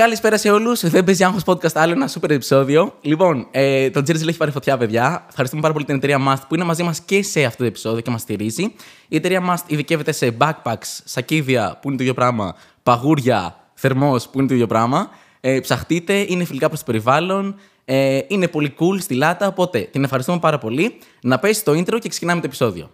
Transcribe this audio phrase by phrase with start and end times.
[0.00, 0.80] Καλησπέρα σε όλους.
[0.80, 2.94] Δεν παίζει άγχος podcast, άλλο ένα super επεισόδιο.
[3.00, 5.24] Λοιπόν, ε, το Jersey έχει πάρει φωτιά, παιδιά.
[5.28, 8.00] Ευχαριστούμε πάρα πολύ την εταιρεία Must που είναι μαζί μας και σε αυτό το επεισόδιο
[8.00, 8.62] και μας στηρίζει.
[9.08, 14.38] Η εταιρεία Must ειδικεύεται σε backpacks, σακίδια που είναι το ίδιο πράγμα, παγούρια, θερμός που
[14.38, 15.10] είναι το ίδιο πράγμα.
[15.40, 17.54] Ε, ψαχτείτε, είναι φιλικά προς το περιβάλλον.
[17.84, 20.98] Ε, είναι πολύ cool στη λάτα, οπότε την ευχαριστούμε πάρα πολύ.
[21.22, 22.90] Να πέσει το intro και ξεκινάμε το επεισόδιο.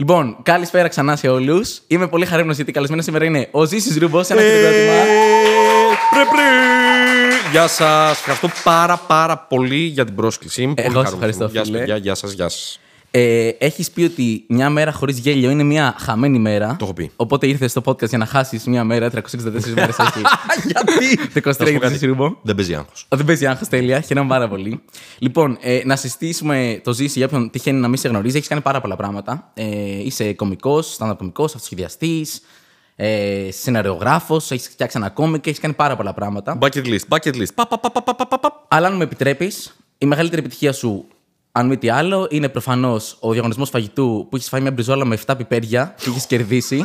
[0.00, 1.80] Λοιπόν, καλησπέρα ξανά σε όλους.
[1.86, 4.28] Είμαι πολύ χαρούμενος γιατί καλεσμένο σήμερα είναι ο Ζήσης Ρούμπος.
[4.30, 4.92] Ένα χειροκρότημα.
[7.50, 8.18] Γεια σας.
[8.18, 10.62] Ευχαριστώ πάρα πάρα πολύ για την πρόσκληση.
[10.62, 11.30] Είμαι πολύ Εγώ σε χαρούμενος.
[11.34, 11.78] ευχαριστώ, Γεια σας, φίλε.
[11.78, 11.96] παιδιά.
[11.96, 12.80] Γεια σας, γεια σας.
[13.10, 16.76] Ε, Έχεις πει ότι μια μέρα χωρίς γέλιο είναι μια χαμένη μέρα.
[16.78, 17.10] Το έχω πει.
[17.16, 19.10] Οπότε ήρθες στο podcast για να χάσεις μια μέρα.
[19.10, 19.20] 364
[19.74, 20.20] μέρες έχει.
[20.72, 21.18] Γιατί;
[21.58, 22.36] 23 για τον Ζήση Ρούμπο.
[22.42, 23.06] Δεν παίζει άγχος.
[23.08, 24.00] Ο, Δεν παίζει άγχος, τέλεια.
[24.00, 24.80] Χαίρομαι πάρα πολύ.
[25.18, 28.36] Λοιπόν, ε, να συστήσουμε το Ζήση για όποιον τυχαίνει να μην σε γνωρίζει.
[28.36, 29.50] Έχεις κάνει πάρα πολλά πράγματα.
[29.54, 29.64] Ε,
[30.04, 32.40] είσαι κωμικός, stand-up κωμικός, αυτοσχεδιαστής,
[32.96, 36.58] ε, σεναριογράφος, έχεις φτιάξει ένα κόμικ και έχεις κάνει πάρα πολλά πράγματα.
[36.60, 37.54] Bucket list, bucket list.
[37.54, 38.64] Πα, πα, πα, πα, πα, πα, πα.
[38.68, 41.06] Αλλά αν μου επιτρέπεις, η μεγαλύτερη επιτυχία σου,
[41.58, 45.18] αν μη τι άλλο, είναι προφανώς ο διαγωνισμός φαγητού που έχεις φάει μια μπριζόλα με
[45.26, 46.76] 7 πιπέρια και έχεις κερδίσει.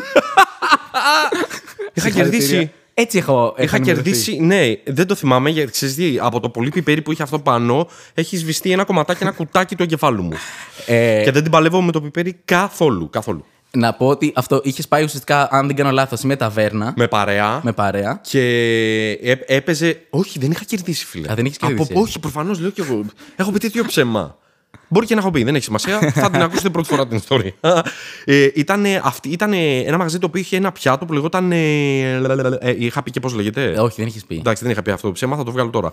[1.93, 2.47] Είχα Συγχαρητήρια.
[2.47, 2.71] κερδίσει.
[2.93, 3.53] Έτσι έχω.
[3.57, 4.03] Είχα έχω ενημερωθεί.
[4.03, 7.39] κερδίσει, ναι, δεν το θυμάμαι γιατί ξέρεις τι, από το πολύ πιπέρι που είχε αυτό
[7.39, 10.31] πάνω, έχει σβηστεί ένα κομματάκι, ένα κουτάκι του εγκεφάλου μου.
[10.85, 13.09] Ε, Και δεν την παλεύω με το πιπέρι καθόλου.
[13.09, 13.45] καθόλου.
[13.77, 16.93] Να πω ότι αυτό είχες πάει ουσιαστικά, αν δεν κάνω λάθος, με ταβέρνα.
[16.97, 17.59] Με παρέα.
[17.63, 18.19] Με παρέα.
[18.29, 18.39] Και
[19.11, 20.01] έ- έπαιζε.
[20.09, 21.31] Όχι, δεν είχα κερδίσει, φίλε.
[21.31, 21.87] Α, δεν έχεις κερδίσει.
[21.91, 22.01] Από...
[22.01, 23.05] Όχι, προφανώς λέω κι εγώ.
[23.35, 24.37] Έχω πει τέτοιο ψέμα.
[24.93, 25.99] Μπορεί και να έχω πει, δεν έχει σημασία.
[26.21, 27.53] Θα την ακούσετε πρώτη φορά την ιστορία.
[28.25, 29.53] ε, ήταν, αυτή, ήταν
[29.85, 31.51] ένα μαγαζί το οποίο είχε ένα πιάτο που λεγόταν.
[31.51, 32.11] Ε,
[32.59, 33.63] ε, είχα πει και πώς λέγεται.
[33.71, 34.35] Ε, Όχι, δεν έχει πει.
[34.35, 35.91] Εντάξει, δεν είχα πει αυτό το ψέμα, θα το βγάλω τώρα.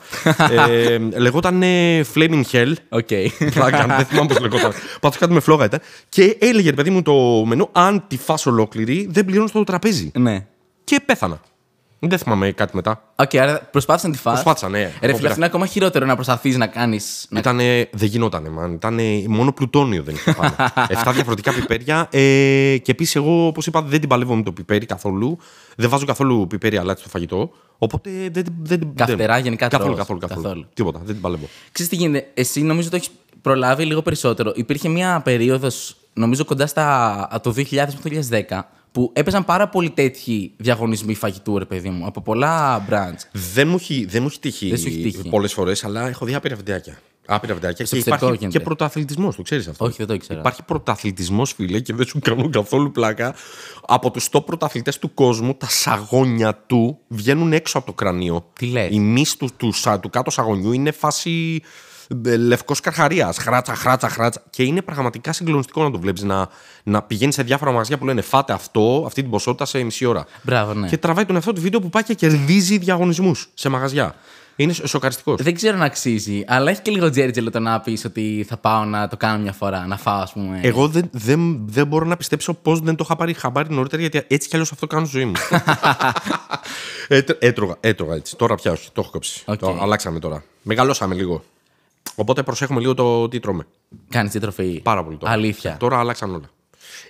[0.69, 2.73] ε, λεγόταν ε, Flaming Hell.
[2.89, 3.09] OK.
[3.55, 4.73] Πλάκα, δεν θυμάμαι πώς λεγόταν.
[5.01, 5.81] Πάντως κάτι με φλόγα ήταν.
[6.09, 10.11] Και έλεγε, ρε παιδί μου, το μενού, αν τη φας ολόκληρη, δεν πληρώνεις το τραπέζι.
[10.15, 10.47] ναι.
[10.85, 11.41] Και πέθανα.
[12.03, 13.03] Δεν θυμάμαι κάτι μετά.
[13.17, 14.33] Οκ, άρα προσπάθησες να τη φας.
[14.33, 14.79] Προσπάθησα, ναι.
[14.79, 15.27] Ρε Το φίλε, πήρα.
[15.27, 17.27] αυτό είναι ακόμα χειρότερο να προσπαθείς να κάνεις.
[17.29, 17.39] Να...
[17.39, 18.73] Ήτανε, δεν γινότανε, man.
[18.73, 20.55] Ήτανε μόνο πλουτόνιο δεν είχε πάνω.
[20.89, 22.09] Εφτά διαφορετικά πιπέρια.
[22.11, 22.19] Ε,
[22.83, 25.39] και επίσης, εγώ, όπως είπα, δεν την παλεύω με το πιπέρι καθόλου.
[25.77, 27.51] Δεν βάζω καθόλου πιπέρι αλάτι στο φαγητό.
[27.79, 28.45] Οπότε δεν.
[28.63, 29.99] δεν Καυτερά δεν- γενικά καθόλου, τρως.
[29.99, 30.67] καθόλου, καθόλου, Καθόλου.
[30.75, 31.49] Τίποτα, δεν την παλεύω.
[31.73, 33.09] Ξέρεις τι γίνεται, εσύ νομίζω το έχεις
[33.43, 34.53] προλάβει λίγο περισσότερο.
[34.55, 38.61] Υπήρχε μια περίοδος, νομίζω κοντά στα το 2000 μέχρι το 2010,
[38.93, 43.21] που έπαιζαν πάρα πολύ τέτοιοι διαγωνισμοί φαγητού, ρε παιδί μου, από πολλά brands.
[43.55, 45.29] Δεν μου έχει, δεν μου έχει τύχει, Δεν σου έχει τύχει.
[45.29, 46.99] πολλές φορές, αλλά έχω δει άπειρα βιντεάκια.
[47.27, 47.87] Άπειρα βιντεάκια.
[47.87, 48.59] Στο Και εξωτερικό υπάρχει γίνεται.
[48.59, 49.85] και πρωτοαθλητισμός, το ξέρεις αυτό.
[49.85, 50.39] Όχι, δεν το ήξερα.
[50.41, 53.35] Υπάρχει πρωταθλητισμό, φίλε, και δεν σου κάνω καθόλου πλάκα.
[53.87, 58.51] Από τους top πρωταθλητές του κόσμου, τα σαγόνια του βγαίνουν έξω από το κρανίο.
[58.59, 61.63] Τι λες; Η μύση του, του, σα- του κάτω σαγονιού είναι φάση
[62.39, 63.39] λευκός καρχαρίας.
[63.39, 64.43] Χράτσα, χράτσα, χράτσα.
[64.51, 66.49] Και είναι πραγματικά συγκλονιστικό να το βλέπεις να,
[66.83, 70.27] να πηγαίνει σε διάφορα μαγαζιά που λένε Φάτε αυτό, αυτή την ποσότητα σε μισή ώρα.
[70.43, 70.89] Μπράβο, ναι.
[70.89, 74.15] Και τραβάει τον εαυτό του βίντεο που πάει και κερδίζει διαγωνισμούς σε μαγαζιά.
[74.57, 75.43] Είναι σοκαριστικός.
[75.43, 78.85] Δεν ξέρω αν αξίζει, αλλά έχει και λίγο τζέρτζελο το να πεις ότι θα πάω
[78.85, 80.61] να το κάνω μια φορά, να φάω, ας πούμε.
[80.63, 84.23] Εγώ δεν, δεν, δεν μπορώ να πιστέψω πώς δεν το είχα πάρει χαμπάρι νωρίτερα, γιατί
[84.29, 85.33] έτσι κι αλλιώς αυτό κάνω στη ζωή μου.
[87.09, 88.37] Έτ- έτρωγα, έτρωγα έτσι.
[88.37, 89.43] Τώρα πια όχι, το έχω κόψει.
[89.47, 89.59] Οκ.
[89.59, 90.43] Το αλλάξαμε τώρα.
[90.63, 91.43] Μεγαλώσαμε λίγο.
[92.21, 93.67] Οπότε προσέχουμε λίγο το τι τρώμε.
[94.09, 94.81] Κάνεις διατροφή.
[94.83, 95.33] Πάρα πολύ τώρα.
[95.33, 95.77] Αλήθεια.
[95.79, 96.51] Τώρα αλλάξαν όλα.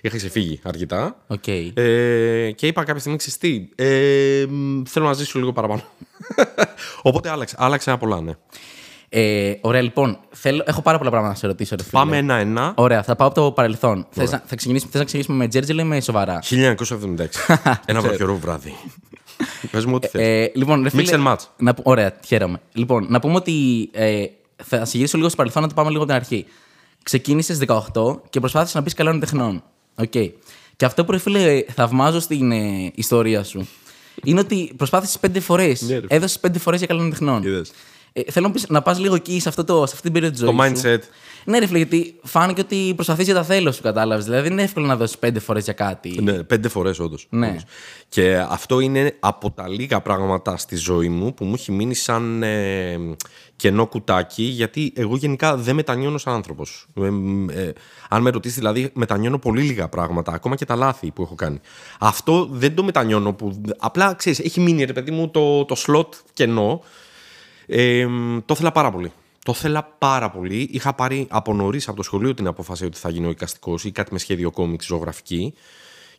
[0.01, 1.15] Είχα ξεφύγει αρκετά.
[1.27, 1.47] Οκ.
[1.47, 5.81] Ε, και είπα κάποια στιγμή ξέρεις τι, ε, μ, θέλω να ζήσω λίγο παραπάνω.
[7.01, 8.31] Οπότε άλλαξε, άλλαξε ένα πολλά, ναι.
[9.09, 10.19] Ε, ωραία, λοιπόν.
[10.31, 12.01] Θέλω, έχω πάρα πολλά πράγματα να σε ρωτήσω, ρε φίλε.
[12.01, 12.73] Πάμε ένα-ένα.
[12.75, 14.07] Ωραία, θα πάω από το παρελθόν.
[14.09, 16.45] Θες να, θα ξεκινήσουμε, θες να ξεκινήσουμε με τζέρτζελο ή με σοβαρά; 1976.
[17.85, 18.73] ένα βροχερό βράδυ.
[19.71, 20.21] Πες μου ό,τι θες.
[20.21, 21.39] Ε, λοιπόν, ρε Mix φίλε, and match.
[21.57, 22.61] Να, πού- ωραία, χαίρομαι.
[22.73, 24.25] Λοιπόν, να πούμε ότι ε,
[24.63, 26.45] θα σε γυρίσω λίγο στο παρελθόν να το πάμε λίγο από την αρχή.
[27.03, 29.63] Ξεκίνησες 18 και προσπάθησες να μπει καλών τεχνών.
[29.95, 30.11] Οκ.
[30.75, 33.67] Και αυτό που ρε φίλε θαυμάζω στην ε, ιστορία σου
[34.23, 35.81] είναι ότι προσπάθησες πέντε φορές.
[35.81, 36.05] Ναι, ρε.
[36.09, 37.43] Έδωσες πέντε φορές για καλών τεχνών.
[37.43, 37.71] Είδες.
[38.13, 40.33] Ε, θέλω να, πεις, να πας λίγο εκεί σε, αυτό το, σε αυτή την περίοδο
[40.33, 40.81] της ζωής.
[40.81, 40.99] Το mindset.
[41.45, 44.23] Ναι, ρε φίλε, γιατί φάνηκε ότι προσπαθείς για τα θέλω σου, κατάλαβες.
[44.23, 46.19] Δηλαδή δεν είναι εύκολο να δώσεις πέντε φορές για κάτι.
[46.21, 47.27] Ναι, πέντε φορές όντως.
[47.29, 47.55] Ναι.
[48.09, 52.43] Και αυτό είναι από τα λίγα πράγματα στη ζωή μου που μου έχει μείνει σαν
[52.43, 52.97] ε,
[53.55, 56.87] κενό κουτάκι, γιατί εγώ γενικά δεν μετανιώνω σαν άνθρωπος.
[56.93, 57.05] Ε,
[57.61, 57.73] ε,
[58.09, 61.59] αν με ρωτήσεις, δηλαδή, μετανιώνω πολύ λίγα πράγματα, ακόμα και τα λάθη που έχω κάνει.
[61.99, 63.61] Αυτό δεν το μετανιώνω που.
[63.77, 66.83] Απλά ξέρεις, έχει μείνει ρε παιδί μου το, το slot κενό.
[67.65, 68.07] Ε,
[68.45, 69.11] το ήθελα πάρα πολύ.
[69.45, 70.69] Το ήθελα πάρα πολύ.
[70.71, 74.13] Είχα πάρει από νωρίς από το σχολείο την απόφαση ότι θα γίνω εικαστικό ή κάτι
[74.13, 75.53] με σχέδιο κόμιξ ζωγραφική.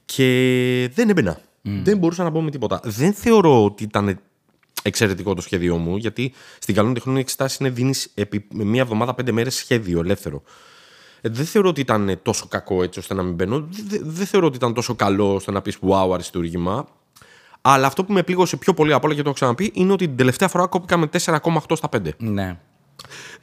[0.04, 1.40] Και δεν έμπαινα.
[1.62, 2.80] Δεν μπορούσα να πω με τίποτα.
[2.84, 4.20] Δεν θεωρώ ότι ήταν
[4.82, 9.14] εξαιρετικό το σχέδιό μου, γιατί στην καλών τεχνών η εξετάση είναι δίνεις επί μία εβδομάδα,
[9.14, 10.42] πέντε μέρες σχέδιο ελεύθερο.
[11.20, 13.68] Ε, δεν θεωρώ ότι ήταν τόσο κακό έτσι ώστε να μην μπαίνω.
[13.88, 16.86] Δεν, δεν θεωρώ ότι ήταν τόσο καλό ώστε να πεις wow, αριστούργημα.
[17.62, 20.06] Αλλά αυτό που με πλήγωσε πιο πολύ απ' όλα και το έχω ξαναπεί είναι ότι
[20.06, 21.98] την τελευταία φορά κόπηκα με 4,8 στα 5.
[22.18, 22.58] Ναι.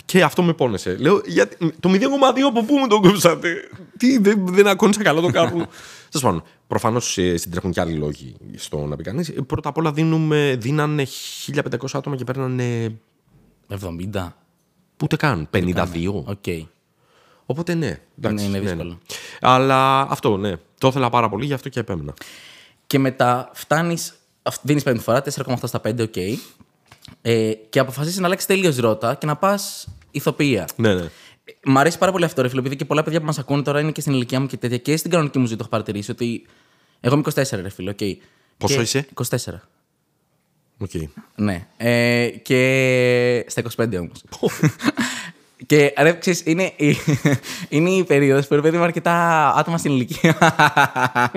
[0.06, 0.98] Και αυτό με πόνεσε.
[1.00, 2.00] Λέω, γιατί, το 0,2
[2.48, 3.54] από πού μου το κόψατε;
[3.98, 5.58] Τι, δεν, δεν ακόνησα καλά το κάπου.
[6.12, 9.34] Τέλος πάντων, προφανώς συντρέχουν και άλλοι λόγοι στο να πει κανείς.
[9.48, 11.08] Πρώτα απ' όλα δίνουμε, δίνανε
[11.54, 11.62] 1500
[11.94, 12.98] άτομα και παίρνανε
[14.14, 14.28] 70.
[15.04, 15.50] ούτε καν.
[15.54, 16.24] 52.
[16.26, 16.46] Οκ.
[17.46, 18.00] Οπότε ναι.
[18.18, 19.00] Εντάξει, Ναι, είναι ναι, δύσκολο.
[19.42, 20.54] Αλλά αυτό ναι.
[20.78, 22.14] Το ήθελα πάρα πολύ, γι' αυτό και επέμενα.
[22.90, 24.14] Και μετά φτάνεις.
[24.62, 26.16] Δίνεις πέμπτη φορά, 4,8 στα 5, οκ.
[27.22, 30.68] Ε, και αποφασίζεις να αλλάξεις τελείως ρότα και να πας ηθοποιία.
[30.76, 31.10] Ναι, ναι.
[31.64, 33.80] Μ' αρέσει πάρα πολύ αυτό, ρε φίλε, επειδή και πολλά παιδιά που μας ακούνε τώρα
[33.80, 36.12] είναι και στην ηλικία μου και τέτοια και στην κανονική μου ζωή το έχω παρατηρήσει
[36.12, 36.46] ότι.
[37.00, 37.98] Εγώ είμαι 24, ρε φίλε, οκ.
[38.58, 39.36] Πόσο Και- είσαι; 24.
[40.78, 40.90] Οκ.
[41.36, 41.68] Ναι.
[41.78, 44.24] Ε, και στα 25 όμως.
[45.66, 46.96] Και ρε, ξέρεις, είναι, η,
[47.70, 50.38] είναι η περίοδος που ρε παιδί μου αρκετά άτομα στην ηλικία.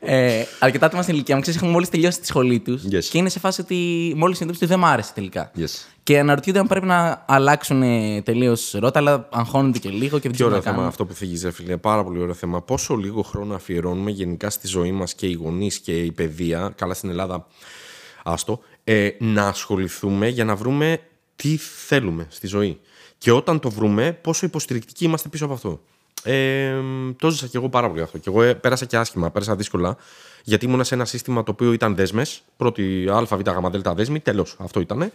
[0.00, 3.04] ε, αρκετά άτομα στην ηλικία μου, ξέρεις, έχουν μόλις τελειώσει τη σχολή τους Yes.
[3.04, 3.74] και είναι σε φάση ότι
[4.16, 5.50] μόλις συνειδητοποιήσουν ότι δεν μ' άρεσε τελικά.
[5.58, 5.86] Yes.
[6.02, 7.82] Και αναρωτιούνται αν πρέπει να αλλάξουν
[8.22, 10.88] τελείως ρότα, αλλά αγχώνονται και λίγο και δεν Τι ξέρουν ωραίο τι να θέμα κάνουν.
[10.88, 11.76] αυτό που θίγεις, ρε φίλε.
[11.76, 12.62] Πάρα πολύ ωραίο θέμα.
[12.62, 16.94] Πόσο λίγο χρόνο αφιερώνουμε γενικά στη ζωή μας και οι γονείς και η παιδεία, καλά
[16.94, 17.46] στην Ελλάδα,
[18.24, 20.98] άστο, ε, να ασχοληθούμε για να βρούμε
[21.36, 22.80] τι θέλουμε στη ζωή.
[23.18, 25.80] Και όταν το βρούμε, πόσο υποστηρικτικοί είμαστε πίσω από αυτό.
[26.22, 26.74] Ε,
[27.18, 28.18] το ζήσα και εγώ πάρα πολύ αυτό.
[28.18, 29.96] Και εγώ ε, πέρασα και άσχημα, πέρασα δύσκολα,
[30.44, 32.42] γιατί ήμουνα σε ένα σύστημα το οποίο ήταν δέσμες.
[32.56, 34.56] Πρώτη Α, Β, Γ, Δ, δέσμη, τέλος.
[34.58, 35.12] Αυτό ήταν.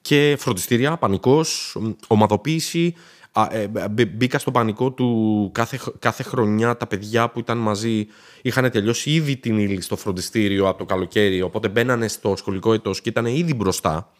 [0.00, 1.76] Και φροντιστήρια, πανικός,
[2.06, 2.94] ομαδοποίηση.
[3.32, 7.58] Α, ε, μπ- μπήκα στο πανικό του κάθε, χ- κάθε χρονιά τα παιδιά που ήταν
[7.58, 8.06] μαζί
[8.42, 11.42] είχαν τελειώσει ήδη την ύλη στο φροντιστήριο από το καλοκαίρι.
[11.42, 14.12] Οπότε μπαίνανε στο σχολικό έτος και ήταν ήδη μπροστά.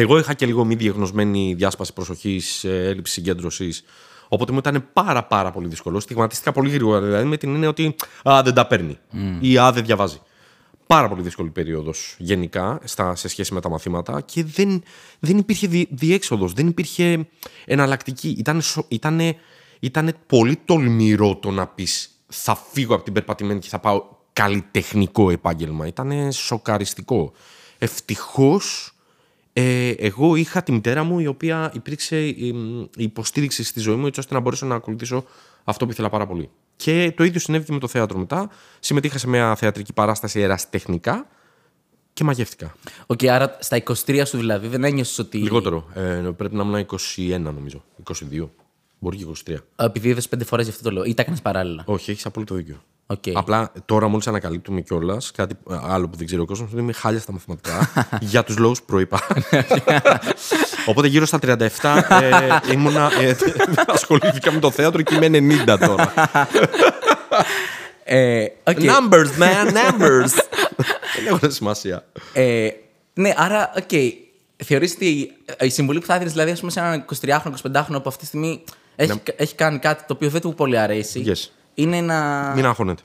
[0.00, 3.82] Εγώ είχα και λίγο μη διαγνωσμένη διάσπαση προσοχής, έλλειψη συγκέντρωσης.
[4.28, 6.00] Οπότε μου ήταν πάρα πάρα πολύ δύσκολο.
[6.00, 7.00] Στιγματίστηκα πολύ γρήγορα.
[7.00, 7.94] Δηλαδή με την έννοια ότι
[8.28, 8.98] α, δεν τα παίρνει
[9.40, 10.20] ή α, δεν διαβάζει.
[10.86, 14.82] Πάρα πολύ δύσκολη περίοδος γενικά στα, σε σχέση με τα μαθήματα και δεν,
[15.18, 17.28] δεν υπήρχε δι, διέξοδος, δεν υπήρχε
[17.64, 18.28] εναλλακτική.
[18.38, 19.36] Ήταν, σο- ήτανε,
[19.80, 25.30] ήτανε πολύ τολμηρό το να πεις θα φύγω από την περπατημένη και θα πάω καλλιτεχνικό
[25.30, 25.86] επάγγελμα.
[25.86, 27.32] Ήταν σοκαριστικό.
[27.78, 28.92] Ευτυχώς
[29.60, 32.46] ε, εγώ είχα τη μητέρα μου η οποία υπήρξε η,
[32.96, 35.24] η υποστήριξη στη ζωή μου έτσι ώστε να μπορέσω να ακολουθήσω
[35.64, 36.50] αυτό που ήθελα πάρα πολύ.
[36.76, 38.50] Και το ίδιο συνέβη και με το θέατρο μετά.
[38.80, 41.26] Συμμετείχα σε μια θεατρική παράσταση ερασιτεχνικά
[42.12, 42.74] και μαγεύτηκα.
[43.06, 45.38] Οκ, άρα στα 23 σου δηλαδή δεν ένιωσες ότι.
[45.38, 45.86] Λιγότερο.
[45.94, 47.84] Ε, πρέπει να ήμουν 21 νομίζω.
[48.30, 48.48] 22.
[48.98, 49.56] Μπορεί και 23.
[49.76, 51.04] Επειδή είδες πέντε φορές γι' αυτό το λέω.
[51.04, 52.82] Ή τα έκανες παράλληλα; Όχι, έχεις απόλυτο δίκιο.
[53.10, 53.22] Οκ.
[53.32, 56.92] Απλά τώρα μόλις ανακαλύπτουμε κιόλας κάτι ε, άλλο που δεν ξέρει ο κόσμος, ότι είμαι
[56.92, 57.90] χάλια στα μαθηματικά
[58.20, 59.20] για τους λόγους που προείπα.
[60.86, 63.34] Οπότε γύρω στα 37 ε, ήμουνα, ε,
[63.86, 66.12] ασχολήθηκα με το θέατρο και είμαι 90 τώρα.
[68.04, 68.76] Ε, οκ.
[68.80, 70.32] Numbers, man, numbers.
[71.16, 72.04] Δεν έχουν σημασία.
[72.32, 72.68] Ε,
[73.14, 73.90] ναι, άρα, οκ.
[74.64, 78.02] Θεωρείς ότι η συμβουλή που θα έδινες, δηλαδή, ας πούμε, σε έναν 23χρονο, 25χρονο που
[78.06, 78.64] αυτή τη στιγμή
[78.96, 81.57] έχει, έχει κάνει κάτι το οποίο δεν του πολύ αρέσει, Yes.
[81.78, 82.52] Είναι να.
[82.54, 83.02] Μην αγχώνετε.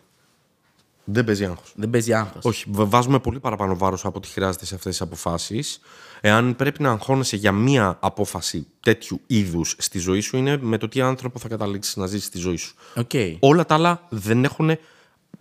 [1.05, 1.71] Δεν παίζει άγχος.
[1.75, 2.45] Δεν παίζει άγχος.
[2.45, 5.79] Όχι, β- βάζουμε πολύ παραπάνω βάρος από ό,τι χρειάζεται σε αυτές τις αποφάσεις.
[6.21, 10.87] Εάν πρέπει να αγχώνεσαι για μία απόφαση τέτοιου είδους στη ζωή σου, είναι με το
[10.87, 12.75] τι άνθρωπο θα καταλήξεις να ζήσει στη ζωή σου.
[12.95, 13.11] Οκ.
[13.39, 14.77] Όλα τα άλλα δεν έχουν.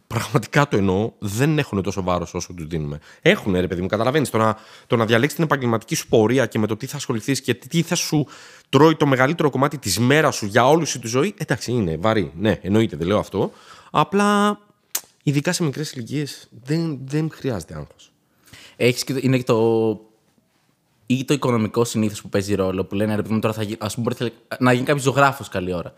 [0.07, 2.99] Πραγματικά το εννοώ, δεν έχουν τόσο βάρος όσο τους δίνουμε.
[3.23, 4.31] Έχουν, ρε παιδί μου, καταλαβαίνεις.
[4.31, 4.57] Το να,
[4.87, 7.83] το να διαλέξεις την επαγγελματική σου πορεία και με το τι θα ασχοληθείς και τι
[7.83, 8.27] θα σου
[8.69, 11.35] τρώει το μεγαλύτερο κομμάτι της μέρας σου για όλη σου τη ζωή.
[11.39, 12.33] Εντάξει, είναι βαρύ.
[12.37, 13.53] Ναι, εννοείται, δεν λέω αυτό.
[13.91, 14.59] Απλά,
[15.23, 18.13] ειδικά σε μικρές ηλικίες, δεν, δεν χρειάζεται άγχος.
[18.77, 20.01] Έχεις και το, είναι και το.
[21.07, 22.85] ή το οικονομικό συνήθως που παίζει ρόλο.
[22.85, 23.77] Που λένε ρε παιδί μου τώρα θα γίνει.
[23.81, 25.93] Α πούμε, μπορεί να γίνει κάποιος ζωγράφος καλή ώρα.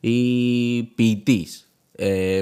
[0.00, 1.70] Ή ποιητής.
[1.92, 2.40] Ε,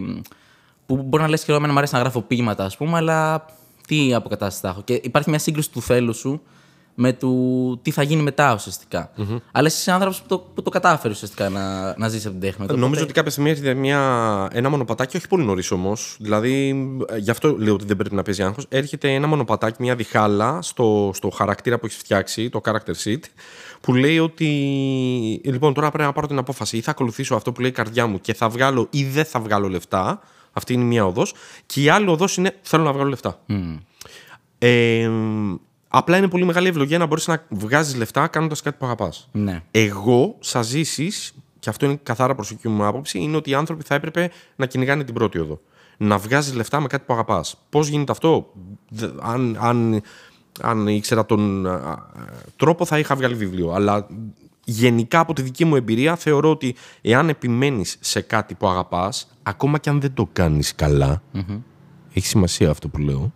[0.87, 3.45] που μπορεί να λες και εγώ, εμένα μου αρέσει να γράφω ποίηματα, ας πούμε, αλλά
[3.87, 4.83] τι αποκατάσταση θα έχω.
[4.85, 6.41] Και υπάρχει μια σύγκριση του θέλου σου
[6.99, 7.29] με το
[7.83, 9.11] τι θα γίνει μετά ουσιαστικά.
[9.53, 12.47] Αλλά εσύ είσαι άνθρωπος που το, που το κατάφερε ουσιαστικά να, να ζήσει από την
[12.49, 12.65] τέχνη.
[12.65, 14.01] Οπότε- Νομίζω ότι κάποια στιγμή έρχεται μια,
[14.53, 16.17] ένα μονοπατάκι, όχι πολύ νωρίς όμως.
[16.21, 16.69] Δηλαδή,
[17.09, 18.67] ε, γι' αυτό λέω ότι δεν πρέπει να παίζει άγχος.
[18.69, 23.21] Έρχεται ένα μονοπατάκι, μια διχάλα στο, στο χαρακτήρα που έχεις φτιάξει, το character sheet,
[23.81, 24.51] που λέει ότι.
[25.45, 26.77] Λοιπόν, τώρα πρέπει να πάρω την απόφαση.
[26.77, 29.41] Ή θα ακολουθήσω αυτό που λέει η καρδιά μου και θα βγάλω ή δεν θα
[29.41, 30.21] βγάλω λεφτά.
[30.57, 31.35] Αυτή είναι μία οδός.
[31.67, 33.41] Και η άλλη οδός είναι θέλω να βγάλω λεφτά.
[34.59, 35.11] Ε,
[35.89, 39.29] απλά είναι πολύ μεγάλη ευλογία να μπορείς να βγάζεις λεφτά κάνοντας κάτι που αγαπάς.
[39.33, 39.63] Ναι.
[39.71, 43.95] Εγώ, σα ζήσεις, και αυτό είναι καθαρά προσωπική μου άποψη, είναι ότι οι άνθρωποι θα
[43.95, 45.61] έπρεπε να κυνηγάνε την πρώτη οδό.
[45.99, 47.57] να βγάζεις λεφτά με κάτι που αγαπάς.
[47.71, 48.53] Πώς γίνεται αυτό,
[48.89, 50.03] Δε- αν, αν,
[50.61, 51.97] αν ήξερα τον α, α,
[52.57, 53.71] τρόπο, θα είχα βγάλει βιβλίο.
[53.73, 54.07] Αλλά
[54.69, 59.79] γενικά από τη δική μου εμπειρία θεωρώ ότι εάν επιμένεις σε κάτι που αγαπάς, ακόμα
[59.79, 61.23] και αν δεν το κάνεις καλά,
[62.13, 63.33] έχει σημασία αυτό που λέω,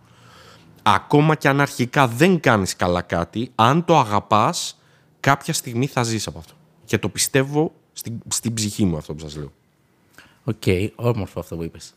[0.83, 4.79] ακόμα και αν αρχικά δεν κάνεις καλά κάτι, αν το αγαπάς,
[5.19, 6.53] κάποια στιγμή θα ζεις από αυτό.
[6.85, 9.51] Και το πιστεύω στην, στην ψυχή μου αυτό που σας λέω.
[10.43, 10.63] Οκ,
[10.95, 11.93] όμορφο αυτό που είπες.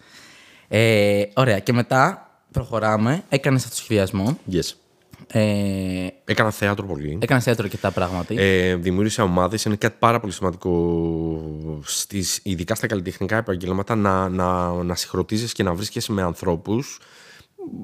[0.69, 3.25] Ε, ωραία, και μετά προχωράμε.
[3.29, 4.38] Έκανες αυτό το σχεδιασμό.
[4.50, 4.84] Yes.
[5.26, 7.19] Ε, Έκανα θέατρο πολύ.
[7.21, 8.35] Έκανες θέατρο και τα πράγματα.
[8.40, 9.64] Ε, δημιούργησα ομάδες.
[9.64, 15.62] Είναι κάτι πάρα πολύ σημαντικό, στις, ειδικά στα καλλιτεχνικά επαγγέλματα, να, να, να συγχρονίζεις και
[15.62, 16.99] να βρίσκεσαι με ανθρώπους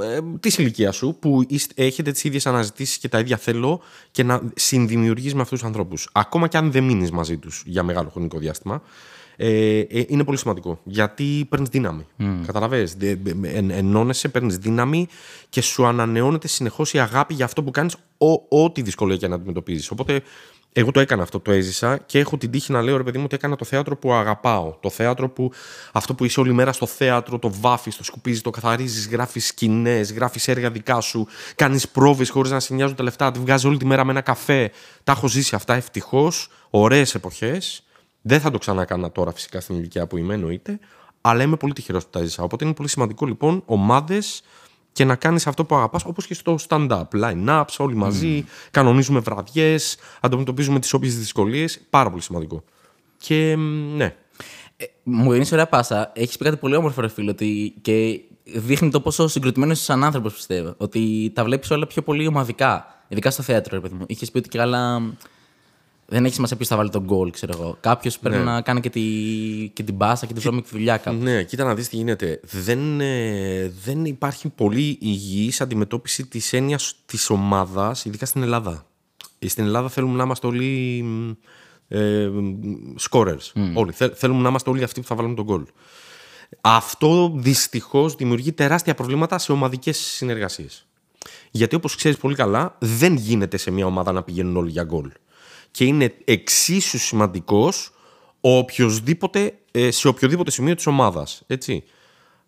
[0.03, 3.81] ε, της ηλικίας σου που είστε- έχετε τις ίδιες αναζητήσεις και τα ίδια θέλω
[4.11, 6.09] και να συνδημιουργείς με αυτούς τους ανθρώπους.
[6.13, 8.83] Ακόμα και αν δεν μείνεις μαζί τους για μεγάλο χρονικό διάστημα.
[9.43, 12.07] Ε, ε, είναι πολύ σημαντικό γιατί παίρνεις δύναμη.
[12.19, 12.25] Mm.
[12.47, 15.07] Καταλαβες, δε- δε- εν, ενώνεσαι, παίρνεις δύναμη
[15.49, 17.97] και σου ανανεώνεται συνεχώς η αγάπη για αυτό που κάνεις,
[18.49, 19.91] ό,τι δυσκολία και να αντιμετωπίζεις.
[19.91, 20.23] Οπότε,
[20.73, 23.25] εγώ το έκανα αυτό, το έζησα και έχω την τύχη να λέω ρε παιδί μου
[23.25, 24.77] ότι έκανα το θέατρο που αγαπάω.
[24.81, 25.53] Το θέατρο που
[25.93, 30.13] αυτό που είσαι όλη μέρα στο θέατρο, το βάφεις, το σκουπίζεις, το καθαρίζεις, γράφεις σκηνές,
[30.13, 33.77] γράφεις έργα δικά σου, κάνεις πρόβες χωρίς να σε νοιάζουν τα λεφτά, τη βγάζεις όλη
[33.77, 34.71] τη μέρα με ένα καφέ.
[35.05, 37.83] Τα έχω ζήσει αυτά ευτυχώς, ωραίες εποχές.
[38.23, 40.79] Δεν θα το ξανακάνα τώρα φυσικά στην ηλικία που είμαι, εννοείται.
[41.21, 42.43] Αλλά είμαι πολύ τυχερός που τα ζήσα.
[42.43, 44.43] Οπότε είναι πολύ σημαντικό λοιπόν ομάδες
[44.93, 47.05] και να κάνεις αυτό που αγαπάς, όπως και στο stand-up.
[47.13, 51.81] Line-ups, όλοι μαζί, κανονίζουμε βραδιές, αντιμετωπίζουμε τις όποιες δυσκολίες.
[51.91, 52.65] Πάρα πολύ σημαντικό.
[53.17, 54.15] Και μ, ναι.
[54.77, 56.13] Ε, μου δίνει ωραία πάσα.
[56.15, 60.05] Έχεις πει κάτι πολύ όμορφο, ρε φίλο, ότι και δείχνει το πόσο συγκροτημένος είσαι σαν
[60.05, 60.75] άνθρωπος, πιστεύω.
[60.77, 63.05] Ότι τα βλέπεις όλα πιο πολύ ομαδικά.
[63.09, 64.05] Ειδικά στο θέατρο, ρε παιδί μου.
[64.09, 65.03] Είχες πει ότι και καλά.
[66.13, 67.77] Δεν έχει σημασία ποιος θα βάλει τον γκολ, ξέρω εγώ.
[67.81, 69.01] Κάποιος πρέπει να κάνει και, τη,
[69.73, 71.17] και την μπάσα και τη βρώμικη δουλειά κάπου.
[71.23, 72.41] Ναι, κοίτα να δεις τι γίνεται.
[72.43, 78.87] Δεν, ε, δεν υπάρχει πολύ υγιής αντιμετώπιση της έννοιας της ομάδας, ειδικά στην Ελλάδα.
[79.39, 81.31] Ε, Στην Ελλάδα θέλουμε να είμαστε όλοι μ,
[81.89, 82.55] ε, μ,
[83.11, 83.53] scorers.
[83.75, 83.93] Όλοι.
[83.93, 85.65] Θε- θέλουμε να είμαστε όλοι αυτοί που θα βάλουμε τον γκολ.
[86.61, 90.87] Αυτό δυστυχώς δημιουργεί τεράστια προβλήματα σε ομαδικές συνεργασίες.
[91.51, 95.11] Γιατί όπως ξέρεις πολύ καλά, δεν γίνεται σε μια ομάδα να πηγαίνουν όλοι για γκολ.
[95.71, 97.93] Και είναι εξίσου σημαντικός
[98.41, 101.43] ο οποιοσδήποτε, ε, σε οποιοδήποτε σημείο της ομάδας.
[101.47, 101.85] Έτσι.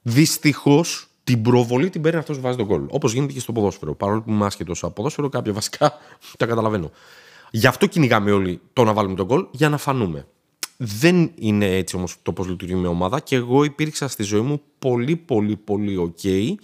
[0.02, 2.86] Δυστυχώς την προβολή την παίρνει αυτός που βάζει τον γκολ.
[2.90, 3.94] Όπως γίνεται και στο ποδόσφαιρο.
[3.94, 5.92] Παρόλο που είμαι άσχετος από ποδόσφαιρο, κάποια βασικά
[6.38, 6.90] τα καταλαβαίνω.
[7.50, 10.26] Γι' αυτό κυνηγάμε όλοι το να βάλουμε τον γκολ, για να φανούμε.
[10.76, 14.62] Δεν είναι έτσι όμως το πώς λειτουργεί μια ομάδα και εγώ υπήρξα στη ζωή μου
[14.78, 16.54] πολύ πολύ πολύ ok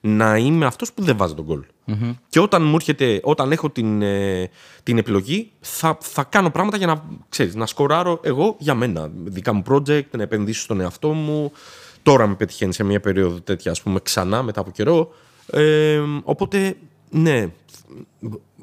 [0.00, 1.44] να είμαι αυτός που δεν βάζει τον
[1.88, 2.10] γκολ.
[2.28, 4.50] Και όταν μου έρχεται, όταν έχω την, ε,
[4.82, 9.10] την επιλογή, θα, θα κάνω πράγματα για να, ξέρεις, να σκοράρω εγώ για μένα.
[9.24, 11.52] Δικά μου project, να επενδύσω στον εαυτό μου.
[12.02, 15.12] Τώρα με πετυχαίνει σε μια περίοδο τέτοια, ας πούμε, ξανά μετά από καιρό.
[15.50, 16.76] Ε, οπότε,
[17.10, 17.48] ναι,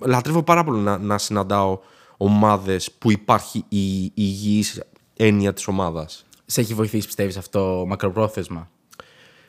[0.02, 1.80] λατρεύω πάρα πολύ να, να συναντάω
[2.18, 4.84] ομάδες που υπάρχει η, η υγιής
[5.16, 6.26] έννοια της ομάδας.
[6.46, 8.70] Σε έχει βοηθήσει, πιστεύεις, αυτό μακροπρόθεσμα;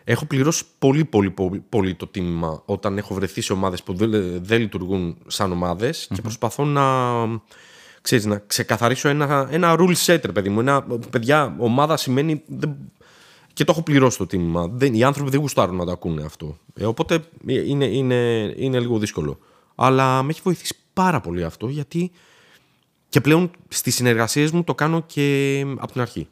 [0.08, 4.10] Έχω πληρώσει πολύ, πολύ, πολύ, πολύ το τίμημα όταν έχω βρεθεί σε ομάδες που δεν,
[4.44, 6.82] δεν λειτουργούν σαν ομαδες και προσπαθώ να,
[8.00, 10.60] ξέρεις, να ξεκαθαρίσω ένα, ένα rule set, ρε παιδί μου.
[10.60, 12.42] Ένα, παιδιά, ομάδα σημαίνει...
[12.46, 12.76] δεν-
[13.52, 14.68] και το έχω πληρώσει το τίμημα.
[14.72, 16.58] Δεν, οι άνθρωποι δεν γουστάρουν να το ακούνε αυτό.
[16.74, 19.38] Ε, οπότε είναι, είναι, είναι λίγο δύσκολο.
[19.74, 22.10] Αλλά με έχει βοηθήσει πάρα πολύ αυτό γιατί
[23.08, 26.28] και πλέον στις συνεργασίες μου το κάνω και από την αρχη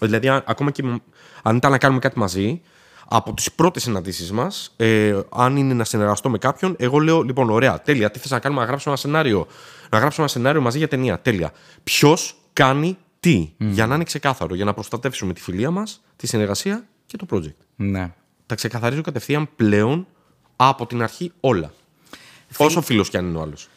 [0.00, 0.96] Δηλαδή, α- ακόμα και μ-
[1.42, 2.60] αν ήταν να κάνουμε κάτι μαζί,
[3.08, 7.50] από τις πρώτες συναντήσεις μας, ε, αν είναι να συνεργαστώ με κάποιον, εγώ λέω: Λοιπόν,
[7.50, 8.10] ωραία, τέλεια.
[8.10, 9.46] Τι θες να κάνουμε, να γράψουμε ένα σενάριο.
[9.90, 11.20] Να γράψουμε ένα σενάριο μαζί για ταινία.
[11.20, 11.52] Τέλεια.
[11.84, 16.86] Ποιος κάνει τι, για να είναι ξεκάθαρο, για να προστατεύσουμε τη φιλία μας, τη συνεργασία
[17.06, 17.56] και το project.
[17.76, 18.12] Ναι.
[18.46, 20.06] Τα ξεκαθαρίζω κατευθείαν πλέον
[20.56, 21.72] από την αρχή όλα.
[22.56, 23.68] Όσο φίλος κι αν είναι ο άλλος.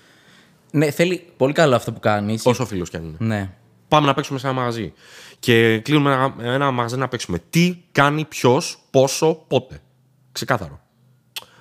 [0.71, 2.45] Ναι, θέλει πολύ καλό αυτό που κάνεις.
[2.45, 3.17] Όσο φίλος κι αν είναι.
[3.19, 3.53] Ναι.
[3.89, 4.93] Πάμε να παίξουμε σε ένα μαγαζί.
[5.39, 7.39] Και κλείνουμε ένα, ένα μαγαζί να παίξουμε.
[7.49, 9.81] Τι κάνει ποιος, πόσο, πότε.
[10.31, 10.79] Ξεκάθαρο.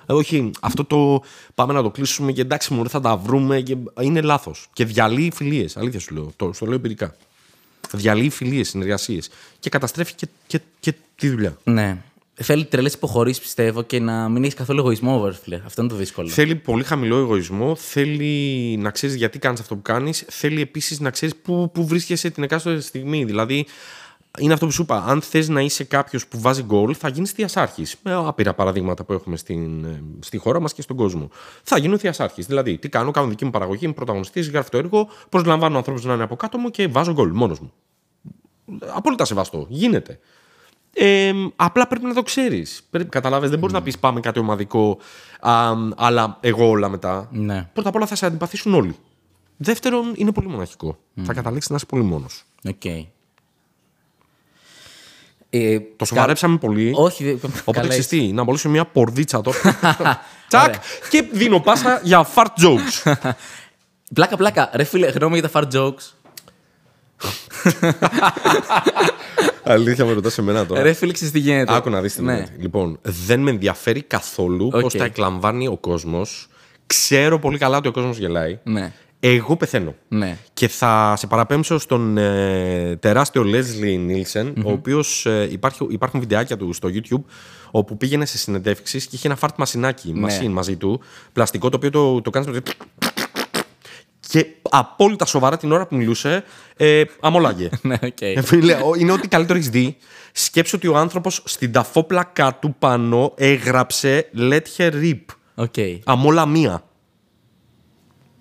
[0.05, 1.23] Ε, όχι, αυτό το
[1.55, 3.61] πάμε να το κλείσουμε και εντάξει, μου θα τα βρούμε.
[3.61, 3.77] Και...
[4.01, 4.69] Είναι λάθος.
[4.73, 5.77] Και διαλύει φιλίες.
[5.77, 6.31] Αλήθεια σου λέω.
[6.35, 7.15] Το, στο λέω εμπειρικά.
[7.91, 9.29] Διαλύει φιλίες, συνεργασίες.
[9.59, 11.57] Και καταστρέφει και, και, και τη δουλειά.
[11.63, 11.97] ναι.
[12.41, 15.61] Θέλει τρελές υποχωρήσεις, πιστεύω, και να μην έχεις καθόλου εγωισμό, over, φίλε.
[15.65, 16.27] Αυτό είναι το δύσκολο.
[16.27, 17.75] Θέλει πολύ χαμηλό εγωισμό.
[17.75, 20.25] Θέλει να ξέρεις γιατί κάνεις αυτό που κάνεις.
[20.27, 23.25] Θέλει επίσης να ξέρεις πού, πού βρίσκεσαι την εκάστοτε στιγμή.
[23.25, 23.65] Δηλαδή,
[24.39, 25.03] είναι αυτό που σου είπα.
[25.07, 27.95] Αν θες να είσαι κάποιος που βάζει γκολ, θα γίνεις θειασάρχης.
[28.03, 31.29] Με άπειρα παραδείγματα που έχουμε στην, ε, στη χώρα μας και στον κόσμο.
[31.63, 32.45] Θα γίνω θειασάρχης.
[32.45, 36.13] Δηλαδή, τι κάνω, κάνω δική μου παραγωγή, είμαι πρωταγωνιστής, γράφω το έργο, προσλαμβάνω ανθρώπους να
[36.13, 37.71] είναι από κάτω μου και βάζω γκολ μόνος μου.
[38.95, 39.65] Απόλυτα σεβαστό.
[39.69, 40.19] Γίνεται.
[40.93, 42.83] Ε, απλά πρέπει να το ξέρεις.
[43.09, 44.97] Καταλάβει, δεν μπορείς να πεις πάμε κάτι ομαδικό,
[45.39, 47.27] α, αλλά εγώ όλα μετά.
[47.31, 47.69] Ναι.
[47.73, 48.95] Πρώτα απ' όλα θα σε αντιπαθήσουν όλοι.
[49.57, 50.97] Δεύτερον, είναι πολύ μοναχικό.
[51.23, 52.43] Θα καταλήξεις να είσαι πολύ μόνος.
[52.69, 52.85] Οκ.
[55.51, 56.91] Ε, Το σοβαρέψαμε πολύ.
[56.95, 59.57] Όχι, δε- Οπότε καλά ξέρεις τι, να αμολήσω μια πορδίτσα τώρα.
[59.99, 60.19] Ωραία.
[60.47, 60.73] Τσακ!
[61.09, 63.13] και δίνω πάσα για fart jokes.
[64.13, 64.69] Πλάκα, πλάκα.
[64.73, 66.13] Ρε φίλε, γνώμη για τα fart jokes.
[69.63, 70.81] Αλήθεια με ρωτάς εμένα τώρα.
[70.81, 72.33] Ρε φίλε, ξέρεις τι γίνεται; Άκου να δεις τι Ναι.
[72.33, 72.51] γίνεται.
[72.59, 74.81] Λοιπόν, δεν με ενδιαφέρει καθόλου Οκ.
[74.81, 76.47] πώς τα εκλαμβάνει ο κόσμος.
[76.87, 78.59] Ξέρω πολύ καλά ότι ο κόσμος γελάει.
[78.63, 78.91] Ναι.
[79.19, 79.95] Εγώ πεθαίνω.
[80.07, 80.37] Ναι.
[80.53, 86.57] Και θα σε παραπέμψω στον ε, τεράστιο Leslie Nielsen, ο οποίος ε, υπάρχει, υπάρχουν βιντεάκια
[86.57, 87.23] του στο YouTube,
[87.71, 90.19] όπου πήγαινε σε συνεντεύξεις και είχε ένα fart μασινάκι Ναι.
[90.19, 91.01] machine μαζί του,
[91.33, 92.71] πλαστικό, το οποίο το, το κάνεις με το-
[94.31, 96.43] Και απόλυτα σοβαρά την ώρα που μιλούσε,
[96.77, 97.69] ε, αμόλαγε.
[97.81, 98.21] Ναι, οκ.
[98.21, 99.97] Ε, φίλε, ο- είναι ό,τι καλύτερο έχεις δει.
[100.31, 105.19] Σκέψου ότι ο άνθρωπος στην ταφόπλακά του πάνω έγραψε Let her rip.
[105.55, 105.73] Οκ.
[106.03, 106.83] Αμόλα μία.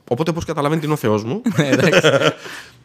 [0.08, 1.42] Οπότε, όπως καταλαβαίνετε, είναι ο Θεός μου.
[1.56, 2.00] Ναι, εντάξει.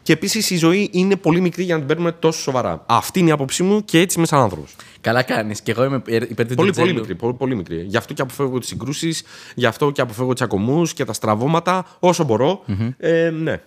[0.02, 2.82] και επίσης η ζωή είναι πολύ μικρή για να την παίρνουμε τόσο σοβαρά.
[2.86, 4.76] Αυτή είναι η άποψή μου και έτσι είμαι σαν άνθρωπος.
[5.00, 5.60] Καλά κάνεις.
[5.60, 6.98] Και εγώ είμαι υπέρ υπέρ του Πολύ, πολύ τζέρτζελου.
[6.98, 7.82] μικρή, πολύ, πολύ μικρή.
[7.82, 9.22] Γι' αυτό και αποφεύγω τις συγκρούσεις,
[9.54, 12.64] γι' αυτό και αποφεύγω του ακομού και τα στραβώματα όσο μπορώ.
[12.98, 13.60] Ε, ναι.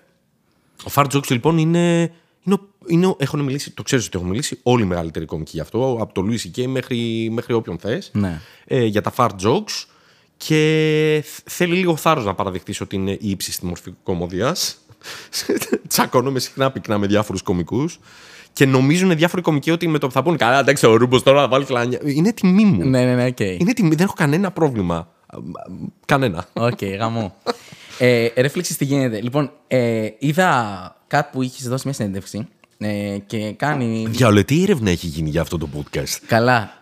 [0.83, 2.11] Ο fart jokes λοιπόν είναι.
[2.43, 5.51] είναι, ο- είναι ο- έχουν μιλήσει, το ξέρεις ότι έχουν μιλήσει όλοι οι μεγαλύτεροι κωμικοί
[5.53, 6.65] γι' αυτό, από το Louis C.K.
[6.67, 8.09] μέχρι, μέχρι όποιον θες.
[8.13, 8.41] Ναι.
[8.65, 9.85] Ε, για τα fart jokes.
[10.37, 14.77] Και θ- θέλει λίγο θάρρος να παραδεχτεί ότι είναι η ύψιστη μορφή κωμωδίας.
[15.87, 17.99] Τσακώνομαι συχνά πυκνά με διάφορους κωμικούς.
[18.53, 21.41] Και νομίζουν διάφοροι κωμικοί ότι με το που θα πούνε Καλά, εντάξει, ο Ρούμπος τώρα
[21.41, 21.99] θα βάλει κλανιά.
[22.03, 22.85] Είναι τιμή μου.
[22.85, 23.39] Ναι, ναι, ναι, οκ.
[23.39, 25.07] Είναι τιμή, δεν έχω κανένα πρόβλημα.
[26.05, 26.45] Κανένα.
[26.53, 27.35] Οκ, γαμώ.
[27.99, 29.21] ε, ρε φίλε, ξέρεις τι γίνεται.
[29.21, 34.05] Λοιπόν, ε, είδα κάτι που είχες δώσει μια συνέντευξη ε, και κάνει.
[34.09, 36.17] Διάολε, τι έρευνα έχει γίνει για αυτό το podcast.
[36.27, 36.76] Καλά.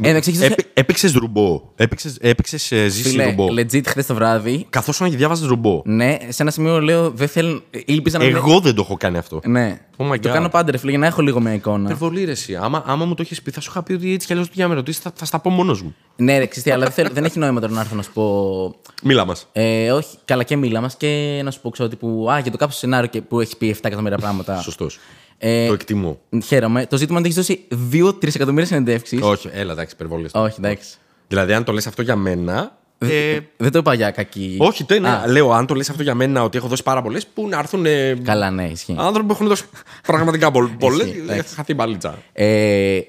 [0.00, 1.60] Εντάξει, έχεις δώσει- Έπαιξες ρουμπό.
[1.76, 3.46] Έπαιξες έπαιξες, ε, ζήσεις Φίλε, ρουμπό.
[3.50, 4.66] legit χθες το βράδυ.
[4.70, 5.82] Καθώς να διάβαζες ρουμπό.
[5.84, 7.62] Ναι, σε ένα σημείο λέω δεν θέλω.
[7.84, 9.40] Ήλπιζα να μην- Εγώ δεν το έχω κάνει αυτό.
[9.44, 9.80] Ναι.
[9.96, 10.32] Oh my το God.
[10.32, 11.82] κάνω πάντα, ρε φίλε, για να έχω λίγο μια εικόνα.
[11.84, 12.56] Υπερβολή ρε εσύ.
[12.56, 14.64] Άμα, άμα μου το έχεις πει, θα σου είχα πει ότι έτσι κι αλλιώς για
[14.64, 15.94] να με ρωτήσει, θα, θα στα πω μόνος μου.
[16.16, 18.10] Ναι, ρε, ξέρεις τι, αλλά δεν, θέλω- δεν έχει νόημα τώρα να έρθω να σου
[18.12, 18.74] πω.
[19.02, 19.46] Μίλα μας.
[19.52, 22.26] Ε, όχι, καλά και μίλα μας και να σου πω ξέρω τύπου.
[22.30, 24.60] Α, για το κάποιο σενάριο και που έχει πει 7 εκατομμύρια πράγματα.
[24.60, 24.98] Σωστός.
[25.42, 26.20] Ε, Το εκτιμώ.
[26.44, 26.86] Χαίρομαι.
[26.86, 29.20] Το ζήτημα είναι ότι έχεις δώσει 2-3 εκατομμύρια συνεντεύξεις.
[29.22, 30.28] Όχι, έλα, εντάξει, υπερβολή.
[30.32, 30.88] Όχι, εντάξει.
[31.28, 32.78] Δηλαδή, αν το λες αυτό για μένα.
[32.98, 34.56] Ε, Δεν το είπα για κακή.
[34.60, 35.08] όχι, το είναι.
[35.08, 37.58] Α, Λέω, αν το λες αυτό για μένα ότι έχω δώσει πάρα πολλές, που να
[37.58, 38.94] έρθουν ε, Καλά, ναι, ισχύει.
[38.98, 39.64] άνθρωποι που έχουν δώσει
[40.06, 41.06] πραγματικά πολλές.
[41.06, 42.18] Ισχύει, Θα χαθεί η μπαλίτσα.
[42.32, 43.00] Ε,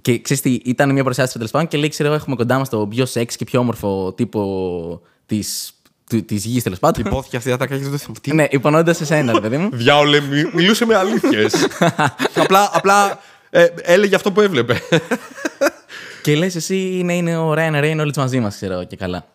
[0.00, 2.86] και ξέρεις τι, ήταν μια παρουσιάστηση τέλος πάντων και λέει: Ξέρω, έχουμε κοντά μας το
[2.86, 5.72] πιο σεξ και πιο όμορφο τύπο της
[6.20, 7.06] της γης τέλος πάντων.
[7.06, 8.06] Υπόθηκε αυτή η ατάκα έχει δώσει.
[8.20, 9.68] Τι ναι, υπονοώντας εσένα, ρε παιδί μου.
[9.82, 11.54] Διάολε, μι- μιλούσε με αλήθειες.
[12.42, 13.18] απλά απλά
[13.50, 14.80] ε, έλεγε αυτό που έβλεπε.
[16.22, 19.26] και λες, εσύ είναι, είναι ο Ryan Reynolds μαζί μας, ξέρω και καλά.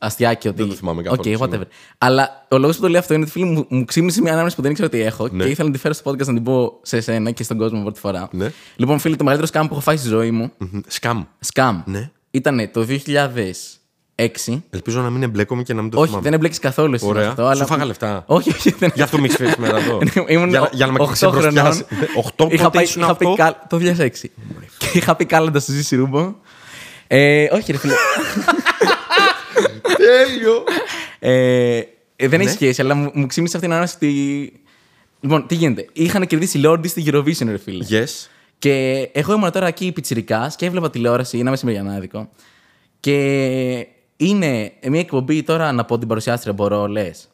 [0.00, 0.56] Αστειάκι ότι.
[0.56, 1.38] Δεν το θυμάμαι καθόλου, Οκ, whatever.
[1.40, 1.64] συγγνώμη.
[1.98, 4.56] Αλλά ο λόγος που το λέω αυτό είναι ότι φίλοι μου, μου ξύπνησε μια ανάμνηση
[4.56, 5.44] που δεν ήξερα ότι έχω Ναι.
[5.44, 7.82] και ήθελα να τη φέρω στο podcast να την πω σε εσένα και στον κόσμο
[7.82, 8.28] πρώτη φορά.
[8.32, 8.50] Ναι.
[8.76, 10.52] Λοιπόν, φίλοι, το μεγαλύτερο scam που έχω φάει στη ζωή μου,
[10.86, 11.24] Scam.
[11.40, 12.10] scam, Ναι.
[12.30, 12.86] ήταν το
[14.18, 14.62] 2006.
[14.70, 16.24] Ελπίζω να μην εμπλέκομαι και να μην το Όχι, θυμάμαι.
[16.24, 17.28] δεν εμπλέκεσαι καθόλου εσύ με Ωραία.
[17.28, 17.42] αυτό.
[17.46, 17.54] Αλλά...
[17.60, 18.22] Σου 'φαγα λεφτά.
[18.26, 18.70] Όχι, όχι.
[18.70, 18.90] Δεν...
[18.94, 19.98] Γι' αυτό με έχει φέρει σήμερα εδώ.
[20.28, 21.84] Ήμουν για, για να με 8 ξεμπροστιάσει.
[22.34, 22.48] χρονών.
[22.48, 23.42] 8 είχα πότε πάει, ήσουν είχα πάει αυτό.
[23.42, 24.10] καλ- το 2006.
[24.78, 26.34] και είχα πει κάλαντα στο Ζήση Ρούμπο.
[27.06, 27.92] Ε, όχι, ρε φίλε.
[29.96, 30.64] Τέλειο.
[31.18, 31.76] ε,
[32.16, 32.44] ε, δεν Ναι.
[32.44, 34.52] έχει σχέση, αλλά μου, μου ξύμισε αυτή την ανάγκη ότι.
[35.20, 35.86] Λοιπόν, τι γίνεται.
[35.92, 37.84] Είχαν κερδίσει Λόρντι στη Eurovision, ρε φίλε.
[37.90, 38.26] Yes.
[38.58, 42.28] Και εγώ ήμουν τώρα εκεί πιτσιρικάς και έβλεπα τηλεόραση, ένα μεσημεριανάδικο.
[43.00, 43.86] Και
[44.20, 47.28] είναι μια εκπομπή τώρα να πω την παρουσιάστρια, μπορώ, λες.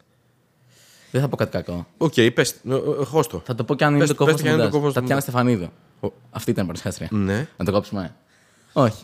[1.11, 1.87] Δεν θα πω κάτι κακό.
[1.97, 2.51] Οκ, πες.
[2.51, 3.43] ε, ε, Χώσ' το.
[3.45, 4.79] Θα το πω και αν είναι Πες- το κόβω πες στο και αν είναι το
[4.79, 4.91] μοντάζ.
[4.91, 5.69] κόβω στο Τατιάνα μοντάζ.
[5.69, 6.13] Στεφανίδου.
[6.31, 7.09] Αυτή ήταν η παρουσιάστρια.
[7.13, 7.49] Ναι.
[7.57, 8.15] Να το κόψουμε.
[8.73, 9.03] Όχι.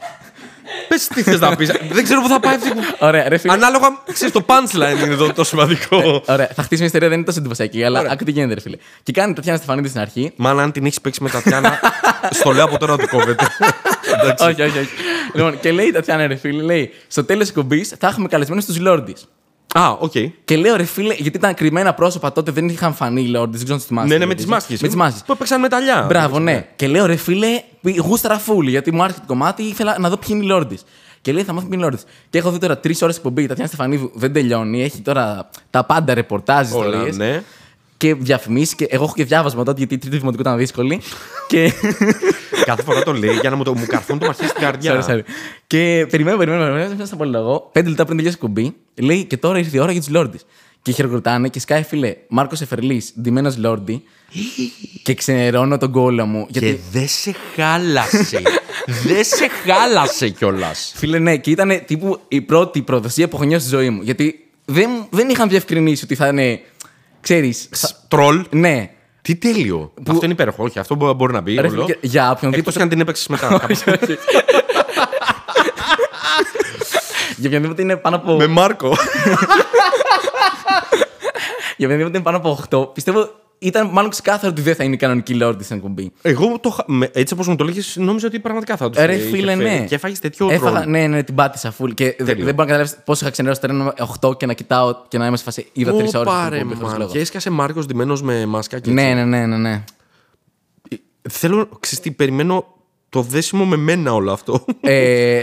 [0.89, 1.71] Πες τι θες να πεις.
[1.91, 2.71] Δεν ξέρω πού θα πάει αυτή.
[2.99, 3.53] Ωραία, ρε φίλε.
[3.53, 6.23] Ανάλογα, ξέρεις, το punchline είναι εδώ το σημαντικό.
[6.27, 8.77] Ωραία, θα χτίσει μια ιστορία, δεν είναι τόσο εντυπωσιακή, αλλά άκου τι γίνεται, ρε φίλε.
[9.03, 10.33] Και κάνει η Τατιάνα Στεφανίδη στην αρχή.
[10.37, 11.81] Μάλλον αν την έχεις παίξει με Τατιάνα,
[12.31, 13.47] στο λέω από τώρα ότι κόβεται.
[14.21, 14.45] Εντάξει.
[14.45, 14.89] όχι, όχι, όχι.
[15.35, 18.63] λοιπόν, και λέει η Τατιάνα, ρε φίλε, λέει στο τέλος της εκπομπή θα έχουμε καλεσμένου
[18.67, 19.27] τους Lordi.
[19.75, 20.13] Α, οκ.
[20.45, 23.65] Και λέω ρε φίλε, γιατί ήταν κρυμμένα πρόσωπα τότε, δεν είχαν φανεί οι Lordi, δεν
[23.65, 24.13] ξέρω αν τις μάσκε.
[24.13, 24.81] Ναι, ναι, με τις μάσκες.
[24.81, 25.23] Με τις μάσκες.
[25.27, 26.05] Που έπαιξαν μεταλλιά.
[26.09, 26.67] Μπράβο, ναι.
[26.77, 27.63] Και λέω ρε φίλε,
[28.03, 30.79] γούσταρα φουλ, γιατί μου άρεσε το κομμάτι, ήθελα να δω ποιοι είναι οι Lordi.
[31.23, 32.07] Και λέει θα μάθω ποιοι είναι οι Lordi.
[32.31, 35.85] Και έχω δει τώρα τρεις ώρες εκπομπή, η Τατιάνα Στεφανίδου δεν τελειώνει, έχει τώρα τα
[35.85, 37.13] πάντα ρεπορτάζ, Όλα, ιστορίε.
[37.33, 37.43] ναι.
[38.01, 38.75] Και διαφημίσει.
[38.75, 41.01] Και εγώ έχω και διάβασμα τότε, γιατί η τρίτη δημοτικού ήταν δύσκολη.
[41.49, 41.73] και.
[42.65, 44.95] Κάθε φορά το λέει για να μου, το, μου καρφούν το μαχαίρι στην καρδιά.
[45.07, 45.21] sorry, sorry.
[45.67, 46.91] Και περιμένω, περιμένω, περιμένω.
[46.91, 47.69] Μέσα στα πολύ λόγο.
[47.73, 50.45] Πέντε λεπτά πριν τελειώσει η κουμπί, λέει και τώρα ήρθε η ώρα για τους Λόρντις.
[50.83, 54.03] Και χειροκροτάνε και σκάει φίλε Μάρκος Εφερλής, ντυμένος Λόρντι.
[55.05, 56.47] και ξενερώνω τον κόλλα μου.
[56.51, 58.43] Και Γιατί δεν σε χάλασε.
[59.05, 60.93] δεν σε χάλασε κιόλας.
[60.97, 64.03] Φίλε, ναι, και ήταν τύπου η πρώτη προδοσία που έχω νιώσει στη ζωή μου.
[64.03, 66.61] Γιατί δεν, δεν είχαν διευκρινίσει ότι θα είναι.
[67.21, 67.69] Ξέρεις.
[68.09, 68.45] Τρολ.
[68.51, 68.91] Ναι.
[69.23, 69.93] Τι τέλειο.
[70.09, 70.65] Αυτό είναι υπέροχο.
[70.65, 71.55] Όχι, αυτό μπο- μπορεί να μπει.
[71.55, 71.83] Ρε, όλο.
[71.85, 72.77] φίλε, για Εκτός οποιονδήποτε.
[72.77, 73.61] και αν την έπαιξες μετά.
[77.37, 78.37] για οποιονδήποτε είναι πάνω από.
[78.37, 78.97] Με Μάρκο.
[81.77, 82.95] για οποιονδήποτε είναι πάνω από 8.
[82.95, 83.31] Πιστεύω
[83.63, 86.13] ήταν μάλλον ξεκάθαρο ότι δεν θα είναι η κανονική Λόρντι στην εκπομπή.
[86.23, 89.05] Εγώ το, χα- με- έτσι όπως μου το λέγες, νόμιζα ότι πραγματικά θα το Ε,
[89.05, 89.69] Ρε είχε φίλε, φέρει.
[89.79, 89.85] ναι.
[89.87, 90.91] Και έφαγε τέτοιο Έφαγα, τρόλ.
[90.91, 91.95] ναι, ναι, την πάτησα full.
[91.95, 92.45] Και δεν Τέλειο.
[92.45, 95.19] δεν μπορώ να καταλάβεις πόσο είχα ξενερώσει τώρα να είμαι 8 και να κοιτάω και
[95.19, 95.67] να είμαι σε φάση.
[95.73, 96.33] Είδα τρεις ώρες.
[96.33, 97.09] Πάρε, μάλλον.
[97.11, 99.15] Και έσκασε Μάρκος ντυμένος με μάσκα και Ναι, έτσι.
[99.15, 99.57] ναι, ναι, ναι.
[99.57, 99.85] ναι.
[101.31, 102.65] Θέλω, ξέρεις τι, περιμένω
[103.09, 104.65] το δέσιμο με μένα όλο αυτό.
[104.81, 105.41] ε,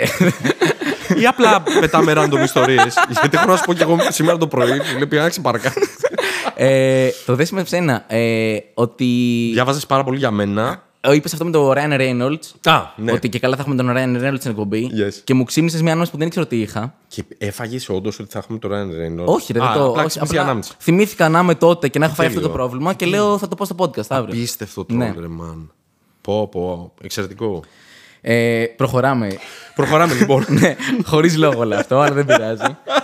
[1.22, 2.94] Ή απλά πετάμε random ιστορίες.
[3.22, 5.74] Γιατί έχω να σου πω κι εγώ σήμερα το πρωί, μου λέει πήγα να ξεπαρκά.
[6.60, 8.04] Ε, το δέσιμο σε σένα.
[8.08, 9.06] Ε, ότι.
[9.54, 10.82] Διάβαζες πάρα πολύ για μένα.
[11.14, 12.72] Είπες αυτό με τον Ryan Reynolds.
[12.72, 13.12] Α, ναι.
[13.12, 14.90] Ότι και καλά θα έχουμε τον Ryan Reynolds στην εκπομπή.
[14.94, 15.14] Yes.
[15.24, 16.94] Και μου ξύμισε μια ανάμεση που δεν ήξερα ότι είχα.
[17.08, 18.72] Και έφαγες όντως ότι θα έχουμε το Ryan
[19.22, 19.26] Reynolds.
[19.26, 19.86] Όχι, ρε, δεν Α, το.
[19.86, 20.74] Απλά όχι, ξύπνησε η απλά ανάμνηση.
[20.80, 22.62] θυμήθηκα να είμαι τότε και να έχω φάει αυτό το Τέλειο.
[22.64, 24.34] πρόβλημα και λέω θα το πω στο podcast αύριο.
[24.36, 25.12] Απίστευτο Ναι.
[25.12, 25.68] τρόλ, ρε man.
[26.22, 26.94] Πω, πω.
[27.02, 27.64] Εξαιρετικό.
[28.22, 29.38] Ε, προχωράμε.
[29.76, 30.46] Προχωράμε λοιπόν.
[30.60, 32.62] ναι, χωρίς λόγο όλο αυτό, αλλά δεν πειράζει.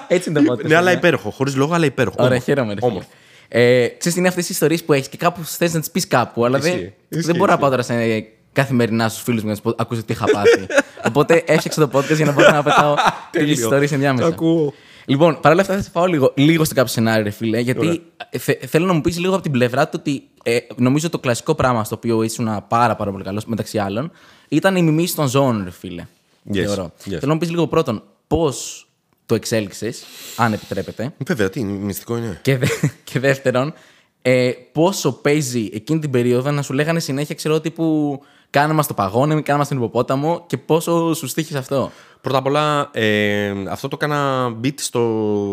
[0.08, 0.66] Έτσι είναι το podcast.
[0.66, 0.98] ναι, αλλά ναι.
[0.98, 1.30] υπέροχο.
[1.30, 2.16] Χωρίς λόγο, αλλά υπέροχο.
[2.20, 2.46] Ωραία, Όμορφο.
[2.46, 2.74] χαίρομαι.
[2.74, 2.92] Ρε, φίλε.
[2.92, 3.10] Όμορφο.
[3.56, 6.46] Ε, ξέρεις, είναι αυτές οι ιστορίες που έχεις και κάπου θες να τις πεις κάπου,
[6.46, 7.60] αλλά δεν, Ισχύει, ισχύει, δεν μπορώ να ισχύει.
[7.60, 10.66] πάω τώρα σε καθημερινά στους φίλους μου να τους πω ακούστε τι είχα πάθει.
[11.08, 13.52] Οπότε έφτιαξα το podcast για να μπορώ να πετάω τέτοιε Τέλειο.
[13.54, 14.28] ιστορίες ενδιάμεσα.
[14.28, 14.74] Τα ακούω.
[15.06, 18.02] Λοιπόν, παρ' όλα αυτά θα σε πάω λίγο, λίγο στο κάποιο σενάριο, ρε φίλε, γιατί
[18.30, 21.20] ε, θε- θέλω να μου πεις λίγο από την πλευρά του ότι ε, νομίζω το
[21.20, 24.12] κλασικό πράγμα στο οποίο ήσουν πάρα, πάρα πολύ καλός μεταξύ άλλων
[24.48, 26.06] ήταν η μιμήση των ζώων, ρε φίλε.
[26.54, 26.86] Yes, Θεωρώ.
[26.86, 27.02] yes.
[27.10, 28.88] Θέλω να μου πεις λίγο πρώτον πώς
[29.26, 30.04] το εξέλιξες,
[30.36, 31.14] αν επιτρέπετε.
[31.26, 32.40] Βέβαια, τι μυστικό είναι.
[32.42, 32.68] Και, δε-
[33.04, 33.74] και δεύτερον,
[34.22, 38.94] ε, πόσο παίζει εκείνη την περίοδο να σου λέγανε συνέχεια, ξέρω τύπου κάνε μας το
[38.94, 43.88] παγόνι, κάνε μας τον υποπόταμο και πόσο σου στήχησε αυτό; Πρώτα απ' όλα, ε, αυτό
[43.88, 45.00] το έκανα beat στο,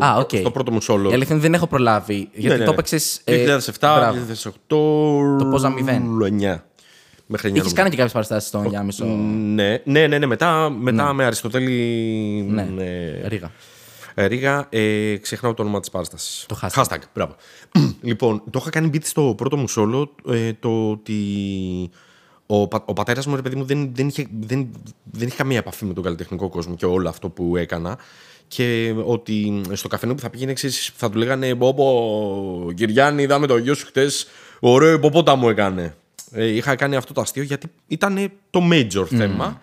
[0.05, 0.31] Α, οκ.
[0.39, 0.89] στο πρώτο μου solo.
[0.89, 2.29] Η αλήθεια είναι ότι δεν έχω προλάβει.
[2.33, 2.71] Γιατί Ναι, το ναι.
[2.71, 3.21] έπαιξες.
[3.25, 4.53] 2007, 2008.
[5.39, 6.03] Το πόσα μηδέν.
[6.41, 6.65] 9.
[7.33, 7.55] Μέχρι 9.
[7.55, 7.75] Είχες νομίζω.
[7.75, 9.05] κάνει και κάποιες παραστάσεις στον Γιάμισο.
[9.05, 10.27] Ναι, ναι, ναι, ναι.
[10.27, 11.75] Μετά, μετά με Αριστοτέλη.
[12.49, 12.62] Ναι.
[12.62, 12.85] ναι,
[13.29, 13.53] Ρίγα.
[14.14, 16.47] Ε, Ρίγα, ε, ξεχνάω το όνομα της παράστασης.
[16.49, 16.99] Το hashtag.
[17.14, 17.35] μπράβο.
[18.01, 21.21] λοιπόν, το είχα κάνει bit στο πρώτο μου solo ε, το ότι
[22.47, 24.69] ο, πα, ο πατέρας μου, ρε παιδί μου, δεν, δεν, είχε, δεν,
[25.11, 27.99] δεν είχε καμία επαφή με τον καλλιτεχνικό κόσμο και όλο αυτό που έκανα.
[28.49, 33.57] Και ότι στο καφενείο που θα πήγαινε, ξέρεις, θα του λέγανε Μπόμπο, Κυριάννη, είδαμε το
[33.57, 34.27] γιο σου χτες.
[34.61, 35.95] Ωραίο υποπόταμο έκανε.
[36.33, 39.61] Ε, είχα κάνει αυτό το αστείο γιατί ήταν το major θέμα.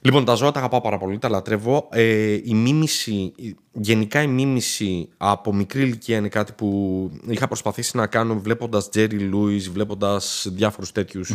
[0.00, 1.88] Λοιπόν, τα ζώα τα αγαπάω πάρα πολύ, τα λατρεύω.
[1.92, 7.96] Ε, η μίμηση, η- γενικά η μίμηση από μικρή ηλικία είναι κάτι που είχα προσπαθήσει
[7.96, 11.34] να κάνω βλέποντας Jerry Lewis, βλέποντας διάφορους τέτοιους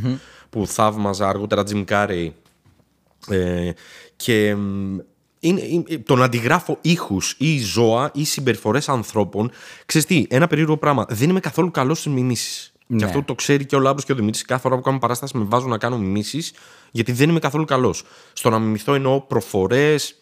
[0.49, 2.29] που θαύμαζα αργότερα Jim Carrey.
[3.29, 3.71] Ε,
[4.15, 4.97] και μ,
[5.39, 9.51] είναι, είναι- το να αντιγράφω ήχους ή ζώα ή συμπεριφορές ανθρώπων,
[9.85, 11.05] ξέρεις τι, ένα περίεργο πράγμα.
[11.09, 12.95] Δεν είμαι καθόλου καλός στις μιμήσεις.
[12.95, 13.05] Και Ναι.
[13.05, 14.45] αυτό το ξέρει και ο Λάμπρος και ο Δημήτρης.
[14.45, 16.53] Κάθε φορά που κάνουμε παράσταση με βάζουν να κάνω μιμήσεις,
[16.91, 18.03] γιατί δεν είμαι καθόλου καλός.
[18.33, 20.15] Στο να μιμηθώ εννοώ προφορές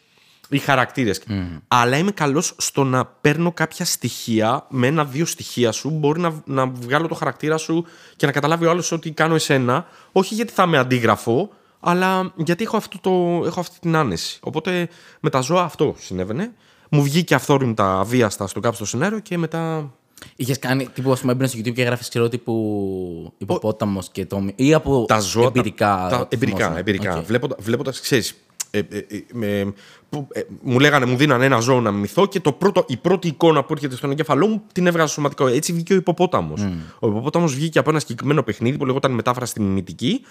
[0.49, 1.21] ή χαρακτήρες.
[1.67, 6.67] Αλλά είμαι καλός στο να παίρνω κάποια στοιχεία, με ένα-δύο στοιχεία σου, μπορεί να, να
[6.67, 9.85] βγάλω το χαρακτήρα σου και να καταλάβει ο άλλος ότι κάνω εσένα.
[10.11, 11.49] Όχι γιατί θα με αντίγραφο,
[11.79, 14.39] αλλά γιατί έχω, αυτό το, έχω αυτή την άνεση.
[14.41, 16.51] Οπότε με τα ζώα αυτό συνέβαινε.
[16.89, 19.91] Μου βγήκε αυθόρμητα αβίαστα στο Κάψε το σενάριο και μετά.
[20.35, 24.47] Είχες κάνει τύπου, ας πούμε, έμπαινες στο YouTube και έγραφες ξέρω τύπου ιπποπόταμος και το.
[24.55, 25.43] ή από Τα ζώα.
[25.43, 26.07] τα- εμπειρικά.
[26.09, 26.79] Τα, εμπειρικά, θυμόσαι.
[26.79, 27.17] εμπειρικά.
[27.17, 27.25] Οκ.
[27.25, 28.35] Βλέποντα, βλέποντας, ξέρεις,
[28.71, 29.73] ε, ε, ε, με-
[30.09, 33.27] που, ε, μου λέγανε, μου δίνανε ένα ζώο να μιμηθώ και το πρώτο, η πρώτη
[33.27, 35.47] εικόνα που έρχεται στον εγκέφαλό μου την έβγαζα σωματικό.
[35.47, 36.61] Έτσι βγήκε ο ιπποπόταμος.
[36.99, 40.21] Ο ιπποπόταμος βγήκε από ένα συγκεκριμένο παιχνίδι που λεγόταν Μετάφραση στη Μιμητική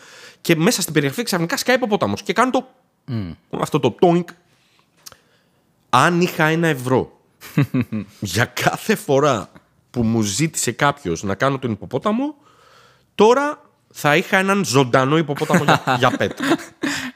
[0.40, 2.66] και μέσα στην περιγραφή ξαφνικά σκάει ιπποπόταμος και κάνει το.
[3.50, 4.28] Αυτό το τόινκ.
[5.90, 7.10] Αν είχα ένα ευρώ
[8.20, 9.50] για κάθε φορά
[9.96, 12.34] που μου ζήτησε κάποιος να κάνω τον ιπποπόταμο,
[13.14, 16.38] τώρα θα είχα έναν ζωντανό ιπποπόταμο για, για pet.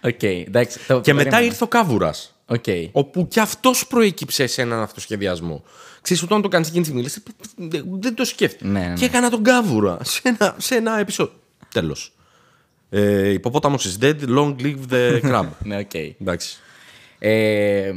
[0.03, 0.79] OK, εντάξει.
[0.87, 1.47] το- Και μετά περίμενα.
[1.53, 2.15] ήρθε ο κάβουρα.
[2.47, 2.65] Οκ.
[2.93, 5.65] Όπου κι αυτός προέκυψε σε έναν αυτοσχεδιασμό.
[6.03, 7.23] Ξέρεις, όταν το κάνεις εκείνη τη στιγμή, λες,
[7.57, 8.67] «Δεν- δεν το σκέφτεται.
[8.71, 8.95] Ναι, ναι, ναι.
[8.95, 11.35] Και έκανα τον κάβουρα σε ένα, σε ένα επεισόδιο.
[11.75, 12.13] Τέλος.
[12.91, 15.45] Ε, Ιπποπόταμος is dead, long live the crab.
[15.65, 15.95] Ναι, οκ.
[15.95, 16.59] Εντάξει.
[17.19, 17.93] Ε,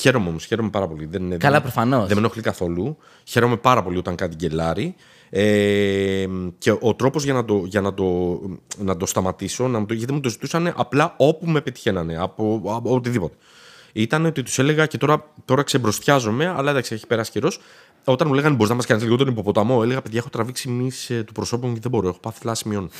[0.00, 1.06] Χαίρομαι όμως, χαίρομαι πάρα πολύ.
[1.06, 2.06] Δεν, Καλά, δεν- προφανώς.
[2.06, 2.96] Δεν με ενοχλεί καθόλου.
[3.24, 4.94] Χαίρομαι πάρα πολύ όταν κάτι γκελάρει.
[5.30, 6.26] Ε,
[6.58, 8.40] και ο τρόπος για, να το, για να, το,
[8.78, 12.62] να το σταματήσω, να μου το, γιατί μου το ζητούσαν απλά όπου με πετυχαίνανε, από,
[12.66, 13.34] από οτιδήποτε.
[13.92, 17.60] Ήταν ότι τους έλεγα και τώρα, τώρα ξεμπροστιάζομαι, αλλά εντάξει, έχει περάσει καιρός.
[18.04, 20.90] όταν μου λέγανε μπορείς να μας κάνεις λίγο τον ιπποπόταμο, έλεγα παιδιά, έχω τραβήξει μυ
[21.26, 22.08] του προσώπου μου και δεν μπορώ.
[22.08, 22.90] Έχω πάθει θλάση μυών.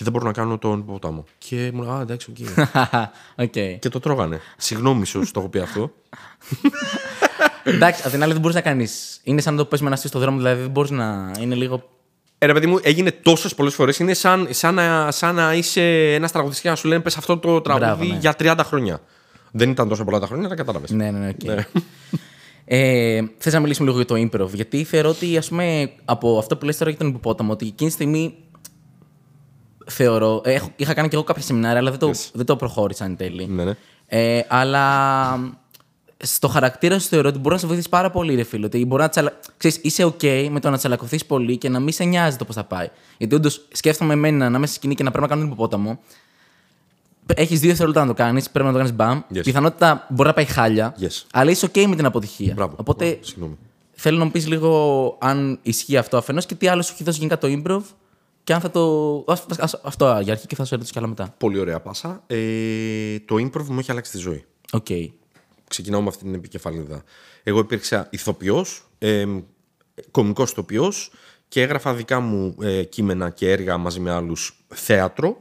[0.00, 1.24] Και δεν μπορώ να κάνω τον ιπποπόταμο.
[1.38, 2.36] Και μου λέγανε Α, εντάξει, OK.
[3.44, 3.76] okay.
[3.78, 4.40] και το τρώγανε.
[4.56, 5.92] Συγγνώμη, σου το έχω πει αυτό.
[7.64, 9.20] εντάξει, απ' την άλλη δεν μπορείς να κάνεις.
[9.22, 11.30] Είναι σαν να το πες με ένα στο δρόμο, δηλαδή δεν μπορείς να.
[11.40, 11.88] Είναι λίγο
[12.38, 13.98] ε, ρε παιδί μου, έγινε τόσες πολλές φορές.
[13.98, 17.38] Είναι σαν, σαν, να, σαν να είσαι ένας τραγουδιστής και να σου λένε πες αυτό
[17.38, 18.18] το τραγούδι Μπράβο, ναι.
[18.18, 19.00] για 30 χρόνια.
[19.50, 20.90] Δεν ήταν τόσο πολλά τα χρόνια, αλλά κατάλαβες.
[20.90, 21.30] Ναι, ναι, ναι.
[21.30, 21.46] Okay.
[21.46, 21.66] ναι.
[22.64, 26.56] Ε, Θες να μιλήσουμε λίγο για το improv, γιατί θεωρώ ότι ας πούμε, από αυτό
[26.56, 28.34] που λες τώρα για τον υποπόταμο, ότι εκείνη τη στιγμή
[29.90, 30.40] θεωρώ.
[30.44, 32.30] Έχω, είχα κάνει και εγώ κάποια σεμινάρια, αλλά δεν το, yes.
[32.32, 33.46] δεν το προχώρησα εν τέλει.
[33.46, 33.74] Ναι, ναι.
[34.06, 35.56] Ε, αλλά
[36.22, 38.66] στο χαρακτήρα σου θεωρώ ότι μπορεί να σε βοηθήσει πάρα πολύ, ρε φίλο.
[38.66, 39.38] Ότι μπορεί να τσαλα...
[39.56, 42.54] Ξέρεις, είσαι OK με το να τσαλακωθείς πολύ και να μην σε νοιάζει το πώς
[42.54, 42.88] θα πάει.
[43.18, 45.98] Γιατί όντως σκέφτομαι εμένα να είμαι στη σκηνή και να πρέπει να κάνω τον υποπόταμο.
[47.34, 49.20] Έχεις δύο δευτερόλεπτα να το κάνεις, πρέπει να το κάνεις μπαμ.
[49.34, 49.40] Yes.
[49.42, 50.94] Πιθανότητα μπορεί να πάει χάλια.
[51.00, 51.24] Yes.
[51.32, 52.52] Αλλά είσαι OK με την αποτυχία.
[52.54, 52.74] Μπράβο.
[52.76, 53.58] Οπότε Συγγνώμη.
[53.92, 57.18] θέλω να μου πεις λίγο αν ισχύει αυτό αφενός και τι άλλο σου έχει δώσει
[57.18, 57.80] γενικά το improv.
[58.44, 59.24] Και αν θα το.
[59.82, 61.34] Αυτό για αρχή και θα σου ρωτήσω κι άλλα μετά.
[61.38, 62.22] Πολύ ωραία πάσα.
[62.26, 64.44] Ε, το improv μου έχει αλλάξει τη ζωή.
[64.70, 65.08] Okay
[65.70, 67.02] ξεκινάω με αυτή την επικεφαλίδα.
[67.42, 69.24] Εγώ υπήρξα ηθοποιός, ε,
[70.10, 71.10] κομικός ηθοποιός
[71.48, 75.38] και έγραφα δικά μου ε, κείμενα και έργα μαζί με άλλους θέατρο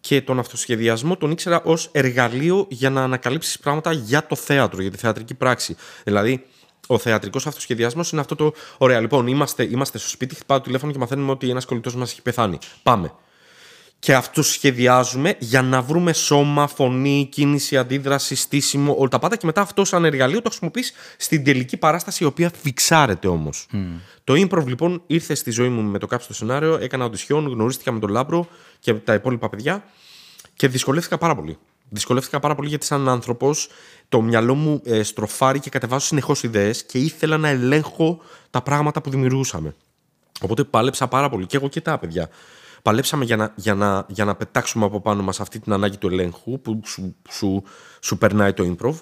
[0.00, 4.90] και τον αυτοσχεδιασμό τον ήξερα ως εργαλείο για να ανακαλύψεις πράγματα για το θέατρο, για
[4.90, 5.76] τη θεατρική πράξη.
[6.04, 6.46] Δηλαδή,
[6.86, 8.52] ο θεατρικός αυτοσχεδιασμός είναι αυτό το.
[8.78, 12.10] Ωραία, λοιπόν, είμαστε, είμαστε στο σπίτι, χτυπάει το τηλέφωνο και μαθαίνουμε ότι ένας κολλητός μας
[12.10, 12.58] έχει πεθάνει.
[12.82, 13.12] Πάμε
[13.98, 19.60] και αυτοσχεδιάζουμε για να βρούμε σώμα, φωνή, κίνηση, αντίδραση, στήσιμο, όλα τα πάντα και μετά
[19.60, 23.66] αυτό σαν εργαλείο το χρησιμοποιείς στην τελική παράσταση η οποία φιξάρεται όμως.
[24.24, 27.92] Το improv λοιπόν ήρθε στη ζωή μου με το Κάψε το σενάριο, έκανα οντισιόν, γνωρίστηκα
[27.92, 29.84] με τον Λάμπρο και τα υπόλοιπα παιδιά
[30.54, 31.58] και δυσκολεύτηκα πάρα πολύ.
[31.88, 33.68] Δυσκολεύτηκα πάρα πολύ γιατί σαν άνθρωπος
[34.08, 38.20] το μυαλό μου ε, στροφάρει και κατεβάζω συνεχώς ιδέες και ήθελα να ελέγχω
[38.50, 39.74] τα πράγματα που δημιουργούσαμε.
[40.40, 42.30] Οπότε πάλεψα πάρα πολύ και εγώ και τα παιδιά
[42.86, 46.06] παλέψαμε για να, για να, για να πετάξουμε από πάνω μας αυτή την ανάγκη του
[46.06, 47.62] ελέγχου που σου, σου,
[48.00, 48.94] σου περνάει το improv.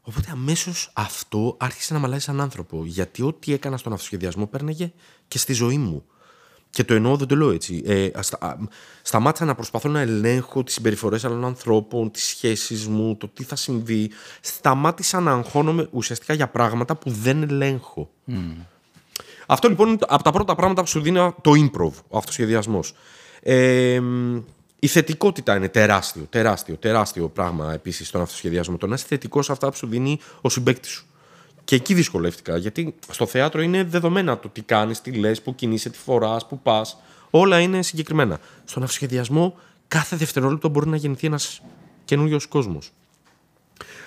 [0.00, 2.82] Οπότε αμέσως αυτό άρχισε να με αλλάζει σαν άνθρωπο.
[2.84, 4.92] Γιατί ό,τι έκανα στον αυτοσχεδιασμό πέρναγε
[5.28, 6.04] και στη ζωή μου.
[6.72, 7.82] Και το εννοώ, δεν το λέω έτσι.
[7.86, 8.58] Ε, στα,
[9.02, 13.56] σταμάτησα να προσπαθώ να ελέγχω τις συμπεριφορές άλλων ανθρώπων, τις σχέσεις μου, το τι θα
[13.56, 14.10] συμβεί.
[14.40, 18.10] Σταμάτησα να αγχώνομαι ουσιαστικά για πράγματα που δεν ελέγχω.
[19.46, 22.94] Αυτό λοιπόν είναι από τα πρώτα πράγματα που σου δίνει το improv, ο αυτοσχεδιασμός.
[23.42, 24.00] Ε,
[24.78, 28.76] η θετικότητα είναι τεράστιο, τεράστιο, τεράστιο πράγμα επίσης στον αυτοσχεδιασμό.
[28.76, 31.06] Το να είσαι θετικός σε αυτά που σου δίνει ο συμπέκτης σου.
[31.64, 32.56] Και εκεί δυσκολεύτηκα.
[32.56, 36.58] Γιατί στο θέατρο είναι δεδομένα το τι κάνεις, τι λες, που κινείσαι, τι φοράς, που
[36.58, 36.96] πας.
[37.30, 38.38] Όλα είναι συγκεκριμένα.
[38.64, 39.54] Στον αυτοσχεδιασμό
[39.88, 41.62] κάθε δευτερόλεπτο μπορεί να γεννηθεί ένας
[42.04, 42.92] καινούριος κόσμος.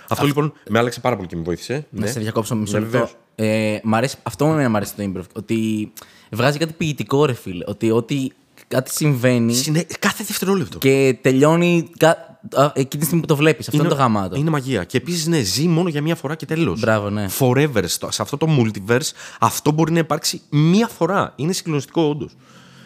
[0.09, 1.85] Αυτό λοιπόν με άλλαξε πάρα πολύ και με βοήθησε.
[1.89, 2.07] Να ναι.
[2.07, 3.09] σε διακόψω μισό ναι, λεπτό.
[3.35, 3.77] Ε,
[4.23, 5.25] αυτό μου αρέσει το improv.
[5.33, 5.91] Ότι
[6.31, 7.63] βγάζει κάτι ποιητικό, ρε φίλε.
[7.67, 8.27] Ότι ό,τι
[8.67, 9.53] κάτι συμβαίνει.
[9.53, 9.85] Συνε...
[9.99, 10.77] Κάθε δευτερόλεπτο.
[10.77, 12.39] Και τελειώνει κα...
[12.73, 13.67] εκείνη τη στιγμή που το βλέπεις.
[13.67, 14.35] Αυτό είναι, είναι το γαμάτο.
[14.35, 14.83] Είναι μαγεία.
[14.83, 16.79] Και επίσης, ναι, ζει μόνο για μία φορά και τέλος.
[16.79, 17.27] Μπράβο, ναι.
[17.39, 17.83] Forever.
[18.09, 21.33] Σε αυτό το multiverse, αυτό μπορεί να υπάρξει μία φορά.
[21.35, 22.35] Είναι συγκλονιστικό, όντως.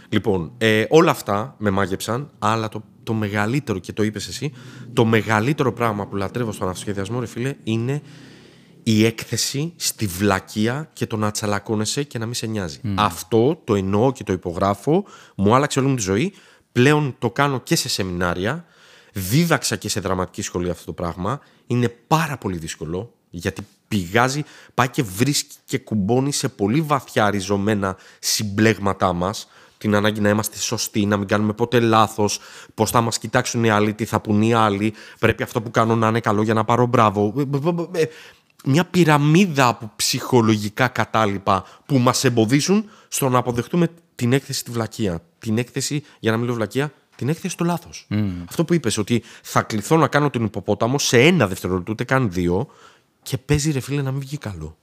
[0.09, 4.53] Λοιπόν, ε, όλα αυτά με μάγεψαν, αλλά το, το μεγαλύτερο, και το είπες εσύ,
[4.93, 8.01] το μεγαλύτερο πράγμα που λατρεύω στον αυτοσχεδιασμό, ρε φίλε, είναι
[8.91, 12.79] η έκθεση στη βλακεία και το να τσαλακώνεσαι και να μην σε νοιάζει.
[12.95, 16.33] Αυτό το εννοώ και το υπογράφω, μου άλλαξε όλη μου τη ζωή.
[16.71, 18.65] Πλέον το κάνω και σε σεμινάρια.
[19.13, 21.39] Δίδαξα και σε δραματική σχολή αυτό το πράγμα.
[21.67, 27.97] Είναι πάρα πολύ δύσκολο γιατί πηγάζει, πάει και βρίσκει και κουμπώνει σε πολύ βαθιά ριζωμένα
[28.19, 29.47] συμπλέγματά μας
[29.79, 32.39] την ανάγκη να είμαστε σωστοί, να μην κάνουμε ποτέ λάθος,
[32.73, 35.95] πώς θα μας κοιτάξουν οι άλλοι, τι θα πουν οι άλλοι, πρέπει αυτό που κάνω
[35.95, 37.33] να είναι καλό για να πάρω μπράβο.
[38.65, 44.71] Ε, μια πυραμίδα από ψυχολογικά κατάλοιπα που μας εμποδίσουν στο να αποδεχτούμε την έκθεση στη
[44.71, 45.23] βλακεία.
[45.39, 48.07] Την έκθεση, για να μην λέω βλακεία, την έκθεση στο λάθος.
[48.49, 52.31] Αυτό που είπες, ότι θα κληθώ να κάνω τον υποπόταμο σε ένα δευτερόλεπτο, ούτε καν
[52.31, 52.67] δύο,
[53.21, 54.77] και παίζει ρε φίλε να μην βγει καλό.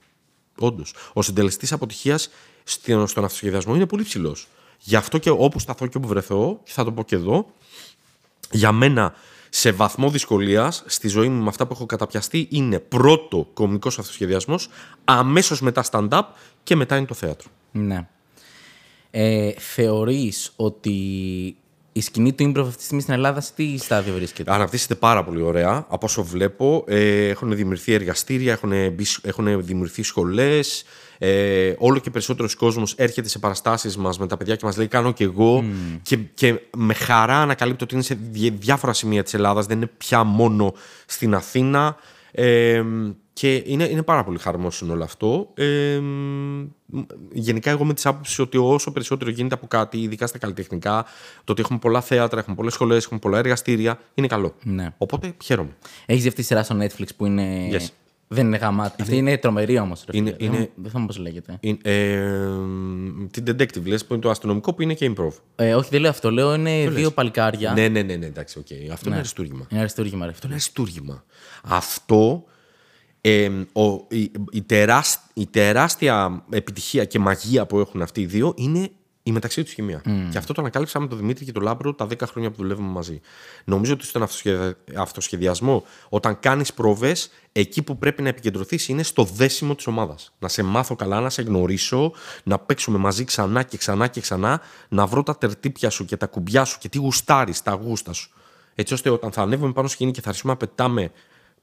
[0.59, 0.93] Όντως.
[1.13, 2.29] Ο συντελεστής αποτυχίας
[2.63, 4.47] στον αυτοσχεδιασμό είναι πολύ ψηλός.
[4.79, 7.53] Γι' αυτό και όπου σταθώ και όπου βρεθώ, και θα το πω και εδώ,
[8.51, 9.13] για μένα
[9.57, 14.69] σε βαθμό δυσκολίας στη ζωή μου με αυτά που έχω καταπιαστεί είναι πρώτο κομικός αυτοσχεδιασμός,
[15.03, 16.21] αμέσως μετά stand-up
[16.63, 17.47] και μετά είναι το θέατρο.
[17.71, 18.07] Ναι.
[19.11, 20.91] Ε, θεωρείς ότι
[21.91, 25.23] η σκηνή του improv αυτή τη στιγμή στην Ελλάδα σε τι στάδιο βρίσκεται; Αναπτύσσεται πάρα
[25.23, 25.85] πολύ ωραία.
[25.89, 28.71] Από όσο βλέπω, ε, έχουν δημιουργηθεί εργαστήρια, έχουν,
[29.21, 30.83] έχουν δημιουργηθεί σχολές.
[31.17, 34.87] Ε, όλο και περισσότερος κόσμος έρχεται σε παραστάσεις μας με τα παιδιά και μας λέει:
[34.87, 35.65] Κάνω κι εγώ.
[36.01, 38.17] Και, και με χαρά ανακαλύπτω ότι είναι σε
[38.59, 39.65] διάφορα σημεία της Ελλάδας.
[39.65, 40.73] Δεν είναι πια μόνο
[41.05, 41.95] στην Αθήνα.
[42.31, 42.83] Ε,
[43.33, 45.49] και είναι, είναι πάρα πολύ χαρμόσυνο όλο αυτό.
[45.53, 46.65] Ε, μ,
[47.31, 51.05] γενικά, εγώ είμαι της άποψης ότι όσο περισσότερο γίνεται από κάτι, ειδικά στα καλλιτεχνικά,
[51.43, 54.55] το ότι έχουμε πολλά θέατρα, έχουμε πολλές σχολές, έχουμε πολλά εργαστήρια, είναι καλό.
[54.63, 54.93] Ναι.
[54.97, 55.75] Οπότε χαίρομαι.
[56.05, 57.69] Έχεις δει αυτή τη σειρά στο Netflix που είναι.
[57.71, 57.87] Yes.
[58.29, 59.01] Δεν είναι γαμάτη.
[59.01, 60.03] Αυτή είναι τρομερή όμως.
[60.11, 61.57] Είναι- είναι- Δεν θυμάμαι πώς λέγεται.
[61.59, 62.29] Είναι, ε,
[63.31, 65.31] την Detective λες, που είναι το αστυνομικό που είναι και improv.
[65.55, 66.31] Ε, όχι, δεν λέω αυτό.
[66.31, 67.73] Λέω είναι δύο παλικάρια.
[67.73, 68.67] Ναι, ναι, ναι, ναι, εντάξει, οκ.
[68.91, 69.65] Αυτό είναι αριστούργημα.
[69.69, 70.31] Είναι αριστούργημα, ρε.
[70.31, 71.23] Αυτό είναι αριστούργημα.
[71.63, 72.43] Αυτό
[73.21, 78.53] ε, ο, η, η, τεράσ- η τεράστια επιτυχία και μαγεία που έχουν αυτοί οι δύο
[78.57, 78.89] είναι
[79.27, 80.01] η μεταξύ τους χημεία.
[80.31, 82.87] Και αυτό το ανακάλυψα με τον Δημήτρη και τον Λάμπρο τα 10 χρόνια που δουλεύουμε
[82.89, 83.19] μαζί.
[83.65, 87.15] Νομίζω ότι στον αυτοσχεδια- αυτοσχεδιασμό, όταν κάνεις προβέ,
[87.51, 90.33] εκεί που πρέπει να επικεντρωθείς είναι στο δέσιμο της ομάδας.
[90.39, 92.11] Να σε μάθω καλά, να σε γνωρίσω,
[92.43, 96.25] να παίξουμε μαζί ξανά και ξανά και ξανά, να βρω τα τερτύπια σου και τα
[96.27, 98.29] κουμπιά σου και τι γουστάρεις, τα γούστα σου.
[98.75, 101.11] Έτσι ώστε όταν θα ανέβουμε πάνω σκηνή και θα αρχίσουμε να πετάμε,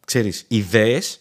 [0.07, 1.20] ξέρεις, ιδέες,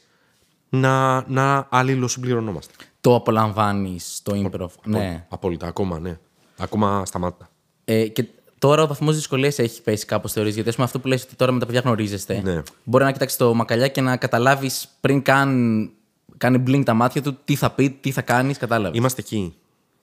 [0.70, 2.74] να, να αλληλοσυμπληρωνόμαστε.
[3.02, 4.68] Το απολαμβάνεις στο improv.
[4.86, 5.26] Ναι.
[5.30, 6.18] Απόλυτα, ακόμα, ναι.
[6.64, 7.50] Ακόμα σταμάτα.
[7.86, 8.26] Ε, και
[8.60, 11.36] τώρα ο βαθμός δυσκολίας έχει πέσει κάπως θεωρείς; Γιατί ας πούμε, αυτό που λες ότι
[11.36, 12.42] τώρα με τα παιδιά γνωρίζεστε.
[12.44, 12.62] Ναι.
[12.84, 15.90] Μπορεί να κοιτάξεις το Μακαλιά και να καταλάβεις πριν καν
[16.38, 18.58] κάνει blink τα μάτια του τι θα πει, τι θα κάνεις.
[18.58, 19.56] Κατάλαβες; Είμαστε εκεί.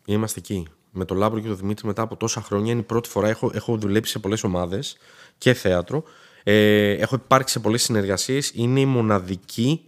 [0.04, 0.66] Είμαστε εκεί.
[0.90, 3.28] Με τον Λάμπρο και τον Δημήτρη μετά από τόσα χρόνια είναι η πρώτη φορά.
[3.28, 4.96] Έχω, έχω δουλέψει σε πολλές ομάδες
[5.38, 6.02] και θέατρο.
[6.42, 8.50] Ε, έχω υπάρξει σε πολλές συνεργασίες.
[8.54, 9.80] Είναι η μοναδική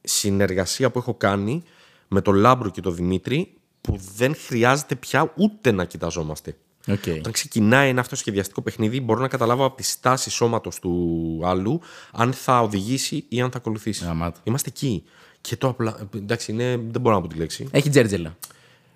[0.00, 1.62] συνεργασία που έχω κάνει
[2.08, 6.56] με τον Λάμπρο και τον Δημήτρη που δεν χρειάζεται πια ούτε να κοιταζόμαστε.
[6.86, 7.16] Okay.
[7.18, 11.80] Όταν ξεκινάει ένα αυτοσχεδιαστικό παιχνίδι, μπορώ να καταλάβω από τη στάση σώματος του άλλου
[12.12, 14.04] αν θα οδηγήσει ή αν θα ακολουθήσει.
[14.04, 14.40] Γαμάτο.
[14.44, 15.04] Είμαστε εκεί.
[15.40, 16.08] Και το απλά.
[16.16, 17.68] Εντάξει, είναι, δεν μπορώ να πω τη λέξη.
[17.70, 18.36] Έχει τζέρτζελα.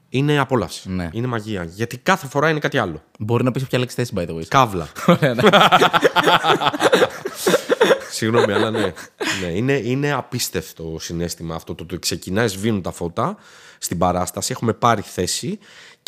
[0.09, 0.90] Είναι απόλαυση.
[0.90, 1.09] Ναι.
[1.12, 1.64] Είναι μαγεία.
[1.64, 3.03] Γιατί κάθε φορά είναι κάτι άλλο.
[3.18, 4.44] Μπορεί να πεις ποια λέξη θέσει, by the way.
[4.48, 4.88] Καύλα.
[5.07, 5.42] Ωραία, ναι.
[8.11, 8.92] Συγγνώμη, αλλά ναι.
[9.42, 9.46] ναι.
[9.46, 11.74] Είναι, είναι απίστευτο συνέστημα αυτό.
[11.74, 13.37] Το ότι ξεκινάει, σβήνουν τα φώτα
[13.79, 14.53] στην παράσταση.
[14.53, 15.59] Έχουμε πάρει θέση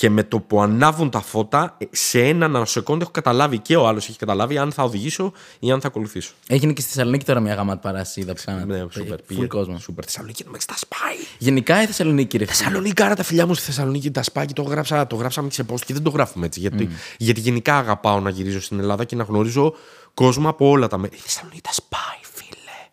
[0.01, 4.09] και με το που ανάβουν τα φώτα, σε ένα νανοσεκόντ έχω καταλάβει και ο άλλος
[4.09, 6.33] έχει καταλάβει αν θα οδηγήσω ή αν θα ακολουθήσω.
[6.47, 8.21] Έγινε και στη Θεσσαλονίκη τώρα μια γαμάτη παράσταση.
[8.21, 8.67] Είδα που κάνατε.
[8.67, 9.19] Ναι, σούπερ.
[9.31, 9.79] Full κόσμο.
[9.79, 10.05] Σούπερ.
[10.05, 11.17] Θεσσαλονίκη νομίζει τα σπάει.
[11.39, 12.45] Γενικά η Θεσσαλονίκη, ρε.
[12.45, 12.57] φίλε.
[12.57, 15.65] Θεσσαλονίκη, άρα τα φιλιά μου στη Θεσσαλονίκη τα σπάει και το, γράψα, το γράψαμε σε
[15.73, 16.61] post και δεν το γράφουμε έτσι.
[16.61, 19.75] Γιατί, γιατί γενικά αγαπάω να γυρίζω στην Ελλάδα και να γνωρίζω
[20.15, 21.17] κόσμο από όλα τα μέρη.
[21.17, 22.89] Η Θεσσαλονίκη τα σπάει, φίλε.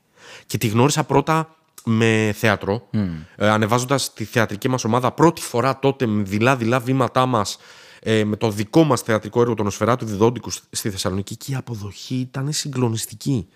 [0.45, 1.56] Και τη γνώρισα πρώτα
[1.89, 2.87] με θέατρο,
[3.35, 7.57] ε, ανεβάζοντας τη θεατρική μας ομάδα πρώτη φορά τότε με δειλά-δειλά βήματά μας
[7.99, 12.15] ε, με το δικό μας θεατρικό έργο, τον Οσφαιράτου Διδόντικου στη Θεσσαλονίκη και η αποδοχή
[12.15, 13.47] ήταν συγκλονιστική.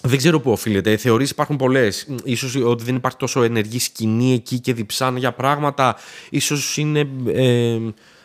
[0.00, 0.92] Δεν ξέρω πού οφείλεται.
[0.92, 2.06] Οι θεωρίες υπάρχουν πολλές.
[2.36, 5.96] σω ότι δεν υπάρχει τόσο ενεργή σκηνή εκεί και διψάνε για πράγματα.
[6.30, 7.00] Ίσως είναι.
[7.26, 7.78] Ε,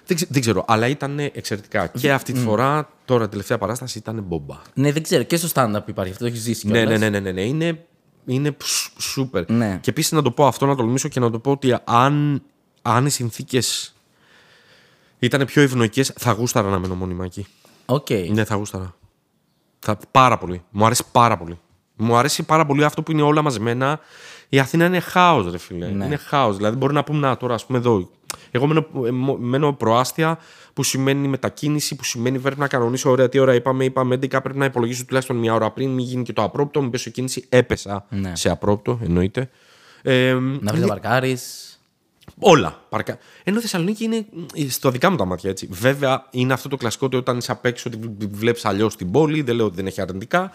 [0.06, 0.66] δεν, ξε- δεν ξέρω.
[0.68, 1.88] Αλλά ήταν εξαιρετικά.
[1.88, 4.62] Και αυτή τη φορά, τώρα τελευταία παράσταση, ήταν μπομπά.
[4.74, 5.24] Ναι, δεν ξέρω.
[5.24, 6.68] Και στο stand-up υπάρχει αυτό, το έχεις ζήσει.
[6.68, 7.48] Ναι, κιόλας; ναι, ναι, ναι, ναι, ναι.
[7.48, 7.86] Είναι,
[8.26, 9.50] είναι σ- σούπερ.
[9.52, 9.78] Ναι.
[9.82, 12.42] Και επίσης να το πω αυτό, να τολμήσω και να το πω ότι αν,
[12.82, 13.96] αν οι συνθήκες
[15.20, 17.48] ήταν πιο ευνοϊκές, θα γούσταρα να μένω μόνιμα εκεί.
[17.86, 18.10] Οκ.
[18.30, 18.96] Ναι, θα γούσταρα.
[19.80, 20.64] Θα, πάρα πολύ.
[20.70, 21.60] Μου αρέσει πάρα πολύ.
[21.96, 24.00] Μου αρέσει πάρα πολύ αυτό που είναι όλα μαζεμένα.
[24.50, 25.88] Η Αθήνα είναι χάος, ρε φίλε.
[25.90, 26.06] Ναι.
[26.06, 26.58] Είναι χάος.
[26.58, 28.10] Δηλαδή, μπορεί να πούμε, να τώρα, ας πούμε εδώ.
[28.52, 30.38] Εγώ μένω, ε, μο- μένω προάστια,
[30.74, 33.10] που σημαίνει μετακίνηση, που σημαίνει πρέπει να κανονίσω.
[33.10, 36.24] Ωραία, τι ώρα είπαμε, είπαμε 11, πρέπει να υπολογίσω τουλάχιστον μια ώρα πριν, μην γίνει
[36.24, 37.46] και το απρόοπτο, μην πέσω κίνηση.
[37.50, 38.36] Έπεσα Ναι.
[38.36, 39.50] σε απρόοπτο, εννοείται.
[40.02, 41.38] Ε, Να βρεις να παρκάρεις.
[42.40, 42.86] Όλα.
[42.90, 43.18] Παρκα...
[43.44, 45.68] Ενώ η Θεσσαλονίκη είναι μ, στο δικά μου τα μάτια έτσι.
[45.72, 49.42] Βέβαια είναι αυτό το κλασικό ότι όταν είσαι απ' έξω ότι βλέπεις αλλιώς την πόλη.
[49.42, 50.52] Δεν λέω ότι δεν έχει αρνητικά.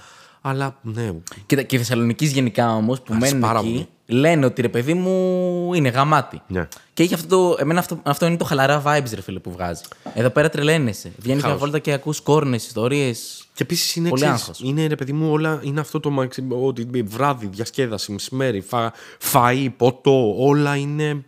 [0.49, 1.13] Αλλά ναι.
[1.47, 3.89] Κοίτα, και οι Θεσσαλονίκη γενικά όμως που Αρέσει μένουν πάρα εκεί πολύ.
[4.21, 6.43] λένε ότι ρε παιδί μου είναι γαμάτι.
[6.47, 6.69] Ναι.
[6.95, 7.57] Και έχει αυτό το.
[7.59, 9.83] Εμένα αυτό, αυτό είναι το χαλαρά vibes, ρε φίλε, που βγάζει.
[10.15, 11.13] Εδώ πέρα τρελαίνεσαι.
[11.19, 11.61] Βγαίνεις μια Χάος.
[11.63, 13.47] βόλτα και ακούς κόρνες, ιστορίες.
[13.55, 14.61] Και επίσης είναι, Πολύ ξέρεις, άγχος.
[14.61, 15.61] είναι ρε παιδί μου όλα.
[15.63, 18.93] Είναι αυτό το μαξι- ότι βράδυ, διασκέδαση, μεσημέρι, φα...
[19.33, 20.35] φαΐ, ποτό.
[20.39, 21.25] Όλα είναι.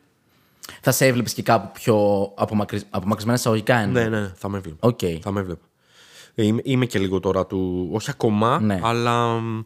[0.81, 1.97] Θα σε έβλεπες και κάπου πιο
[2.35, 2.83] απομακρυσ...
[2.91, 4.03] απομακρυσμένα εισαγωγικά εννοώ.
[4.03, 4.89] Ναι, ναι, ναι, θα με έβλεπα.
[4.89, 4.99] Οκ.
[5.23, 5.61] Θα με έβλεπα.
[6.40, 7.88] Ε, Είμαι, είμαι και λίγο τώρα του.
[7.92, 8.81] Όχι ακόμα, Ναι.
[8.83, 9.27] αλλά.
[9.27, 9.61] μ,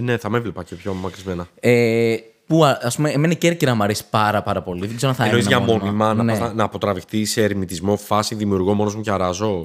[0.00, 1.46] Ναι, θα με έβλεπα και πιο απομακρυσμένα.
[1.60, 2.16] Ε,
[2.46, 4.86] που ας πούμε, εμένα η Κέρκυρα μου αρέσει πάρα, πάρα πολύ.
[4.86, 6.32] Δεν ξέρω αν θα Εννοείς για έμενα μόνιμα, να, ναι.
[6.32, 9.62] πας να, να αποτραβηχτείς σε ερημιτισμό φάση, δημιουργώ μόνος μου και αράζω.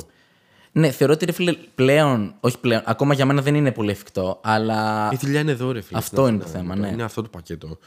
[0.72, 4.40] ναι, θεωρώ ότι ρε φίλε πλέον, όχι πλέον, ακόμα για μένα δεν είναι πολύ εφικτό,
[4.44, 5.10] αλλά.
[5.14, 5.98] Η δουλειά είναι εδώ, ρε φίλε.
[5.98, 6.62] Αυτό στην είναι το Αθήνα.
[6.64, 6.88] θέμα, ναι.
[6.88, 7.78] Είναι αυτό το πακέτο.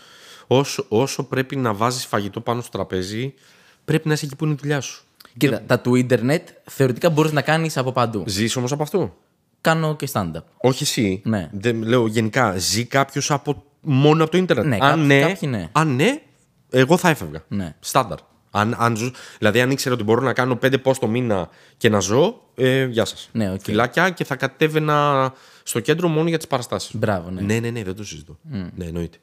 [0.46, 3.34] Όσο, όσο πρέπει να βάζεις φαγητό πάνω στο τραπέζι,
[3.84, 5.04] πρέπει να είσαι εκεί που είναι η δουλειά σου.
[5.36, 8.24] Κοίτα, τα του ίντερνετ θεωρητικά μπορείς να κάνεις από παντού.
[8.26, 9.16] Ζεις όμως από αυτό.
[9.60, 10.42] Κάνω και stand-up.
[10.56, 11.20] Όχι εσύ.
[11.24, 11.48] Ναι.
[11.52, 14.66] Δεν, λέω γενικά, ζει κάποιος από, μόνο από το Ιντερνετ.
[14.66, 15.68] Ναι, αν, κάποιοι- ναι, κάποιοι ναι.
[15.72, 16.20] αν ναι,
[16.70, 17.44] εγώ θα έφευγα.
[17.48, 17.74] Ναι.
[17.80, 18.18] Στάνταρ.
[18.50, 21.88] Αν, αν ζω, δηλαδή, αν ήξερα ότι μπορώ να κάνω πέντε πώ το μήνα και
[21.88, 23.28] να ζω, ε, γεια σας.
[23.32, 23.60] Ναι, οκ.
[23.62, 25.32] Φιλάκια και θα κατέβαινα
[25.62, 26.96] στο κέντρο μόνο για τις παραστάσεις.
[26.96, 27.40] Μπράβο, ναι.
[27.40, 28.38] Ναι, ναι, ναι, δεν το συζητώ.
[28.74, 29.18] Ναι, εννοείται.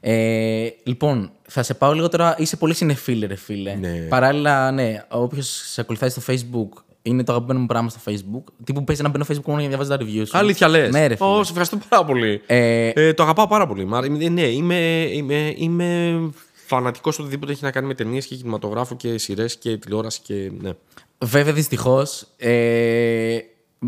[0.00, 2.34] Ε, λοιπόν, θα σε πάω λίγο τώρα.
[2.38, 3.74] Είσαι πολύ συνεφίλε, ρε φίλε.
[3.74, 3.88] Ναι.
[3.88, 6.68] Παράλληλα, ναι, όποιος σε ακολουθάει στο Facebook
[7.02, 8.52] είναι το αγαπημένο μου πράγμα στο Facebook.
[8.64, 10.26] Τι που παίζει να μπαίνω στο Facebook μόνο για να διαβάζεις τα reviews.
[10.28, 10.38] σου.
[10.38, 10.90] Αλήθεια λες.
[10.90, 11.28] Ναι, ρε φίλε.
[11.30, 12.42] Ω, σε ευχαριστώ πάρα πολύ.
[12.46, 13.84] Ε, Ε, το αγαπάω πάρα πολύ.
[13.84, 16.20] Μα, ε, ναι, είμαι, είμαι, είμαι
[16.66, 20.50] φανατικός οτιδήποτε έχει να κάνει με ταινίες και κινηματογράφο και σειρές και τηλεόραση και.
[20.60, 20.70] Ναι.
[21.18, 22.26] Βέβαια, δυστυχώς.
[22.36, 23.38] Ε,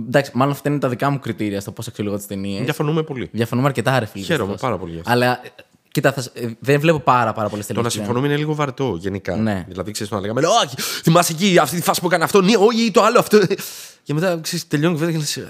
[0.07, 2.63] εντάξει, μάλλον αυτά είναι τα δικά μου κριτήρια στο πώς αξιολογώ τις ταινίες.
[2.65, 3.29] Διαφωνούμε πολύ.
[3.33, 4.25] Διαφωνούμε αρκετά, ρε φίλε.
[4.25, 4.71] Χαίρομαι δυστυχώς.
[4.71, 5.11] πάρα πολύ γι' αυτό.
[5.11, 5.49] Αλλά ε,
[5.93, 7.95] κοίτα, θα, σ- ε, δεν βλέπω πάρα, πάρα πολλές Το ταινίες.
[7.95, 9.37] να συμφωνούμε είναι λίγο βαρετό γενικά.
[9.37, 9.65] Ναι.
[9.69, 12.57] Δηλαδή, ξέρεις το να λέγαμε, Όχι, θυμάσαι εκεί αυτή τη φάση που έκανε αυτό, ναι,
[12.57, 13.39] όχι, το άλλο αυτό.
[14.05, 15.49] Και μετά ξέρεις, τελειώνει η κουβέντα και λες, «Ε,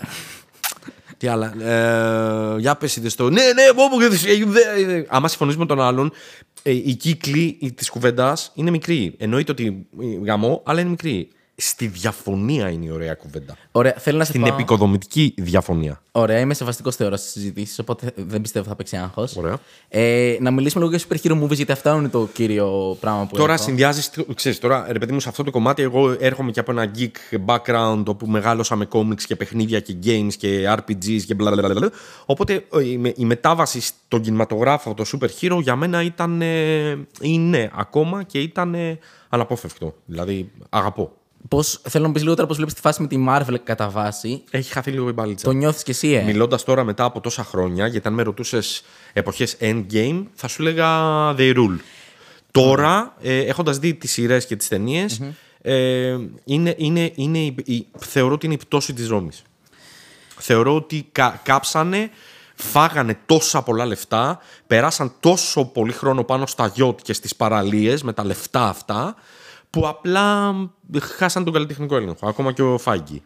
[1.16, 1.54] Τι άλλα.
[1.62, 3.30] Ε, για πες είδες το.
[3.30, 4.04] Ναι, ναι, πω, πω,
[4.90, 5.06] ε, ε».
[5.08, 6.12] Άμα συμφωνείς με τον άλλον,
[6.62, 9.14] ε, η κύκλη της κουβέντας είναι μικρή.
[9.18, 11.28] Εννοείται ότι ε, γαμό, αλλά είναι μικρή.
[11.64, 13.56] Στη διαφωνία είναι η ωραία κουβέντα.
[13.72, 14.54] Ωραία, θέλω να σε Στην πάω...
[14.54, 16.02] επικοδομητική διαφωνία.
[16.12, 19.36] Ωραία, είμαι σεβαστικό θεωρώ στι συζητήσει, οπότε δεν πιστεύω θα παίξει άγχος.
[19.36, 19.58] Ωραία.
[19.88, 23.36] Ε, να μιλήσουμε λίγο για super hero movies, γιατί αυτό είναι το κύριο πράγμα που
[23.36, 23.62] Τώρα έχω.
[23.62, 24.10] συνδυάζεις.
[24.34, 27.38] Ξέρεις, τώρα ρε παιδί μου, σε αυτό το κομμάτι, εγώ έρχομαι και από ένα geek
[27.46, 31.76] background όπου μεγάλωσα με comics και παιχνίδια και games και RPGs και bla bla bla,
[31.76, 31.88] bla.
[32.26, 36.42] Οπότε ε, η, με- η μετάβαση στον κινηματογράφο, το super hero, για μένα ήταν.
[36.42, 38.98] ε, είναι ακόμα και ήταν ε,
[39.28, 39.94] αναπόφευκτο.
[40.06, 41.12] Δηλαδή, αγαπώ.
[41.48, 43.88] Πώς, θέλω να μου πεις λίγο τώρα πώς βλέπεις τη φάση με τη Marvel κατά
[43.88, 44.42] βάση.
[44.50, 45.44] Έχει χαθεί λίγο η μπαλίτσα.
[45.44, 48.82] Το νιώθεις κι εσύ, ε; Μιλώντας τώρα μετά από τόσα χρόνια, γιατί αν με ρωτούσες
[49.12, 50.88] εποχές endgame, θα σου έλεγα
[51.38, 51.76] they rule.
[52.50, 55.06] Τώρα, ε, έχοντας δει τις σειρές και τις ταινιε
[55.62, 59.30] ε, είναι, είναι, είναι, η- η- θεωρώ ότι είναι η πτώση της Ρώμη.
[60.38, 62.10] Θεωρώ ότι κα- κάψανε,
[62.54, 68.12] φάγανε τόσα πολλά λεφτά, περάσαν τόσο πολύ χρόνο πάνω στα γιότ και στις παραλίες με
[68.12, 69.14] τα λεφτά αυτά,
[69.72, 70.54] που απλά
[71.00, 72.28] χάσαν τον καλλιτεχνικό έλεγχο.
[72.28, 73.22] Ακόμα και ο Feige.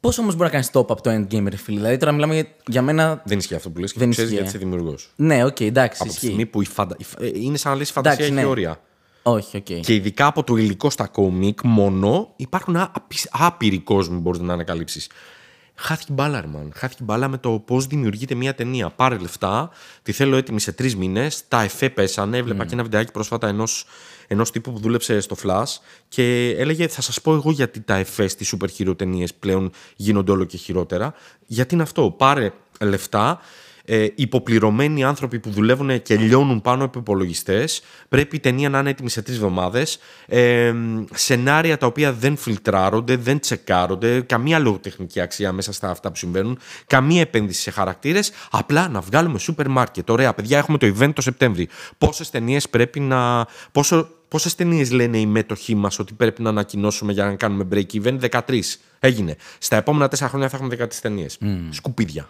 [0.00, 2.46] Πώς όμως μπορεί να κάνεις top από το endgame, ρε φίλε; Δηλαδή τώρα μιλάμε για,
[2.66, 3.22] για μένα.
[3.24, 4.64] Δεν ισχύει αυτό που λες και Δεν το ξέρεις ισχύει, γιατί ε.
[4.64, 5.12] είσαι δημιουργός.
[5.16, 6.26] Ναι, οκ, εντάξει, Από τη ισχύει.
[6.26, 6.94] στιγμή που η φαντα...
[6.98, 8.50] η φ- ε, είναι σαν να λες η φαντασία Εντάξει, έχει ναι.
[8.52, 8.80] όρια.
[9.22, 9.62] Όχι, οκ.
[9.62, 14.52] Και ειδικά από το υλικό στα κόμικ μόνο υπάρχουν ά- απι- άπειροι κόσμοι μπορείς να
[14.52, 15.10] ανακαλύψεις.
[15.74, 16.68] Χάθηκε η μπάλα, ρε, man.
[16.74, 18.90] Χάθηκε η μπάλα με το πώς δημιουργείται μια ταινία.
[18.90, 19.70] Πάρε λεφτά,
[20.02, 21.48] τη θέλω έτοιμη σε τρεις μήνες.
[21.48, 22.36] Τα εφέ πέσανε.
[22.36, 23.86] Έβλεπα και ένα βιντεάκι πρόσφατα ενός
[24.26, 25.76] ενός τύπου που δούλεψε στο Flash
[26.08, 30.32] και έλεγε: Θα σας πω εγώ γιατί τα εφές στι super hero ταινίες πλέον γίνονται
[30.32, 31.14] όλο και χειρότερα.
[31.46, 32.10] Γιατί είναι αυτό.
[32.10, 33.40] Πάρε λεφτά,
[33.88, 37.82] ε, υποπληρωμένοι άνθρωποι που δουλεύουν και λιώνουν πάνω από υπολογιστές.
[38.08, 39.98] Πρέπει η ταινία να είναι έτοιμη σε τρεις εβδομάδες.
[40.26, 40.74] Ε,
[41.14, 46.58] σενάρια τα οποία δεν φιλτράρονται, δεν τσεκάρονται, καμία λογοτεχνική αξία μέσα στα αυτά που συμβαίνουν,
[46.86, 48.30] καμία επένδυση σε χαρακτήρες.
[48.50, 50.10] Απλά να βγάλουμε σούπερ μάρκετ.
[50.10, 51.68] Ωραία, παιδιά, έχουμε το event το Σεπτέμβρη.
[51.98, 53.46] Πόσες ταινίες πρέπει να.
[53.72, 58.02] Πόσο, Πόσες ταινίες λένε οι μέτοχοί μας ότι πρέπει να ανακοινώσουμε για να κάνουμε break
[58.02, 58.60] even, 13.
[58.98, 59.36] Έγινε.
[59.58, 61.38] Στα επόμενα 4 χρόνια θα έχουμε 13 ταινίες.
[61.70, 62.28] Σκουπίδια.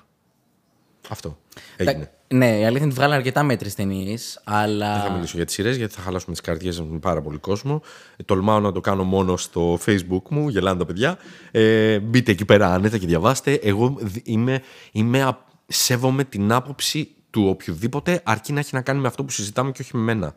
[1.08, 1.38] Αυτό.
[1.76, 2.10] Έγινε.
[2.28, 4.92] Ναι, η αλήθεια είναι ότι βγάλανε αρκετά μέτρε ταινίες, αλλά.
[4.92, 7.82] Δεν θα μιλήσω για τις σειρές γιατί θα χαλάσουμε τις καρδιές με πάρα πολύ κόσμο.
[8.16, 11.18] Ε, τολμάω να το κάνω μόνο στο Facebook μου, γελάνε τα παιδιά.
[11.50, 13.52] Ε, μπείτε εκεί πέρα άνετα και διαβάστε.
[13.52, 19.00] Εγώ δ- είμαι, είμαι, α- σέβομαι την άποψη του οποιοδήποτε, αρκεί να έχει να κάνει
[19.00, 20.34] με αυτό που συζητάμε και όχι με μένα.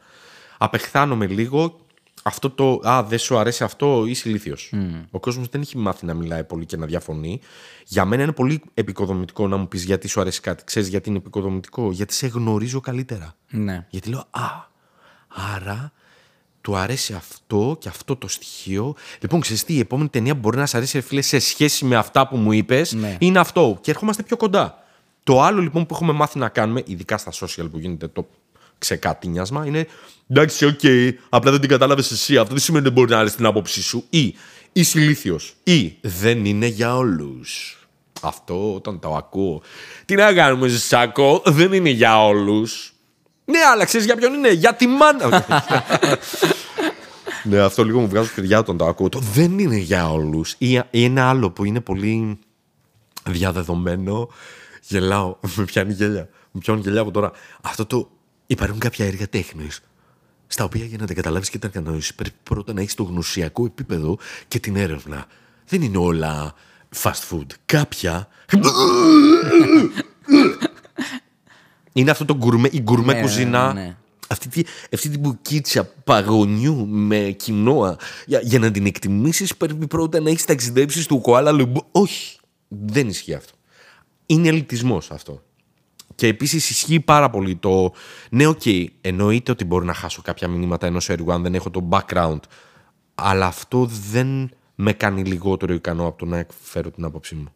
[0.61, 1.79] Απεχθάνομαι λίγο
[2.23, 4.73] αυτό το Α, δεν σου αρέσει αυτό, είσαι ηλίθιος.
[5.11, 7.39] Ο κόσμος δεν έχει μάθει να μιλάει πολύ και να διαφωνεί.
[7.85, 10.63] Για μένα είναι πολύ επικοδομητικό να μου πεις γιατί σου αρέσει κάτι.
[10.63, 13.35] Ξέρεις γιατί είναι επικοδομητικό, Γιατί σε γνωρίζω καλύτερα.
[13.49, 13.85] Ναι.
[13.89, 14.47] Γιατί λέω, Α,
[15.55, 15.91] άρα
[16.61, 18.95] του αρέσει αυτό και αυτό το στοιχείο.
[19.21, 21.85] Λοιπόν, ξέρεις τι, η επόμενη ταινία που μπορεί να σε αρέσει, ρε φίλε, σε σχέση
[21.85, 23.17] με αυτά που μου είπες, Ναι.
[23.19, 23.77] είναι αυτό.
[23.81, 24.83] Και ερχόμαστε πιο κοντά.
[25.23, 28.27] Το άλλο λοιπόν που έχουμε μάθει να κάνουμε, ειδικά στα social που γίνεται το
[28.79, 29.87] ξεκατίνιασμα, είναι
[30.29, 30.79] εντάξει, οκ,
[31.29, 32.37] απλά δεν την κατάλαβες εσύ.
[32.37, 34.05] Αυτό δεν σημαίνει ότι δεν μπορεί να αρέσει την άποψή σου.
[34.09, 34.35] Ή
[34.71, 35.53] είσαι ηλίθιος.
[35.63, 37.77] Ή δεν είναι για όλους.
[38.21, 39.61] Αυτό όταν το ακούω.
[40.05, 42.93] Τι να κάνουμε, Ζησάκο, δεν είναι για όλους.
[43.45, 45.45] Ναι, αλλά ξέρεις για ποιον είναι, για τη μάνα.
[47.43, 49.09] ναι, αυτό λίγο μου βγάζει παιδιά όταν το ακούω.
[49.09, 50.55] Το δεν είναι για όλους.
[50.57, 52.39] Ή, ή ένα άλλο που είναι πολύ
[53.29, 54.29] διαδεδομένο.
[54.81, 56.29] Γελάω, με πιάνει γέλια.
[56.51, 57.31] Με πιάνουν γελιά από τώρα.
[57.61, 58.09] Αυτό το.
[58.51, 59.81] Υπάρχουν κάποια έργα τέχνης.
[60.47, 63.65] Στα οποία για να τα καταλάβεις και τα κατανοήσεις, πρέπει πρώτα να έχεις το γνωσιακό
[63.65, 65.25] επίπεδο και την έρευνα.
[65.67, 66.53] Δεν είναι όλα
[67.01, 67.45] fast food.
[67.65, 68.27] Κάποια.
[71.93, 73.73] είναι αυτό το γκουρμέ, η γκουρμέ Ναι, κουζίνα.
[73.73, 73.95] ναι, ναι.
[74.27, 77.97] Αυτή, τη, αυτή την μπουκίτσα παγωνιού με κινόα.
[78.25, 81.85] Για, για να την εκτιμήσεις, πρέπει πρώτα να έχεις ταξιδέψει στο Κουάλα Λουμπούρ.
[81.91, 82.37] Όχι.
[82.67, 83.53] Δεν ισχύει αυτό.
[84.25, 85.43] Είναι ελιτισμός αυτό.
[86.19, 87.91] Και επίσης ισχύει πάρα πολύ το.
[88.29, 88.61] Ναι, οκ,
[89.01, 92.39] εννοείται ότι μπορώ να χάσω κάποια μηνύματα ενός έργου αν δεν έχω το background.
[93.15, 97.47] Αλλά αυτό δεν με κάνει λιγότερο ικανό από το να εκφέρω την άποψή μου.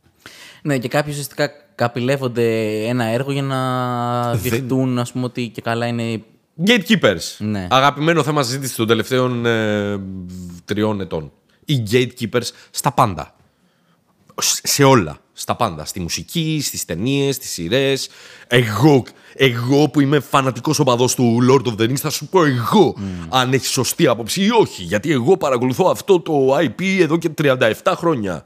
[0.62, 5.86] Ναι, και κάποιοι ουσιαστικά καπηλεύονται ένα έργο για να δειχτούν, ας πούμε, ότι και καλά
[5.88, 6.24] είναι
[6.66, 7.36] Gatekeepers.
[7.38, 7.68] Ναι.
[7.70, 10.00] Αγαπημένο θέμα συζήτηση των τελευταίων ε,
[10.66, 11.32] τριών ετών.
[11.66, 13.36] Οι gatekeepers στα πάντα.
[14.42, 15.18] Σ- Σε όλα.
[15.34, 15.86] Στα πάντα.
[15.86, 18.10] Στη μουσική, στις ταινίες, στις σειρές.
[18.48, 19.04] Εγώ,
[19.34, 22.96] εγώ που είμαι φανατικός οπαδός του Lord of the Rings, θα σου πω εγώ
[23.30, 24.84] αν έχεις σωστή άποψη ή όχι.
[24.84, 28.46] Γιατί εγώ παρακολουθώ αυτό το IP εδώ και 37 χρόνια.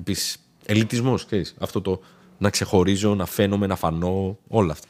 [0.00, 1.54] Επίσης, ελιτισμός, ξέρεις.
[1.58, 2.00] Αυτό το
[2.38, 4.86] να ξεχωρίζω, να φαίνομαι, να φανώ, όλα αυτά.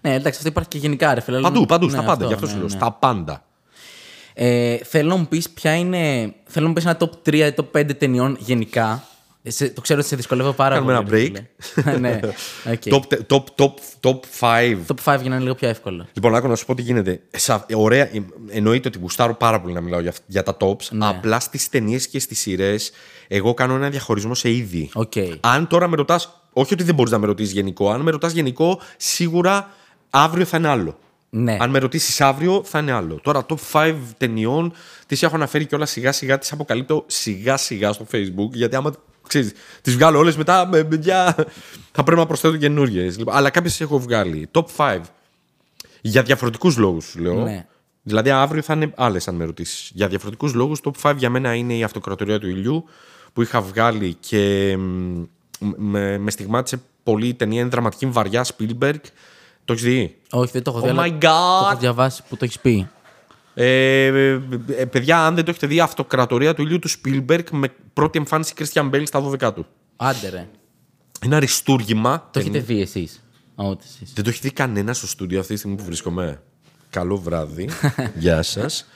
[0.00, 1.36] Ναι, εντάξει, αυτό υπάρχει και γενικά, ρε φίλε.
[1.36, 2.12] αλλά- Παντού, παντού, Ναι, στα πάντα.
[2.12, 2.66] αυτό, Γι' αυτό ναι, σου λέω.
[2.68, 2.74] ναι.
[2.76, 3.44] Στα πάντα.
[4.34, 6.34] Ε, θέλω να μου πεις ποια είναι.
[6.44, 9.06] Θέλω να μου πεις ένα top 3 ή top 5 ταινιών γενικά.
[9.44, 11.24] Ε, σε- το ξέρω ότι σε δυσκολεύω πάρα Κάνουμε πολύ.
[11.24, 11.40] ένα
[11.74, 11.98] ρε φίλε.
[11.98, 12.20] ναι,
[12.72, 12.82] οκ.
[12.84, 14.78] Top, top, top, top 5.
[14.86, 16.06] Top 5 για να είναι λίγο πιο εύκολο.
[16.12, 17.20] Λοιπόν, άκου να σου πω τι γίνεται.
[17.30, 20.88] Σα, ωραία, ε, εννοείται ότι γουστάρω πάρα πολύ να μιλάω για, αυ- για τα tops.
[20.90, 21.06] Ναι.
[21.06, 22.90] Απλά στις ταινίες και στις σειρές,
[23.28, 24.90] εγώ κάνω ένα διαχωρισμό σε είδη.
[24.92, 25.12] Οκ.
[25.40, 28.32] Αν τώρα με ρωτάς, όχι ότι δεν μπορείς να με ρωτήσεις γενικό, αν με ρωτάς
[28.32, 29.70] γενικό, σίγουρα
[30.10, 30.98] αύριο θα είναι άλλο.
[31.30, 31.56] Ναι.
[31.60, 33.20] Αν με ρωτήσεις αύριο, θα είναι άλλο.
[33.22, 34.72] Τώρα, top 5 ταινιών,
[35.06, 38.50] τις έχω αναφέρει και όλα σιγά σιγά, τις αποκαλύπτω σιγά σιγά στο Facebook.
[38.52, 38.92] Γιατί άμα
[39.32, 39.52] ξέρεις,
[39.82, 41.34] τις βγάλω όλες μετά, με, παιδιά,
[41.92, 43.02] θα πρέπει να προσθέτω καινούριες.
[43.02, 44.48] Λοιπόν, αλλά κάποιες έχω βγάλει.
[44.52, 45.00] Top 5.
[46.00, 47.34] Για διαφορετικούς λόγους, λέω.
[47.34, 47.66] Ναι.
[48.02, 49.90] Δηλαδή, αύριο θα είναι άλλες, αν με ρωτήσεις.
[49.94, 52.84] Για διαφορετικούς λόγους, top 5 για μένα είναι η αυτοκρατορία του ήλιου
[53.32, 55.24] που είχα βγάλει και μ,
[55.76, 57.60] με, με στιγμάτισε πολύ η ταινία.
[57.60, 59.00] Είναι δραματική βαριά Spielberg.
[59.64, 60.86] Το έχεις δει; Όχι, δεν το έχω δει.
[60.86, 61.78] Oh αλλά my Το έχω god!
[61.78, 62.88] διαβάσει που το έχεις πει.
[63.54, 64.40] Ε, ε,
[64.76, 68.54] ε, παιδιά, αν δεν το έχετε δει, Αυτοκρατορία του ηλιού του Spielberg με πρώτη εμφάνιση
[68.58, 69.66] Christian Bale στα 12 του.
[69.96, 70.48] Άντε ρε.
[71.20, 72.28] Ένα αριστούργημα.
[72.30, 73.24] Το έχετε δει εσείς.
[73.54, 74.12] Ό,τι εσείς.
[74.12, 76.42] Δεν το έχει δει κανένα στο στούντιο αυτή τη στιγμή που βρίσκομαι.
[76.90, 77.68] Καλό βράδυ.
[78.14, 78.86] Γεια σας.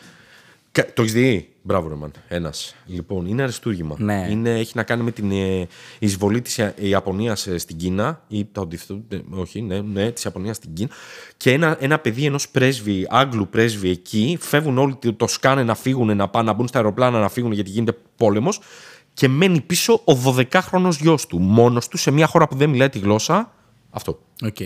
[0.83, 2.11] Το έχεις δει; Μπράβο, ρε man.
[2.29, 2.75] Ένας.
[2.87, 3.95] Λοιπόν, είναι αριστούργημα.
[3.99, 4.27] Ναι.
[4.31, 5.67] Είναι, έχει να κάνει με την ε,
[5.99, 8.23] εισβολή της Ιαπωνίας στην Κίνα.
[8.29, 9.01] Ή το αντιθέτως.
[9.09, 10.89] ε, Όχι, ναι, ναι της Ιαπωνίας στην Κίνα.
[11.37, 14.39] Και ένα, ένα παιδί ενός πρέσβη, Άγγλου πρέσβη εκεί.
[14.41, 17.53] Φεύγουν όλοι, το- το σκάνε να φύγουν, να πάνε να μπουν στα αεροπλάνα να φύγουν
[17.53, 18.61] γιατί γίνεται πόλεμος.
[19.15, 21.39] Και μένει πίσω ο 12χρονος γιος του.
[21.39, 23.53] Μόνος του σε μια χώρα που δεν μιλάει τη γλώσσα.
[23.91, 24.21] Αυτό.
[24.45, 24.57] Οκ.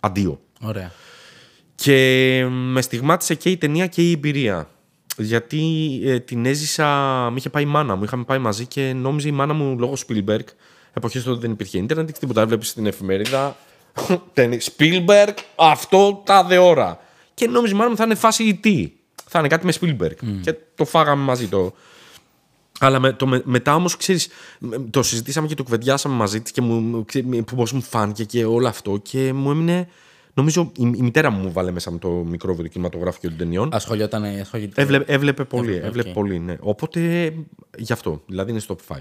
[0.00, 0.40] Αντίο.
[0.60, 0.92] Ωραία.
[1.74, 4.68] Και με στιγμάτισε και η ταινία και η εμπειρία.
[5.18, 6.86] Γιατί ε, την έζησα,
[7.30, 9.94] με είχε πάει η μάνα μου, είχαμε πάει μαζί και νόμιζε η μάνα μου λόγω
[10.08, 10.44] Spielberg.
[10.92, 12.40] Εποχές τότε δεν υπήρχε ίντερνετ και τίποτα.
[12.40, 13.56] Έβλεπε στην εφημερίδα.
[14.32, 16.98] ταινί- Spielberg, αυτό τα δε ώρα.
[17.34, 18.92] Και νόμιζε η μάνα μου θα είναι φάση τι.
[19.28, 20.14] Θα είναι κάτι με Spielberg.
[20.42, 21.74] Και το φάγαμε μαζί το.
[22.80, 24.28] Αλλά με, το, με- μετά όμως ξέρεις,
[24.90, 27.04] το συζητήσαμε και το κουβεντιάσαμε μαζί της και μου,
[27.56, 29.00] πώς μου φάνηκε και όλο αυτό.
[29.02, 29.88] Και μου έμεινε.
[30.38, 33.68] Νομίζω η, η μητέρα μου με έβαλε μέσα με το μικρό κινηματογράφιο των ταινιών.
[33.72, 34.24] Ασχολιόταν.
[34.24, 35.66] ασχολιόταν- Έβλεπε, έβλεπε πολύ.
[35.68, 36.14] Έβλεπε, έβλεπε οκ.
[36.14, 36.56] πολύ ναι.
[36.60, 37.32] Οπότε
[37.76, 38.22] γι' αυτό.
[38.26, 38.98] Δηλαδή είναι στο top 5.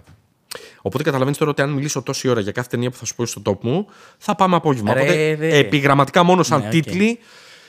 [0.82, 3.26] Οπότε καταλαβαίνεις τώρα ότι αν μιλήσω τόση ώρα για κάθε ταινία που θα σου πω
[3.26, 4.94] στο top μου, θα πάμε απόγευμα.
[4.94, 5.58] Ρε, Οπότε δε.
[5.58, 6.72] επιγραμματικά μόνο σαν Ναι, οκ.
[6.72, 7.20] τίτλοι.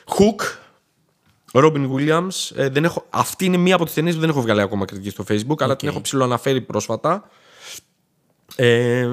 [0.07, 0.43] Hook,
[1.63, 2.51] Robin Williams.
[2.57, 5.11] Ε, δεν έχω, αυτή είναι μία από τις ταινίες που δεν έχω βγάλει ακόμα κριτική
[5.11, 7.29] στο Facebook, αλλά την έχω ψιλοαναφέρει πρόσφατα.
[8.57, 9.09] Ε,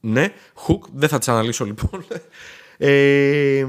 [0.00, 0.28] ναι,
[0.66, 2.04] Hook, δεν θα τις αναλύσω λοιπόν.
[2.78, 3.66] Ε,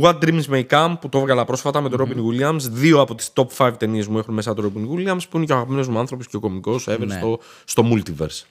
[0.00, 2.60] What Dreams May Come που το έβγαλα πρόσφατα με τον Robin Williams.
[2.60, 5.52] Δύο από τις top 5 ταινίες μου έχουν μέσα τον Robin Williams που είναι και
[5.52, 7.14] ο αγαπημένος μου άνθρωπος και ο κωμικός ever Ναι.
[7.14, 8.42] στο, στο Multiverse.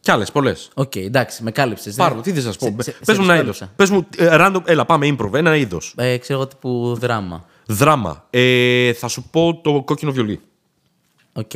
[0.00, 0.70] Κι άλλες, πολλές.
[0.74, 1.94] Οκ, εντάξει, με κάλυψες.
[1.94, 2.66] Πάρω, τι δεν σα πω.
[2.82, 3.58] σε- Πες σε μου ένα είδος.
[3.58, 3.72] δυσκόλεψα.
[3.76, 5.34] Πες μου, ε, random, έλα, πάμε improv.
[5.34, 5.94] Ένα είδος.
[5.96, 7.46] Ε, ξέρω εγώ τύπου δράμα.
[7.66, 8.26] Δράμα.
[8.30, 10.40] Ε, θα σου πω το κόκκινο βιολί.
[11.32, 11.50] Οκ.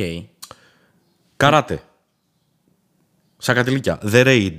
[1.37, 1.81] Καράτε.
[3.37, 3.99] Σακατελίκια.
[4.11, 4.55] The Raid.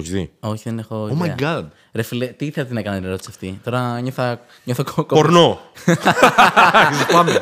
[0.00, 1.08] Πφ, Το έχεις δει; Όχι, δεν έχω.
[1.08, 1.34] Oh my ιδέα.
[1.60, 1.64] god.
[1.92, 3.60] Ρε φίλε, τι ήθελα να κάνω την ερώτηση αυτή.
[3.64, 5.14] Τώρα νιώθω, νιώθω κόκκο.
[5.14, 5.60] Πορνό.
[7.12, 7.40] Πάμε.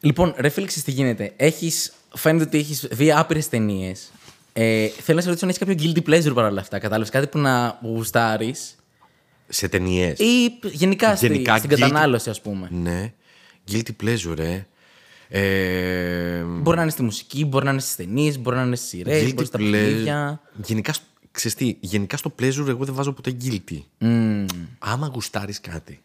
[0.00, 1.32] Λοιπόν, ρε φίλε, ξέρεις τι γίνεται.
[1.36, 4.10] Έχεις, φαίνεται ότι έχεις δει άπειρες ταινίες.
[4.52, 6.78] Ε, θέλω να σε ρωτήσω αν έχεις κάποιο guilty pleasure παρόλα αυτά.
[6.78, 8.76] Κατάλαβες κάτι που να γουστάρεις.
[9.48, 10.18] Σε ταινίες.
[10.18, 12.68] Ή γενικά, στη- Γενικά, στην guilty- κατανάλωση, ας πούμε.
[12.72, 13.12] Ναι.
[13.72, 14.60] Guilty pleasure, ε.
[15.34, 18.88] Ε Μπορεί να είναι στη μουσική, μπορεί να είναι στις ταινίες, μπορεί να είναι στις
[18.88, 19.70] σειρές, guilty μπορεί στα pleasure.
[19.70, 20.40] παιχνίδια.
[20.64, 23.78] Γενικά, σ- ξέρεις τι, γενικά στο pleasure εγώ δεν βάζω ποτέ guilty.
[24.00, 24.46] Mm.
[24.78, 26.02] Άμα γουστάρεις κάτι,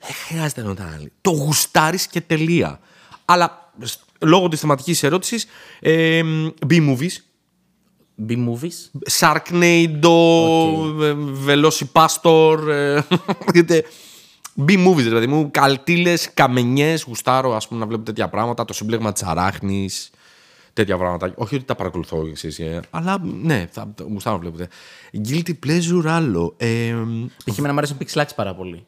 [0.00, 1.12] δεν χρειάζεται να το άλλη.
[1.20, 2.80] Το γουστάρεις και τελεία.
[3.24, 5.46] Αλλά σ- λόγω της θεματικής ερώτησης,
[5.80, 6.20] ε,
[6.68, 7.16] B-movies,
[8.28, 9.00] B-movies.
[9.18, 10.18] Sharknado,
[11.02, 11.14] ε,
[11.46, 13.00] Velocipastor, ε,
[13.58, 13.84] είτε
[14.68, 19.22] B-movies, δηλαδή μου, καλτήλες, καμενιές, γουστάρω ας πούμε να βλέπω τέτοια πράγματα, το συμπλέγμα της
[19.22, 20.10] αράχνης,
[20.72, 21.32] τέτοια πράγματα.
[21.36, 24.68] Όχι ότι τα παρακολουθώ εσείς, ε, αλλά ναι, θα, το γουστάρω να βλέπετε.
[25.28, 26.54] Guilty pleasure άλλο.
[26.56, 26.94] Ε,
[27.44, 27.58] Π.χ.
[27.58, 28.84] εμένα μου αρέσει ο Pixelax πάρα πολύ.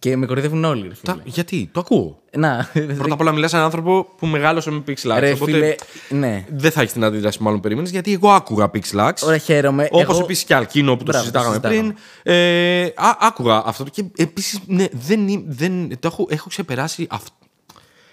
[0.00, 1.12] Τα, Και με κοροϊδεύουν όλοι, ρε φίλε.
[1.14, 2.18] Τα- γιατί, το ακούω.
[2.36, 5.16] Να, Πρώτα απ' όλα μιλάς σε έναν άνθρωπο που μεγάλωσε με Pixel Art.
[5.18, 5.74] ρε οπότε φίλε,
[6.20, 6.44] ναι.
[6.50, 9.12] δεν θα έχεις την αντίδραση που μάλλον περίμενες, γιατί εγώ άκουγα Pixel Art.
[9.22, 9.88] Ωραία, χαίρομαι.
[9.90, 11.94] Όπως Εγώ- επίσης και Αλκίνο που το Μπράβο, συζητάγαμε το πριν.
[12.22, 13.84] Ε, α, άκουγα αυτό.
[13.84, 17.30] Και επίσης, ναι, δεν, είναι- δεν, το έχω, έχω ξεπεράσει αυτό.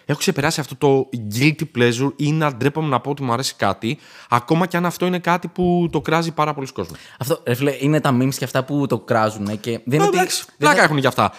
[0.09, 1.09] Έχω ξεπεράσει αυτό το
[1.39, 3.97] guilty pleasure ή να ντρέπομαι να πω ότι μου αρέσει κάτι,
[4.29, 6.95] ακόμα και αν αυτό είναι κάτι που το κράζει πάρα πολλοί κόσμο.
[7.19, 10.17] Αυτό, ρε φίλε, είναι τα memes και αυτά που το κράζουν και δεν είναι ότι.
[10.17, 11.31] Εντάξει, δεν πλάκα θα- έχουν και αυτά.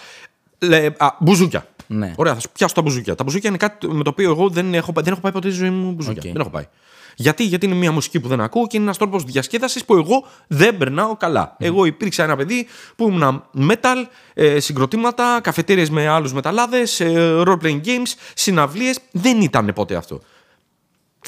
[0.59, 1.67] Λες, α, μπουζούκια.
[1.87, 2.13] Ναι.
[2.17, 3.15] Ωραία, θα σου πιάσω τα μπουζούκια.
[3.15, 5.57] Τα μπουζούκια είναι κάτι με το οποίο εγώ δεν έχω, δεν έχω πάει ποτέ στη
[5.57, 6.21] ζωή μου μπουζούκια.
[6.25, 6.31] Οκ.
[6.31, 6.67] Δεν έχω πάει.
[7.15, 10.25] Γιατί; Γιατί είναι μια μουσική που δεν ακούω και είναι ένας τρόπος διασκέδασης που εγώ
[10.47, 11.55] δεν περνάω καλά.
[11.59, 13.95] Εγώ υπήρξα ένα παιδί που ήμουν metal,
[14.33, 18.99] ε, συγκροτήματα, καφετέρειες με άλλους μεταλλάδες, ε, role playing games, συναυλίες.
[19.11, 20.19] Δεν ήταν ποτέ αυτό.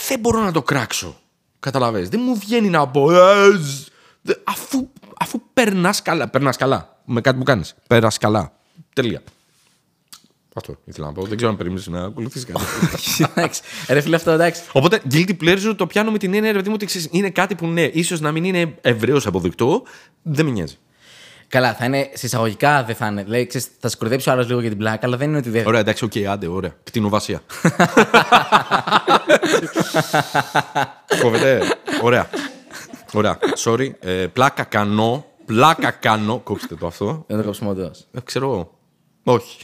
[0.07, 1.15] Δεν μπορώ να το κράξω.
[1.59, 2.09] Κατάλαβες.
[2.09, 3.11] Δεν μου βγαίνει να πω.
[3.11, 3.87] «Ε, ζ».
[4.21, 4.87] Δε- Αφού,
[5.19, 6.27] αφού περνάς καλά.
[6.27, 6.97] Περνάς καλά.
[7.05, 7.75] Με κάτι που κάνεις.
[7.87, 8.51] Περνάς καλά.
[8.93, 9.21] Τελεία.
[10.53, 11.23] Αυτό ήθελα να πω.
[11.25, 12.63] Δεν ξέρω αν περίμενες να ακολουθήσεις κάτι.
[13.35, 13.61] Εντάξει.
[13.89, 14.61] Ρε φίλε, αυτό εντάξει.
[14.71, 17.55] Οπότε, guilty pleasure το πιάνω με την έννοια, ρε παιδί μου, ότι ξέρεις, είναι κάτι
[17.55, 19.83] που ναι, ίσως να μην είναι ευρέως αποδεκτό.
[20.21, 20.77] Δεν με νοιάζει.
[21.47, 23.23] Καλά, θα είναι σε εισαγωγικά δεν θα είναι.
[23.23, 25.49] Δηλαδή, ξέρεις, θα σε κοροϊδέψει ο άλλος λίγο για την πλάκα, αλλά δεν είναι ότι
[25.49, 25.65] δεν.
[25.65, 26.75] Ωραία, εντάξει, οκ, άντε, ωραία.
[26.83, 27.41] Κτηνοβασία.
[31.21, 31.61] Κόβεται.
[32.01, 32.29] Ωραία.
[33.13, 33.37] Ωραία.
[33.63, 33.89] Sorry.
[33.99, 35.25] Ε, πλάκα κάνω.
[35.45, 36.39] Πλάκα κάνω.
[36.39, 37.23] Κόψτε το αυτό.
[37.27, 37.91] Δεν το κόψουμε όντω.
[38.11, 38.80] Ε, ξέρω εγώ.
[39.23, 39.57] Όχι.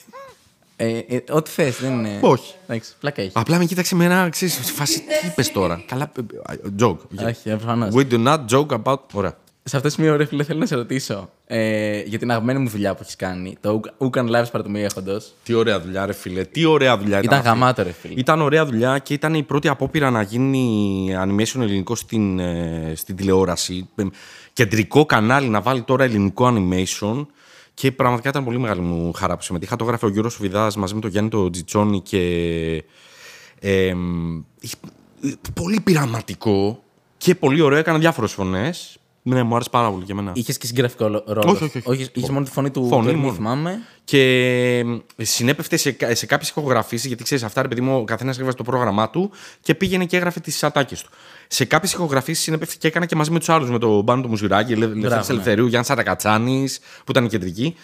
[0.80, 2.20] Ε, ε, ό,τι θες, δεν είναι.
[2.22, 2.54] Όχι.
[2.68, 3.32] Εντάξει, πλάκα έχει.
[3.34, 5.84] Απλά με κοίταξε με ένα ξέρεις, σε φάση τι είπες τώρα.
[5.88, 6.12] Καλά.
[6.18, 7.28] ε, ε, Joke.
[7.28, 7.88] Όχι, προφανώ.
[7.94, 9.00] We do not joke about.
[9.14, 9.38] Ωραία.
[9.64, 12.70] Σε αυτό το σημείο, ρε φίλε, θέλω να σε ρωτήσω ε, για την αγαπημένη μου
[12.70, 13.58] δουλειά που έχεις κάνει.
[13.62, 15.34] Το Ούκαν Lives παρατομία έχοντος.
[15.44, 16.44] Τι ωραία δουλειά, ρε φίλε.
[16.44, 17.24] Τι ωραία δουλειά ήταν.
[17.24, 17.50] Ήταν αυτή.
[17.50, 18.14] γαμάτο, ρε φίλε.
[18.18, 23.16] Ήταν ωραία δουλειά και ήταν η πρώτη απόπειρα να γίνει animation ελληνικό στην, ε, στην
[23.16, 23.90] τηλεόραση.
[23.96, 24.04] Ε,
[24.54, 27.26] Κεντρικό κανάλι να βάλει τώρα ελληνικό animation.
[27.80, 29.76] Και πραγματικά ήταν πολύ μεγάλη μου χαρά που συμμετείχα.
[29.76, 32.84] Το έγραφε ο Γιώργος Σουβιδάς μαζί με τον Γιάννη τον Τζιτσόνη και.
[33.60, 34.40] ε, μ,
[35.54, 36.84] πολύ πειραματικό
[37.18, 37.78] και πολύ ωραίο.
[37.78, 38.98] Έκανα διάφορες φωνές.
[39.22, 40.32] Ναι, μου άρεσε πάρα πολύ και εμένα.
[40.36, 41.52] Είχες και συγγραφικό λο- ρόλο.
[41.52, 42.08] Όχι, όχι, όχι.
[42.14, 43.34] Είχε μόνο τη φωνή του Φωνή Κέρμι, μόνο.
[43.34, 43.80] θυμάμαι.
[44.04, 44.20] Και
[45.16, 48.40] ε, συνέπεφτε σε, κα- σε κάποιες ηχογραφήσεις, γιατί ξέρεις, αυτά ρε παιδί μου, ο καθένας
[48.40, 51.10] έβαζε το πρόγραμμά του και πήγαινε και έγραφε τις ατάκες του.
[51.48, 54.30] Σε κάποιες ηχογραφήσεις συνέπεφτε και έκανα και μαζί με τους άλλους, με το μπάνο του
[54.30, 55.22] Μουζουράκη, Λευτέρη ναι.
[55.30, 57.76] Ελευθερίου, Γιάννη Σαρακατσάνης, που ήταν η κεντρική.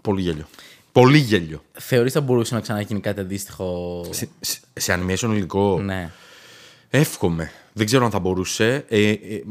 [0.00, 0.46] Πολύ γέλιο.
[0.92, 1.62] Πολύ γέλιο.
[1.72, 5.80] Θεωρείς θα μπορούσε να ξαναγίνει κάτι αντίστοιχο; Σε, σε, σε animation υλικό.
[5.80, 6.10] Ναι.
[6.90, 7.50] Εύχομαι.
[7.72, 8.84] Δεν ξέρω αν θα μπορούσε.
[8.88, 9.42] Ε, ε,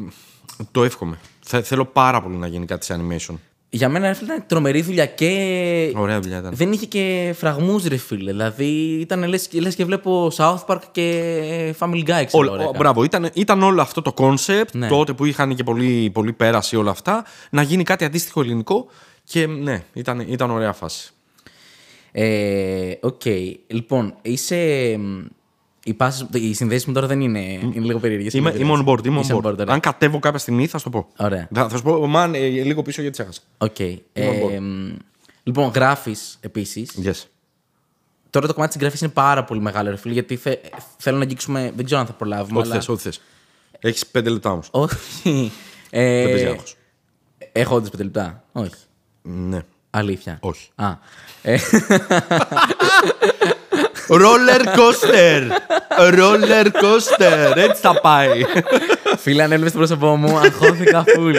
[0.71, 1.19] το εύχομαι.
[1.39, 3.35] Θα, θέλω πάρα πολύ να γίνει κάτι σε animation.
[3.71, 5.93] Για μένα ρε φίλε, ήταν τρομερή δουλειά και.
[5.95, 6.51] Ωραία δουλειά ήταν.
[6.55, 8.31] Δεν είχε και φραγμούς, ρε φίλε.
[8.31, 8.65] Δηλαδή
[8.99, 13.03] ήταν λες λες και βλέπω South Park και Family Guy, ξέρω Όλα- ωραία, ο- μπράβο,
[13.03, 14.87] ήταν, ήταν όλο αυτό το concept Ναι.
[14.87, 18.87] τότε που είχαν και πολύ, πολύ πέραση όλα αυτά να γίνει κάτι αντίστοιχο ελληνικό
[19.23, 21.11] και ναι, ήταν, ήταν ωραία φάση.
[22.11, 23.21] Ε, Οκ.
[23.67, 24.99] Λοιπόν, είσαι.
[25.85, 27.39] Μ, Οι, πάσεις, οι συνδέσεις μου τώρα δεν είναι.
[27.39, 28.33] Είναι λίγο περίεργες.
[28.33, 29.05] Είμαι, είμαι on board.
[29.05, 29.43] Είμαι on Είσαι board.
[29.43, 29.65] ωραία.
[29.67, 31.07] Αν κατέβω κάποια στιγμή θα σου το πω.
[31.17, 31.47] Ωραία.
[31.53, 33.41] Θα, θα σου πω, man, ε, λίγο πίσω γιατί ξέχασα.
[33.57, 33.79] Οκ.
[33.79, 34.95] Ε, on μ,
[35.43, 36.99] λοιπόν, γράφεις επίσης.
[37.03, 37.23] Yes.
[38.29, 40.55] Τώρα το κομμάτι της γραφής είναι πάρα πολύ μεγάλο, ρε φίλε, γιατί θε,
[40.97, 41.71] θέλω να αγγίξουμε.
[41.75, 42.59] Δεν ξέρω αν θα προλάβουμε.
[42.59, 42.75] Ό,τι αλλά...
[42.79, 43.21] θες, ό,τι θες.
[43.79, 44.67] Έχεις πέντε λεπτά όμως.
[44.71, 45.51] Όχι.
[45.89, 46.75] Ε, Δεν παίζει άγχος.
[47.51, 48.43] Έχω όντως πέντε λεπτά.
[48.51, 48.73] Όχι.
[49.21, 49.59] Ναι.
[49.89, 50.37] Αλήθεια.
[50.41, 50.69] Όχι.
[50.75, 50.93] Α.
[54.09, 55.41] Ε, Roller coaster!
[56.19, 57.53] Roller coaster!
[57.55, 58.41] Έτσι θα πάει.
[59.17, 61.37] φίλε, αν έβλεπες το πρόσωπό μου, αγχώθηκα φουλ.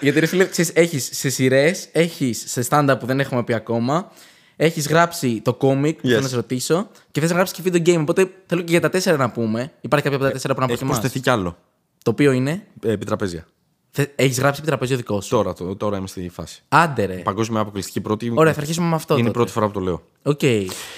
[0.00, 4.10] Γιατί ρε φίλε, ξέρεις, έχεις σε σειρές, έχεις σε stand-up που δεν έχουμε πει ακόμα,
[4.56, 6.10] έχεις γράψει το κόμικ που Yes.
[6.10, 8.00] θέλω να σε ρωτήσω και θες να γράψεις και video game.
[8.00, 9.72] Οπότε θέλω και για τα τέσσερα να πούμε.
[9.80, 10.98] Υπάρχει κάποια από τα τέσσερα που να Έχει προτιμάς.
[11.00, 11.56] προστεθεί κι άλλο.
[12.02, 13.46] Το οποίο είναι; Ε, επιτραπέζια.
[13.92, 15.30] Θε- Έχεις γράψει επιτραπέζιο δικό σου.
[15.36, 16.62] Τώρα, το- τώρα είμαι στη φάση.
[16.68, 17.14] Άντε ρε.
[17.14, 18.32] Παγκόσμια αποκλειστική πρώτη.
[18.34, 19.12] Ωραία, θα αρχίσουμε με αυτό.
[19.14, 19.36] Είναι η τότε.
[19.38, 20.02] πρώτη φορά που το λέω.
[20.22, 20.42] Οκ.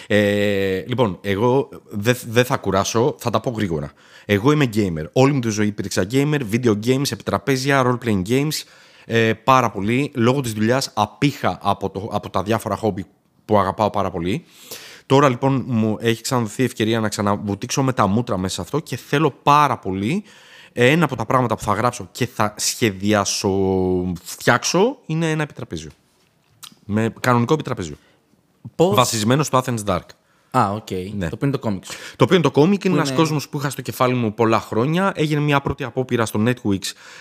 [0.07, 3.92] Ε, λοιπόν, εγώ δεν δεν θα κουράσω, θα τα πω γρήγορα.
[4.24, 5.05] Εγώ είμαι gamer.
[5.12, 8.62] Όλη μου τη ζωή υπήρξα gamer, video games, επιτραπέζια, role playing games.
[9.07, 10.11] Ε, πάρα πολύ.
[10.14, 13.05] Λόγω της δουλειάς απήχα από, το, από τα διάφορα χόμπι
[13.45, 14.45] που αγαπάω πάρα πολύ.
[15.07, 18.78] Τώρα λοιπόν μου έχει ξαναδοθεί η ευκαιρία να ξαναβουτήξω με τα μούτρα μέσα σε αυτό
[18.78, 20.22] και θέλω πάρα πολύ ε,
[20.77, 23.51] ένα από τα πράγματα που θα γράψω και θα σχεδιάσω,
[24.22, 25.91] φτιάξω είναι ένα επιτραπέζιο.
[26.85, 27.97] Με κανονικό επιτραπέζιο.
[28.75, 28.95] Πώς...
[28.97, 30.07] Βασισμένο στο Athens Dark.
[30.51, 30.91] Α, οκ.
[30.91, 31.29] Ναι.
[31.29, 31.93] Το οποίο είναι το κόμικ σου.
[32.16, 34.35] Το οποίο είναι το κόμικ, είναι Που ένας είναι- κόσμος που είχα στο κεφάλι μου
[34.35, 35.12] πολλά χρόνια.
[35.14, 36.79] Έγινε μια πρώτη απόπειρα στο Netflix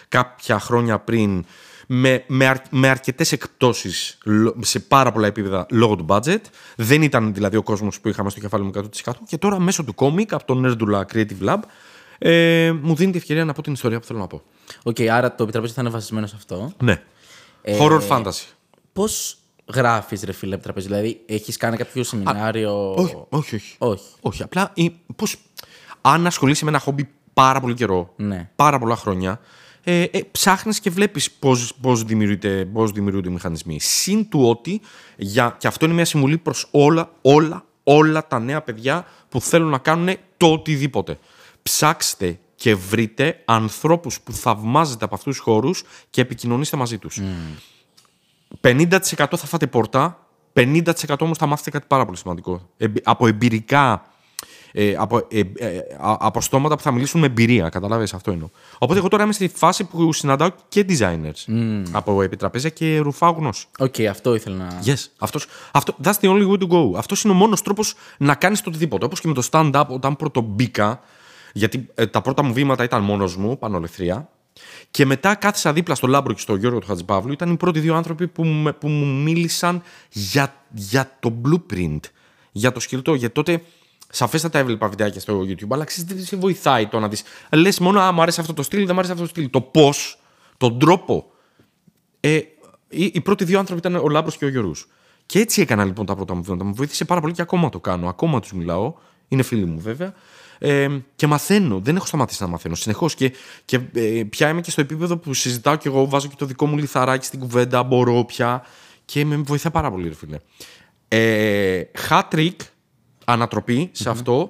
[0.09, 1.45] κάποια χρόνια πριν
[1.87, 4.17] με, με, αρ, με αρκετές εκπτώσεις
[4.59, 6.41] σε πάρα πολλά επίπεδα λόγω του budget.
[6.75, 8.71] Δεν ήταν δηλαδή ο κόσμος που είχαμε στο κεφάλι μου
[9.03, 9.11] 100%.
[9.27, 11.59] Και τώρα μέσω του κόμικ από το Nerdula Creative Lab
[12.25, 14.41] ε, μου δίνει την ευκαιρία να πω την ιστορία που θέλω να πω.
[14.83, 16.73] Οκ, άρα το επιτραπέζιο θα είναι βασισμένο σε αυτό.
[16.81, 17.01] Ναι.
[17.61, 18.45] Ε, Horror fantasy.
[18.93, 19.37] Πώς
[19.73, 20.87] γράφεις, ρε φίλε, από τραπέζι.
[20.87, 23.75] Δηλαδή, έχεις κάνει κάποιο σεμινάριο; Όχι, όχι, όχι.
[23.77, 24.03] Όχι.
[24.21, 25.37] Όχι, απλά ή, πώς,
[26.01, 28.49] αν ασχολείσαι με ένα χόμπι πάρα πολύ καιρό, Ναι.
[28.55, 29.39] πάρα πολλά χρόνια,
[29.83, 33.79] ε, ε, ψάχνεις και βλέπεις πώς, πώς, δημιουργείται, πώς δημιουργούνται οι μηχανισμοί.
[33.79, 34.81] Συν του ότι,
[35.17, 39.69] για, και αυτό είναι μια συμβουλή προς όλα, όλα, όλα τα νέα παιδιά που θέλουν
[39.69, 41.17] να κάνουν το οτιδήποτε.
[41.63, 47.21] Ψάξτε και βρείτε ανθρώπους που θαυμάζετε από αυτούς τους χώρους και επικοινωνήστε μαζί τους.
[48.61, 52.69] 50% θα φάτε πόρτα, 50% όμως θα μάθετε κάτι πάρα πολύ σημαντικό.
[52.77, 54.03] Εμπει- από εμπειρικά,
[54.71, 57.69] ε, από, ε, ε, α- από στόματα που θα μιλήσουν με εμπειρία.
[57.69, 58.49] Κατάλαβες αυτό εννοώ.
[58.77, 61.53] Οπότε εγώ τώρα είμαι στη φάση που συναντάω και designers
[61.91, 63.65] από επιτραπέζια και ρουφάω γνώση.
[63.79, 64.79] Οκ, αυτό ήθελα να.
[64.85, 65.05] Yes.
[65.17, 66.91] Αυτός, αυτό, that's the only way to go.
[66.97, 69.05] Αυτός είναι ο μόνος τρόπος να κάνεις το οτιδήποτε.
[69.05, 71.01] Όπως και με το stand-up, όταν πρωτομπήκα,
[71.53, 74.29] γιατί ε, τα πρώτα μου βήματα ήταν μόνος μου, πάνω ελευθερία.
[74.91, 77.31] Και μετά κάθισα δίπλα στο Λάμπρο και στο Γιώργο του Χατζηπαύλου.
[77.31, 81.99] Ήταν οι πρώτοι δύο άνθρωποι που, μου- που μου μίλησαν για, για το blueprint,
[82.51, 83.13] για το σκελετό.
[83.13, 83.61] Γιατί τότε
[84.09, 87.23] σαφέστατα έβλεπα βιντεάκια στο YouTube, αλλά ξέρεις δεν σε βοηθάει το να δεις.
[87.51, 89.49] Λες μόνο, α, μου αρέσει αυτό το στυλ, δεν μου αρέσει αυτό το στυλ.
[89.49, 90.19] Το πώς,
[90.57, 91.31] τον τρόπο
[92.19, 92.35] ε,
[92.89, 94.87] οι, οι πρώτοι δύο άνθρωποι ήταν ο Λάμπρος και ο Γιώργος.
[95.25, 96.63] Και έτσι έκανα λοιπόν τα πρώτα μου βήματα.
[96.63, 98.07] Μου βοήθησε πάρα πολύ και ακόμα το κάνω.
[98.07, 98.93] Ακόμα τους μιλάω.
[99.27, 100.13] Είναι φίλοι μου βέβαια.
[100.65, 101.79] Ε, και μαθαίνω.
[101.79, 103.15] Δεν έχω σταματήσει να μαθαίνω συνεχώς.
[103.15, 103.33] Και,
[103.65, 106.65] και ε, πια είμαι και στο επίπεδο που συζητάω και εγώ, βάζω και το δικό
[106.65, 107.83] μου λιθαράκι στην κουβέντα.
[107.83, 108.63] Μπορώ πια.
[109.05, 110.37] Και με βοηθά πάρα πολύ, ρε φίλε.
[111.07, 112.55] Ε, hat trick,
[113.25, 114.49] ανατροπή σε αυτό.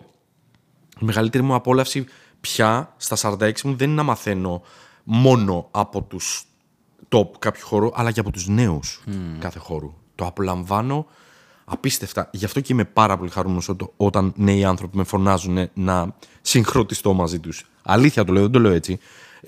[1.01, 2.05] Η μεγαλύτερη μου απόλαυση
[2.41, 4.61] πια στα 46 μου δεν είναι να μαθαίνω
[5.03, 6.45] μόνο από τους
[7.09, 9.03] top κάποιου χώρου, αλλά και από τους νέους
[9.39, 9.93] κάθε χώρου.
[10.15, 11.05] Το απολαμβάνω
[11.65, 12.29] απίστευτα.
[12.31, 17.13] Γι' αυτό και είμαι πάρα πολύ χαρούμενος όταν- όταν νέοι άνθρωποι με φωνάζουν να συγχρονιστώ
[17.13, 17.65] μαζί τους.
[17.83, 18.99] Αλήθεια το λέω, δεν το λέω έτσι.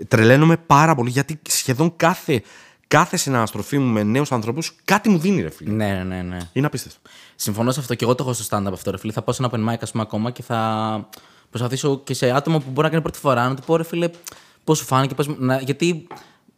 [0.08, 2.42] Τρελαίνομαι πάρα πολύ γιατί σχεδόν κάθε,
[2.88, 5.72] κάθε συναναστροφή μου με νέους ανθρώπους κάτι μου δίνει ρε φίλε.
[5.72, 6.38] Ναι, ναι, ναι, ναι.
[6.54, 7.00] Είναι απίστευτο.
[7.36, 9.12] Συμφωνώ σε αυτό και εγώ το έχω στο stand-up αυτό, ρε φίλε.
[9.12, 11.10] Θα πάω σε ένα open mic, ας πούμε, ακόμα και θα
[11.50, 14.10] προσπαθήσω και σε άτομο που μπορεί να κάνει πρώτη φορά να του πω, ρε φίλε,
[14.64, 15.28] πώς σου φάνηκε, πώς...
[15.28, 15.60] μου- να...
[15.60, 16.08] γιατί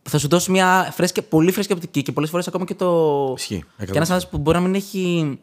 [0.09, 3.33] θα σου δώσει μια φρέσκια, πολύ φρέσκια οπτική και πολλές φορές ακόμα και το.
[3.37, 5.37] Ισχύει, Και ένας άνθρωπος που μπορεί να μην έχει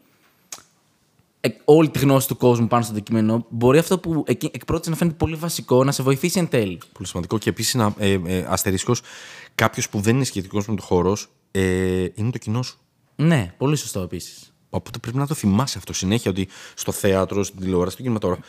[1.45, 4.89] ε, όλη τη γνώση του κόσμου πάνω στο αντικείμενο, μπορεί αυτό που εκ, εκ πρώτης
[4.89, 6.79] να φαίνεται πολύ βασικό να σε βοηθήσει εν τέλει.
[6.91, 7.37] Πολύ σημαντικό.
[7.37, 9.01] Και επίσης ένα ε, ε, αστερίσκος,
[9.55, 12.77] κάποιος που δεν είναι σχετικός με το χώρος, ε, είναι το κοινό σου.
[13.15, 14.53] Ναι, πολύ σωστό επίσης.
[14.69, 18.43] Οπότε πρέπει να το θυμάσαι αυτό συνέχεια ότι στο θέατρο, στην τηλεόραση, στο κινηματόγραφο.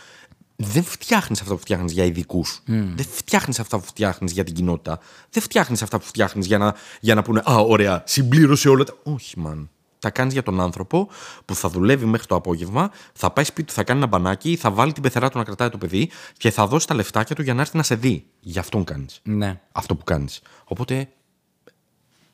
[0.56, 2.60] Δεν φτιάχνεις αυτά που φτιάχνεις για ειδικούς.
[2.66, 4.98] Δεν φτιάχνεις αυτά που φτιάχνεις για την κοινότητα.
[5.30, 8.94] Δεν φτιάχνεις αυτά που φτιάχνεις για να, για να πούνε Α, ωραία, συμπλήρωσε όλα τα.
[9.02, 9.70] Όχι, μαν.
[9.98, 11.08] Τα κάνεις για τον άνθρωπο
[11.44, 14.70] που θα δουλεύει μέχρι το απόγευμα, θα πάει σπίτι του, θα κάνει ένα μπανάκι, θα
[14.70, 17.54] βάλει την πεθερά του να κρατάει το παιδί και θα δώσει τα λεφτάκια του για
[17.54, 18.26] να έρθει να σε δει.
[18.40, 19.60] Γι' αυτόν κάνεις Ναι.
[19.72, 20.40] αυτό που κάνεις.
[20.64, 21.08] Οπότε,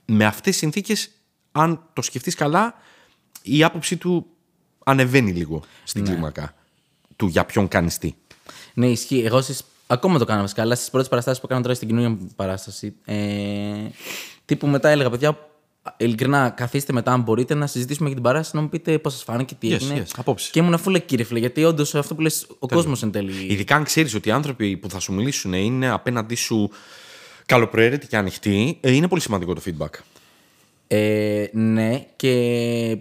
[0.04, 1.10] με αυτές τις συνθήκες,
[1.52, 2.74] αν το σκεφτείς καλά,
[3.42, 4.26] η άποψή του
[4.84, 6.54] ανεβαίνει λίγο στην κλίμακα
[7.22, 8.14] του για ποιον κάνει τι.
[8.74, 9.22] Ναι, ισχύει.
[9.24, 9.62] Εγώ στις...
[9.86, 12.94] ακόμα το κάνω βασικά, αλλά στις πρώτες παραστάσεις που έκανα τώρα στην καινούργια παράσταση.
[13.04, 13.16] Ε,
[14.44, 15.38] τύπου μετά έλεγα, παιδιά,
[15.96, 19.22] ειλικρινά, καθίστε μετά, αν μπορείτε, να συζητήσουμε για την παράσταση, να μου πείτε πώς σας
[19.22, 20.02] φάνηκε, τι Yes, έγινε.
[20.06, 20.50] yes, απόψεις.
[20.50, 23.46] Και ήμουν αφού κύριε φίλε, γιατί όντως αυτό που λες, ο κόσμος εν τέλει.
[23.48, 26.70] Ειδικά αν ξέρεις ότι οι άνθρωποι που θα σου μιλήσουν είναι απέναντί σου
[27.46, 30.00] καλοπροαίρετοι και ανοιχτοί, ε, είναι πολύ σημαντικό το feedback.
[30.86, 32.98] Ε, ναι, και.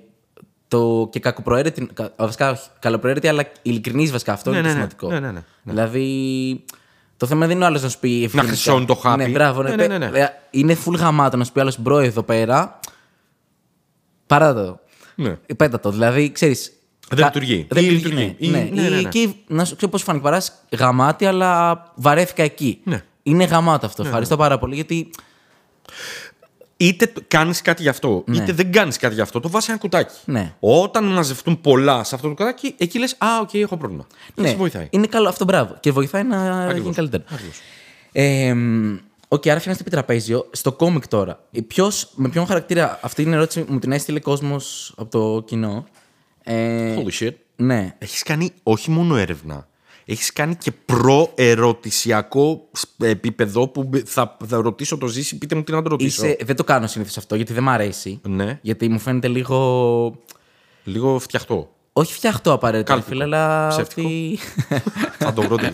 [0.72, 4.80] Το, και κακοπροαίρετη, κα- βασικά όχι, καλοπροαίρετη, αλλά ειλικρινής βασικά αυτό Ναι, είναι το ναι,
[4.80, 4.88] ναι.
[4.90, 5.10] σημαντικό.
[5.10, 5.44] Ναι, ναι, ναι.
[5.64, 6.66] Δηλαδή,
[7.18, 8.24] το θέμα δεν είναι ο άλλος να σου πει.
[8.24, 8.44] ευγενικά.
[8.44, 9.24] χρυσώνει το χάπι.
[9.24, 10.20] Ναι, μπράβο, ναι, Ναι, ναι, ναι, ναι.
[10.20, 12.80] Ε, Είναι full γαμάτο να σου πει άλλος bro εδώ πέρα.
[14.28, 14.80] Πέτα το.
[15.16, 15.38] Ναι.
[15.58, 15.92] Πέτα το.
[15.92, 16.72] Δηλαδή, ξέρεις.
[17.10, 17.68] Δεν λειτουργεί.
[17.70, 18.18] Δεν Ή λειτουργεί.
[18.18, 18.50] λειτουργεί.
[18.52, 19.08] Ναι, Ή- ναι, ναι, ναι, Ή ναι.
[19.08, 22.80] εκεί, να σου ξέρω πώς φάνηκε παράσταση γαμάτη, αλλά βαρέθηκα εκεί.
[22.84, 23.04] Ναι.
[23.24, 24.04] Είναι γαμάτο αυτό.
[24.04, 25.10] Ευχαριστώ πάρα πολύ γιατί.
[26.86, 30.14] Είτε κάνεις κάτι γι' αυτό, είτε δεν κάνεις κάτι γι' αυτό, το βάζεις ένα κουτάκι.
[30.26, 30.54] Ναι.
[30.60, 34.06] Όταν μαζευτούν πολλά σε αυτό το κουτάκι, εκεί λες: Α, οκ, έχω πρόβλημα.
[34.36, 34.88] Και Ναι, σε βοηθάει.
[34.90, 35.76] είναι καλό αυτό, μπράβο.
[35.80, 37.24] Και βοηθάει να γίνει καλύτερα.
[38.12, 40.48] Ε, μ, Οκ, άρα φτιάχνεις επιτραπέζιο.
[40.52, 41.40] Στο κόμικ τώρα.
[41.52, 43.00] Ε, Ποιος, με ποιον χαρακτήρα.
[43.02, 45.86] Αυτή την ερώτηση μου την έστειλε κόσμος από το κοινό.
[46.44, 47.34] Ε, Holy shit.
[47.56, 47.96] ναι.
[47.98, 49.68] Έχεις κάνει όχι μόνο έρευνα.
[50.12, 55.64] Έχεις κάνει και προερωτησιακό σ- επίπεδο που μπ- θα, θα ρωτήσω το Ζήση, πείτε μου
[55.64, 56.26] τι να το ρωτήσω.
[56.26, 58.20] Είσαι, δεν το κάνω συνήθως αυτό γιατί δεν μ' αρέσει.
[58.28, 58.60] Ναι.
[58.62, 60.16] Γιατί μου φαίνεται λίγο.
[60.84, 61.70] Λίγο φτιαχτό.
[61.94, 63.12] Όχι φτιαχτό απαραίτητα, Κάλπικο.
[63.12, 63.68] φίλε, αλλά.
[63.68, 64.08] Ψεύτικο.
[64.08, 64.40] Ότι...
[65.20, 65.72] θα το ρωτήσω.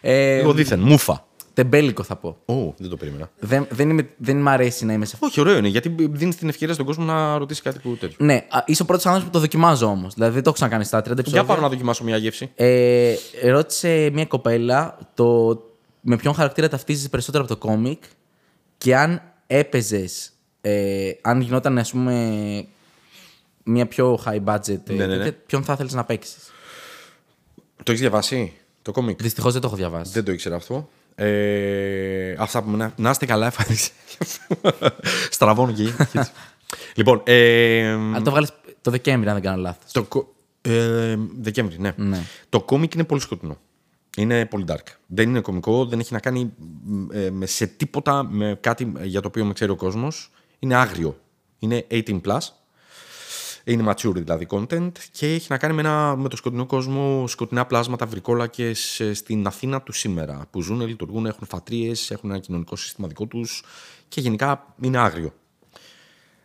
[0.00, 0.80] ε, Λίγο δίθεν.
[0.80, 1.24] Μούφα.
[1.56, 2.36] Τεμπέλικο θα πω.
[2.44, 3.30] Ω, δεν το περίμενα.
[3.38, 5.26] Δεν, δεν, είμαι, δεν μ' αρέσει να είμαι σε αυτό.
[5.26, 8.16] Όχι, ωραίο είναι γιατί δίνεις την ευκαιρία στον κόσμο να ρωτήσει κάτι που τέτοιο.
[8.26, 10.14] Ναι, α, είσαι ο πρώτος άνθρωπος που το δοκιμάζω όμως.
[10.14, 11.44] Δηλαδή δεν το έχω ξανακάνει στα 30 Για επεισόδια.
[11.44, 12.50] πάρω να δοκιμάσω μια γεύση.
[12.54, 15.58] Ε, ρώτησε μια κοπέλα το
[16.00, 18.02] με ποιον χαρακτήρα ταυτίζεσαι περισσότερο από το κόμικ
[18.78, 22.66] και αν έπαιζες, ε, αν γινόταν, ας πούμε.
[23.62, 24.88] μια πιο high budget.
[24.88, 25.24] ε, Ναι, ναι, ναι.
[25.24, 26.50] τέτοια, Ποιον θα ήθελε να παίξεις;
[27.76, 28.52] Το έχεις διαβάσει
[28.82, 30.12] το κόμικ; Δυστυχώς δεν το έχω διαβάσει.
[30.12, 30.88] Δεν το ήξερα αυτό.
[31.18, 33.92] Ε, αυτά που να, να είστε καλά, ευχαριστώ.
[35.30, 36.18] Στραβώνω και έτσι.
[36.94, 38.50] Λοιπόν, ε, Αν το βγάλεις
[38.80, 39.92] το Δεκέμβρη, αν δεν κάνω λάθος.
[39.92, 41.92] το, κο- ε, Δεκέμβρη, ναι.
[41.96, 42.22] Ναι.
[42.48, 43.56] Το κόμικ είναι πολύ σκοτεινό.
[44.16, 44.86] Είναι πολύ dark.
[45.06, 46.52] Δεν είναι κωμικό, δεν έχει να κάνει
[47.12, 50.30] ε, με, σε τίποτα με κάτι για το οποίο με ξέρει ο κόσμος.
[50.58, 51.20] Είναι άγριο.
[51.58, 52.38] Είναι 18 plus.
[53.68, 57.66] Είναι mature δηλαδή content και έχει να κάνει με, ένα, με το σκοτεινό κόσμο, σκοτεινά
[57.66, 60.46] πλάσματα, βρικόλακες ε, στην Αθήνα του σήμερα.
[60.50, 63.64] Που ζουν, λειτουργούν, έχουν φατρίες, έχουν ένα κοινωνικό σύστημα δικό τους
[64.08, 65.32] και γενικά είναι άγριο.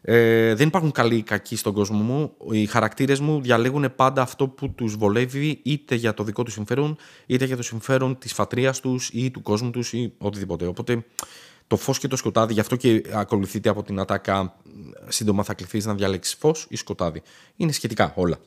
[0.01, 2.33] Ε, δεν υπάρχουν καλοί ή κακοί στον κόσμο μου.
[2.51, 6.97] Οι χαρακτήρες μου διαλέγουν πάντα αυτό που τους βολεύει είτε για το δικό τους συμφέρον,
[7.25, 10.65] είτε για το συμφέρον της φατρίας τους ή του κόσμου τους ή οτιδήποτε.
[10.65, 11.05] Οπότε
[11.71, 14.55] το φως και το σκοτάδι, γι' αυτό και ακολουθείται από την ατάκα.
[15.07, 17.21] Σύντομα θα κληθείς να διαλέξεις φως ή σκοτάδι.
[17.55, 18.37] Είναι σχετικά όλα.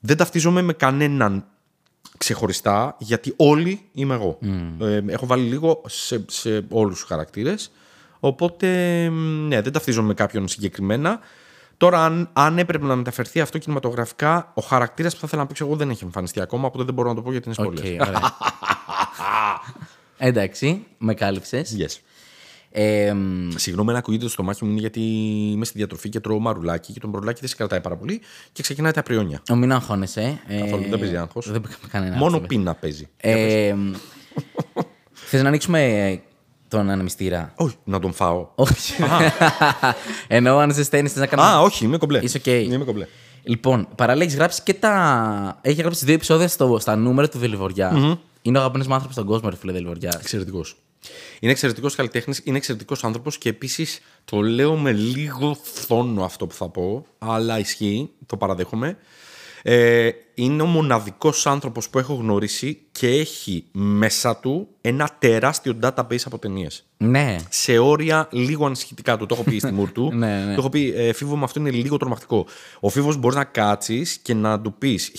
[0.00, 1.46] Δεν ταυτίζομαι με κανέναν
[2.18, 4.38] ξεχωριστά, γιατί όλοι είμαι εγώ.
[4.80, 7.70] Ε, έχω βάλει λίγο σε, σε όλους τους χαρακτήρες,
[8.20, 8.66] οπότε
[9.10, 11.20] μ, ναι, δεν ταυτίζομαι με κάποιον συγκεκριμένα.
[11.76, 15.64] Τώρα, αν, αν έπρεπε να μεταφερθεί αυτό κινηματογραφικά, ο χαρακτήρας που θα ήθελα να παίξω
[15.64, 18.14] εγώ δεν έχει εμφανιστεί ακόμα, οπότε δεν μπορώ να το πω γιατί είναι Οκ, spoiler.
[20.20, 20.30] ωραία.
[20.30, 21.76] Εντάξει, με κάλυψες.
[21.78, 21.96] Yes.
[22.70, 25.00] Ε, μ, Συγγνώμη, ένα ακούγεται στο στομάχι μου είναι γιατί
[25.52, 28.20] είμαι στη διατροφή και τρώω μαρουλάκι και το μαρουλάκι δεν σε κρατάει πάρα πολύ
[28.52, 29.42] και ξεκινάει τα πριόνια.
[29.50, 30.40] ο μην αγχώνεσαι.
[30.46, 31.50] Ε, Καθόλου, δεν παίζει άγχος.
[31.50, 32.48] Δεν παίζει κανένα Μόνο άγχος.
[32.48, 33.08] πείνα παίζει.
[33.16, 33.74] Ε,
[35.12, 36.20] Θες να ανοίξουμε
[36.68, 38.48] τον ανεμιστήρα; Όχι, να τον φάω.
[38.54, 39.02] Όχι.
[40.28, 41.48] Εννοώ αν ζεσταίνει, θες να κάνουμε.
[41.48, 42.18] Α, όχι, είμαι κομπλέ.
[42.22, 42.46] Είσαι οκ.
[42.46, 43.06] Είμαι κομπλέ.
[43.42, 45.58] Λοιπόν, παράλληλα έχεις γράψει και τα.
[45.62, 48.18] Έχει γράψει δύο επεισόδια στο, στα νούμερα του Δεληβοριά
[48.48, 50.18] Είναι ο αγαπημένος άνθρωπος στον κόσμο, ρε φίλε Δελιβοριά.
[50.20, 50.76] Εξαιρετικός.
[51.40, 56.54] Είναι εξαιρετικός καλλιτέχνης, είναι εξαιρετικός άνθρωπος και επίσης το λέω με λίγο φθόνο αυτό που
[56.54, 58.96] θα πω, αλλά ισχύει, το παραδέχομαι.
[59.62, 66.22] Ε, είναι ο μοναδικός άνθρωπος που έχω γνωρίσει και έχει μέσα του ένα τεράστιο database
[66.24, 66.86] από ταινίες.
[66.96, 67.36] Ναι.
[67.48, 69.26] Σε όρια λίγο ανησυχητικά του.
[69.26, 70.10] Το έχω πει στη μουρ του.
[70.18, 70.54] Ναι, ναι.
[70.54, 72.46] Το έχω πει, ε, Φίβο, με αυτό είναι λίγο τρομακτικό.
[72.80, 75.12] Ο Φίβος μπορείς να κάτσεις και να του πεις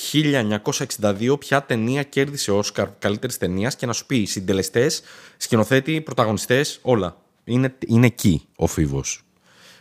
[1.01, 5.01] 1962 ποια ταινία κέρδισε Όσκαρ καλύτερης ταινίας και να σου πει συντελεστές,
[5.37, 7.17] σκηνοθέτη, πρωταγωνιστές, όλα.
[7.43, 9.23] Είναι, είναι εκεί ο Φίβος.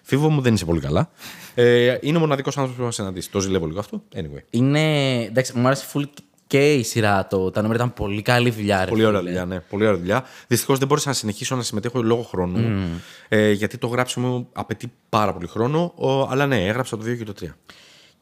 [0.09, 1.11] Φίβο μου δεν είσαι πολύ καλά.
[1.55, 3.31] Ε, είναι ο μοναδικός άνθρωπος που θα συναντήσει.
[3.31, 4.03] Το ζηλεύω λίγο αυτό.
[4.15, 4.43] Anyway.
[4.51, 5.15] Είναι.
[5.23, 6.03] Εντάξει, μου άρεσε full
[6.47, 7.27] και η σειρά.
[7.27, 8.85] Το, τα νούμερα ήταν πολύ καλή δουλειά.
[8.85, 9.31] Ρε, Πολύ ωραία φίλε.
[9.31, 9.61] δουλειά, ναι.
[9.61, 10.25] Πολύ ωραία δουλειά.
[10.47, 12.87] Δυστυχώς δεν μπόρεσα να συνεχίσω να συμμετέχω λόγω χρόνου.
[13.29, 15.93] Ε, γιατί το γράψιμο απαιτεί πάρα πολύ χρόνο.
[15.97, 17.45] Ο, αλλά ναι, έγραψα το 2 και το 3.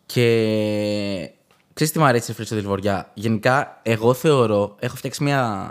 [0.07, 1.31] Και.
[1.73, 3.11] Ξέρεις τι μου αρέσει, φίλε, στο Δελβοριά.
[3.15, 4.77] Γενικά, εγώ θεωρώ.
[4.79, 5.71] Έχω φτιάξει μια.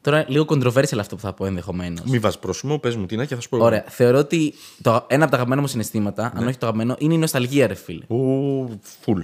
[0.00, 2.04] Τώρα λίγο controversial αυτό που θα πω ενδεχομένως.
[2.06, 3.56] Μην βάζεις πρόσημο, πες μου τι είναι και θα σου πω.
[3.56, 3.64] εγώ.
[3.64, 3.84] Ωραία.
[3.88, 6.40] Θεωρώ ότι το, ένα από τα αγαπημένα μου συναισθήματα, Ναι.
[6.40, 8.04] αν όχι το αγαπημένο, είναι η νοσταλγία, ρε φίλε.
[8.08, 8.68] Ου,
[9.04, 9.20] full.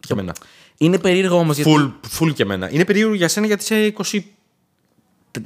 [0.00, 0.34] Και εμένα.
[0.78, 1.74] Είναι περίεργο όμως γιατί.
[1.76, 2.70] Full, full και εμένα.
[2.70, 4.20] Είναι περίεργο για σένα γιατί είσαι 20.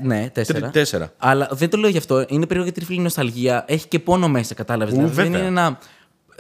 [0.03, 0.71] Ναι, τέσσερα.
[0.71, 1.13] Τέσσερα.
[1.19, 2.19] Αλλά δεν το λέω γι' αυτό.
[2.29, 4.95] Είναι περίεργο γιατί ρε φίλε η νοσταλγία έχει και πόνο μέσα, κατάλαβες.
[4.95, 5.39] Δηλαδή, δεν βέβαια.
[5.39, 5.79] είναι ένα.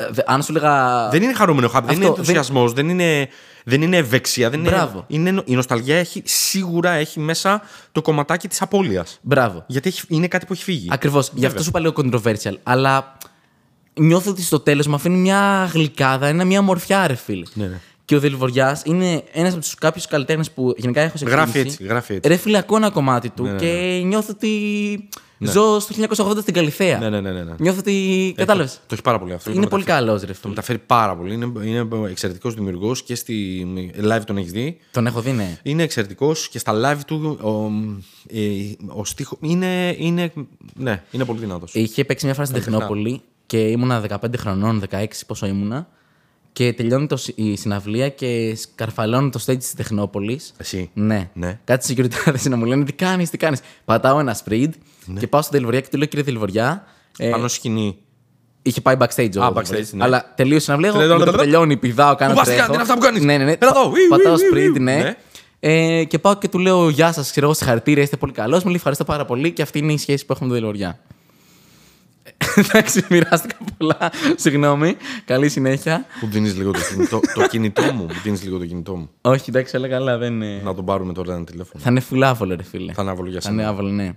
[0.01, 1.09] Ε, δε- Αν σου λέγα.
[1.09, 2.89] Δεν είναι χαρούμενο χάπι, δεν είναι Αυτό, δεν- ενθουσιασμός, δεν...
[2.89, 3.29] είναι,
[3.65, 4.51] δεν είναι ευεξία.
[4.51, 5.05] Δεν Μπράβο.
[5.09, 9.19] Είναι, είναι, η νοσταλγία έχει, σίγουρα έχει μέσα το κομματάκι της απώλειας.
[9.23, 9.65] Μπράβο.
[9.67, 10.89] Γιατί έχει, είναι κάτι που έχει φύγει.
[10.91, 11.31] Ακριβώς.
[11.35, 12.55] Γι' αυτό σου είπα λίγο controversial.
[12.63, 13.17] Αλλά
[13.95, 17.43] νιώθω ότι στο τέλος μου αφήνει μια γλυκάδα, ένα μια μορφιά, ρε φίλε.
[17.55, 17.81] Ναι, ναι.
[18.05, 21.69] Και ο Δελβοριάς είναι ένας από τους κάποιους καλλιτέχνες που γενικά έχω σε Γράφει εκτίμηση.
[21.73, 22.29] έτσι, γράφει έτσι.
[22.29, 24.49] Ρε φίλε, ακούω ένα κομμάτι του ναι, και νιώθω ότι
[25.47, 25.95] ζω στο
[26.31, 26.99] 1980 στην Καλιθέα.
[26.99, 27.55] Ναι, ναι, ναι, ναι, ναι.
[27.59, 28.33] Νιώθω ότι.
[28.37, 28.73] Κατάλαβες.
[28.75, 29.51] Το έχει πάρα πολύ αυτό.
[29.51, 30.05] Είναι το πολύ μεταφέρει.
[30.07, 30.49] καλός, ρε Το φίλε.
[30.49, 31.35] μεταφέρει πάρα πολύ.
[31.35, 33.67] Είναι, είναι εξαιρετικός δημιουργός και στη
[34.03, 34.77] live τον έχεις δει.
[34.93, 35.59] Τον έχω δει, ναι.
[35.63, 37.71] Είναι εξαιρετικός και στα live του ο,
[38.37, 38.41] ε,
[38.87, 39.37] ο στίχο.
[39.41, 40.33] Είναι, είναι,
[40.75, 41.75] ναι, είναι πολύ δυνατός.
[41.75, 45.89] Είχε παίξει μια φορά στην Τεχνόπολη και ήμουνα 15 χρονών, 16 πόσο ήμουνα.
[46.53, 50.53] Και τελειώνει το, συ- η συναυλία και σκαρφαλώνει το stage της Τεχνόπολης.
[50.57, 50.91] Εσύ.
[50.95, 51.31] Ναι.
[51.35, 51.59] Ναι.
[51.65, 54.35] Κάτι security να μου λένε τι κάνεις, τι κάνεις; Πατάω ένα
[55.07, 56.85] sprint και πάω στον Τελβοριά και του λέω κύριε Τελβοριά.
[57.19, 57.97] Ε, Πάνω σκηνή.
[58.63, 59.05] είχε πάει backstage
[59.39, 59.63] ο Α, Τελβοριά.
[59.63, 60.05] backstage, ναι.
[60.05, 60.89] Αλλά τελείωσε η συναυλία.
[60.89, 61.53] Εγώ Τελειώνει, με το που τελειώνει.
[61.67, 62.67] τελειώνει, πηδάω, κάνω Πού πας, τρέχω.
[62.67, 63.53] τι είναι αυτά που κάνεις; Ναι, ναι, ναι.
[63.61, 64.81] Έλα εδώ, Πα- ουι, Πατάω ουι, sprint, ουι.
[64.81, 64.97] ναι.
[64.97, 65.17] Ναι.
[65.63, 68.59] Ε, και πάω και του λέω Γεια σας, ξέρω εγώ, συγχαρητήρια, είστε πολύ καλός.
[68.59, 70.99] Μου λέει ευχαριστώ πάρα πολύ και αυτή είναι η σχέση που έχουμε με τον Τελβοριά.
[72.57, 74.13] Εντάξει, μοιράστηκα πολλά.
[74.37, 74.97] Συγγνώμη.
[75.25, 76.05] Καλή συνέχεια.
[76.23, 78.03] Μου δίνεις λίγο το κινητό, το κινητό μου.
[78.03, 79.11] Μου δίνεις λίγο το κινητό μου.
[79.21, 80.19] Όχι, εντάξει, όλα καλά.
[80.19, 80.61] Δεν είναι...
[80.65, 81.83] Να τον πάρουμε τώρα ένα τηλέφωνο.
[81.83, 82.93] Θα είναι φουλάβολο, ρε φίλε.
[82.93, 83.73] Θα είναι άβολο για Θα είναι σένα.
[83.73, 84.13] άβολο, ναι.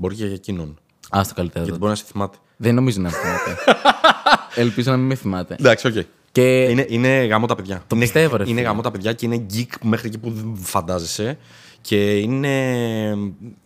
[0.00, 0.78] Μπορεί και για εκείνον.
[1.10, 1.64] Α το καλύτερο.
[1.64, 2.36] Γιατί μπορεί να σε θυμάται.
[2.56, 3.80] Δεν νομίζω να με θυμάται.
[4.62, 5.56] Ελπίζω να μην με θυμάται.
[5.58, 5.94] Εντάξει, οκ.
[6.32, 7.76] Και Είναι, είναι γαμώ τα παιδιά.
[7.78, 8.62] Το είναι, πιστεύω, ρε Είναι φίλε.
[8.66, 11.38] γαμώ τα παιδιά και είναι geek μέχρι εκεί που δεν φαντάζεσαι.
[11.80, 12.68] Και είναι,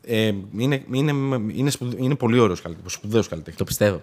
[0.05, 1.12] ε, είναι, είναι,
[1.55, 2.90] είναι, σπουδ- είναι πολύ ωραίος καλλιτέχνης.
[2.91, 3.59] Σπουδαίος καλλιτέχνης.
[3.59, 4.03] το πιστεύω.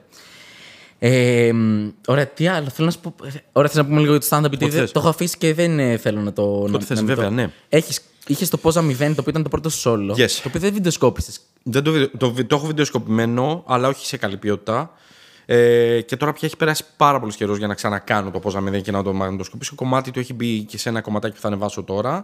[0.99, 2.69] Ε, μ, ωραία, τι άλλο.
[2.69, 3.15] Θέλω να σου πω.
[3.51, 4.49] Ωραία, θέλω να πούμε λίγο για το stand-up.
[4.49, 4.91] Γιατί Ό,τι δεν- θες.
[4.91, 6.67] το έχω αφήσει και δεν ε, θέλω να το.
[6.67, 7.33] να, θες, να μην βέβαια, το...
[7.33, 7.51] ναι.
[7.69, 10.11] Έχεις, είχες το πόζα 0, το οποίο ήταν το πρώτο solo.
[10.23, 10.29] Yes.
[10.31, 11.39] Το οποίο δεν βιντεοσκόπησες.
[11.63, 14.91] Δεν το, βιδε- το, βι- το έχω βιντεοσκοπημένο, αλλά όχι σε καλή ποιότητα.
[15.45, 18.61] Ε, και τώρα πια έχει περάσει πάρα πολύ καιρό για να ξανακάνω το πώ να
[18.61, 19.75] μην και να το μαγνητοσκοπήσω.
[19.75, 22.23] Κομμάτι του έχει μπει και σε ένα κομματάκι που θα ανεβάσω τώρα.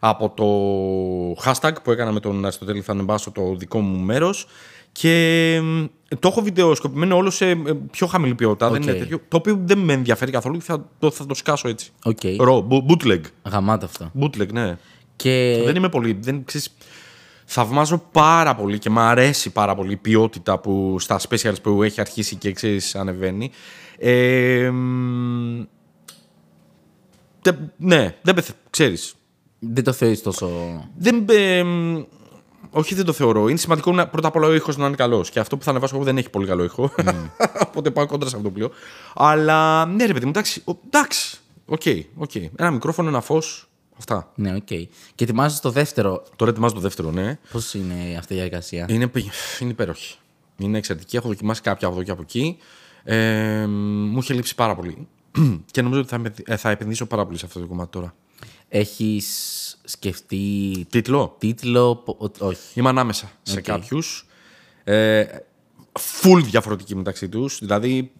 [0.00, 4.46] Από το hashtag που έκανα με τον Αριστοτέλη θα ανεβάσω το δικό μου μέρος.
[4.92, 5.84] Και μ,
[6.18, 7.56] το έχω βιντεοσκοπημένο όλο σε ε,
[7.90, 8.70] πιο χαμηλή ποιότητα.
[8.70, 8.98] Δεν είναι Οκ.
[8.98, 10.62] τέτοιο, το οποίο δεν με ενδιαφέρει καθόλου.
[10.62, 11.90] Θα το, θα το σκάσω έτσι.
[12.04, 12.18] Οκ.
[12.38, 13.20] Ρο, μπου- bootleg.
[13.50, 14.10] Γαμάτα αυτό.
[14.20, 14.76] Bootleg, ναι.
[15.18, 16.18] Και Δεν είμαι πολύ.
[16.20, 16.74] Δεν, ξέρεις,
[17.44, 22.00] θαυμάζω πάρα πολύ και μου αρέσει πάρα πολύ η ποιότητα που στα specials που έχει
[22.00, 23.50] αρχίσει και ξέρεις ανεβαίνει.
[23.98, 25.62] Ε, μ,
[27.42, 29.14] τε- ναι, δεν πεθ, ξέρεις.
[29.58, 30.48] δεν το θεωρείς τόσο.
[30.98, 32.02] Δεν, ε, μ,
[32.70, 33.48] όχι, δεν το θεωρώ.
[33.48, 35.30] Είναι σημαντικό να, πρώτα απ' όλα ο ήχος να είναι καλός.
[35.30, 36.90] Και αυτό που θα ανεβάσω εγώ δεν έχει πολύ καλό ήχο.
[37.68, 38.70] Οπότε πάω κόντρα σε αυτό το πλοίο.
[39.14, 40.62] Αλλά ναι, ρε παιδί μου, εντάξει.
[40.66, 41.38] ο- εντάξει.
[41.66, 41.82] OK,
[42.16, 42.34] OK.
[42.34, 43.67] Ένα μικρόφωνο, ένα φως.
[43.98, 44.32] Αυτά.
[44.34, 44.66] Ναι, οκ.
[44.66, 47.38] Και ετοιμάζεις το δεύτερο; Τώρα ετοιμάζω το δεύτερο, ναι.
[47.52, 49.24] Πώς είναι αυτή η διαδικασία; Είναι, παι-
[49.60, 50.16] είναι υπέροχη.
[50.58, 51.16] Είναι εξαιρετική.
[51.16, 52.56] Έχω δοκιμάσει κάποια από εδώ και από εκεί.
[53.04, 55.08] Ε, μου είχε λείψει πάρα πολύ.
[55.72, 58.14] και νομίζω ότι θα, με- ε, θα επενδύσω πάρα πολύ σε αυτό το κομμάτι τώρα.
[58.68, 59.26] Έχεις
[59.84, 61.96] σκεφτεί Τίτλο; τίτλο.
[61.96, 62.58] πο- ο- Όχι.
[62.80, 63.64] Είμαι ανάμεσα σε Οκ.
[63.64, 64.26] κάποιους.
[64.84, 65.24] Ε,
[66.22, 67.58] full διαφορετική μεταξύ τους.
[67.58, 68.12] Δηλαδή,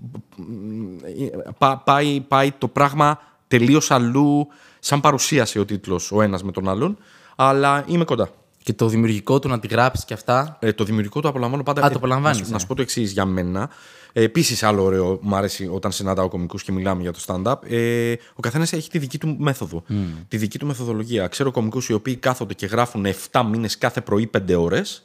[1.58, 4.46] πά- πάει, πάει το πράγμα τελείως αλλού,
[4.80, 6.98] σαν παρουσίαση ο τίτλος ο ένας με τον άλλον.
[7.36, 8.28] Αλλά είμαι κοντά.
[8.62, 11.84] Και το δημιουργικό του να τη γράψεις και αυτά; Ε, το δημιουργικό το απολαμβάνω πάντα.
[11.84, 12.52] Α, το απολαμβάνεις, να, σου- ναι.
[12.54, 13.70] να σου πω το εξής για μένα.
[14.12, 17.70] Ε, Επίσης, άλλο ωραίο μου αρέσει όταν συναντάω κομικούς και μιλάμε για το stand-up.
[17.70, 19.82] Ε, ο καθένας έχει τη δική του μέθοδο.
[20.28, 21.26] Τη δική του μεθοδολογία.
[21.28, 25.02] Ξέρω κομικούς οι οποίοι κάθονται και γράφουν 7 μήνες κάθε πρωί 5 ώρες.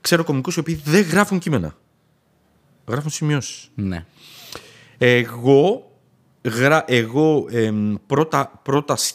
[0.00, 1.74] Ξέρω κομικούς οι οποίοι δεν γράφουν κείμενα.
[2.86, 3.68] Γράφουν σημειώσεις.
[3.74, 4.04] Ναι.
[4.98, 5.90] Εγώ,
[6.44, 9.14] γρα, εγώ εμ, πρώτα, πρώτα, σ-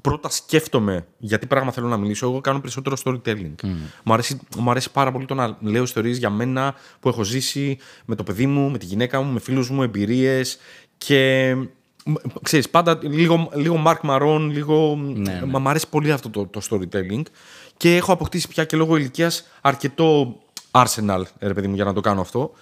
[0.00, 2.26] πρώτα σκέφτομαι γιατί πράγμα θέλω να μιλήσω.
[2.26, 3.54] Εγώ κάνω περισσότερο storytelling.
[4.04, 7.78] Μου, αρέσει, μου αρέσει πάρα πολύ το να λέω ιστορίες για μένα που έχω ζήσει
[8.04, 10.58] με το παιδί μου, με τη γυναίκα μου, με φίλους μου, εμπειρίες
[10.98, 11.54] και
[12.04, 14.96] μ, ξέρεις, πάντα λίγο, λίγο Mark Maron, λίγο...
[15.14, 17.22] Ναι, Μα μ' αρέσει πολύ αυτό το, το storytelling
[17.76, 20.36] και έχω αποκτήσει πια και λόγω ηλικίας αρκετό
[20.70, 22.52] arsenal, ρε παιδί μου, για να το κάνω αυτό.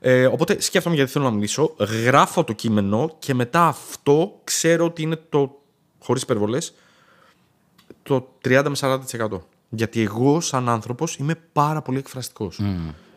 [0.00, 5.02] Ε, οπότε σκέφτομαι γιατί θέλω να μιλήσω, γράφω το κείμενο και μετά αυτό ξέρω ότι
[5.02, 5.60] είναι το,
[5.98, 6.74] χωρίς υπερβολές,
[8.02, 9.40] το 30 με 40%.
[9.68, 12.60] Γιατί εγώ σαν άνθρωπος είμαι πάρα πολύ εκφραστικός.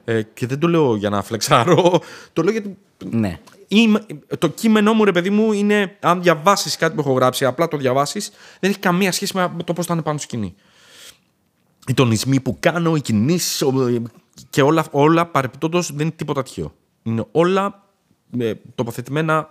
[0.06, 2.02] Ε, και δεν το λέω για να φλεξάρω,
[2.34, 2.78] το λέω γιατί
[3.10, 3.40] Ναι.
[3.68, 4.06] Είμαι,
[4.38, 7.78] το κείμενό μου, ρε παιδί μου, είναι αν διαβάσεις κάτι που έχω γράψει, απλά το
[7.78, 10.56] διαβάσεις, δεν έχει καμία σχέση με το πώς θα είναι πάνω στη σκηνή.
[11.88, 13.62] Οι τονισμοί που κάνω, οι κινήσεις
[14.50, 16.74] και όλα, όλα παρεπιπτόντως δεν είναι τίποτα τυχαίο.
[17.04, 17.84] Είναι όλα
[18.38, 19.50] ε, τοποθετημένα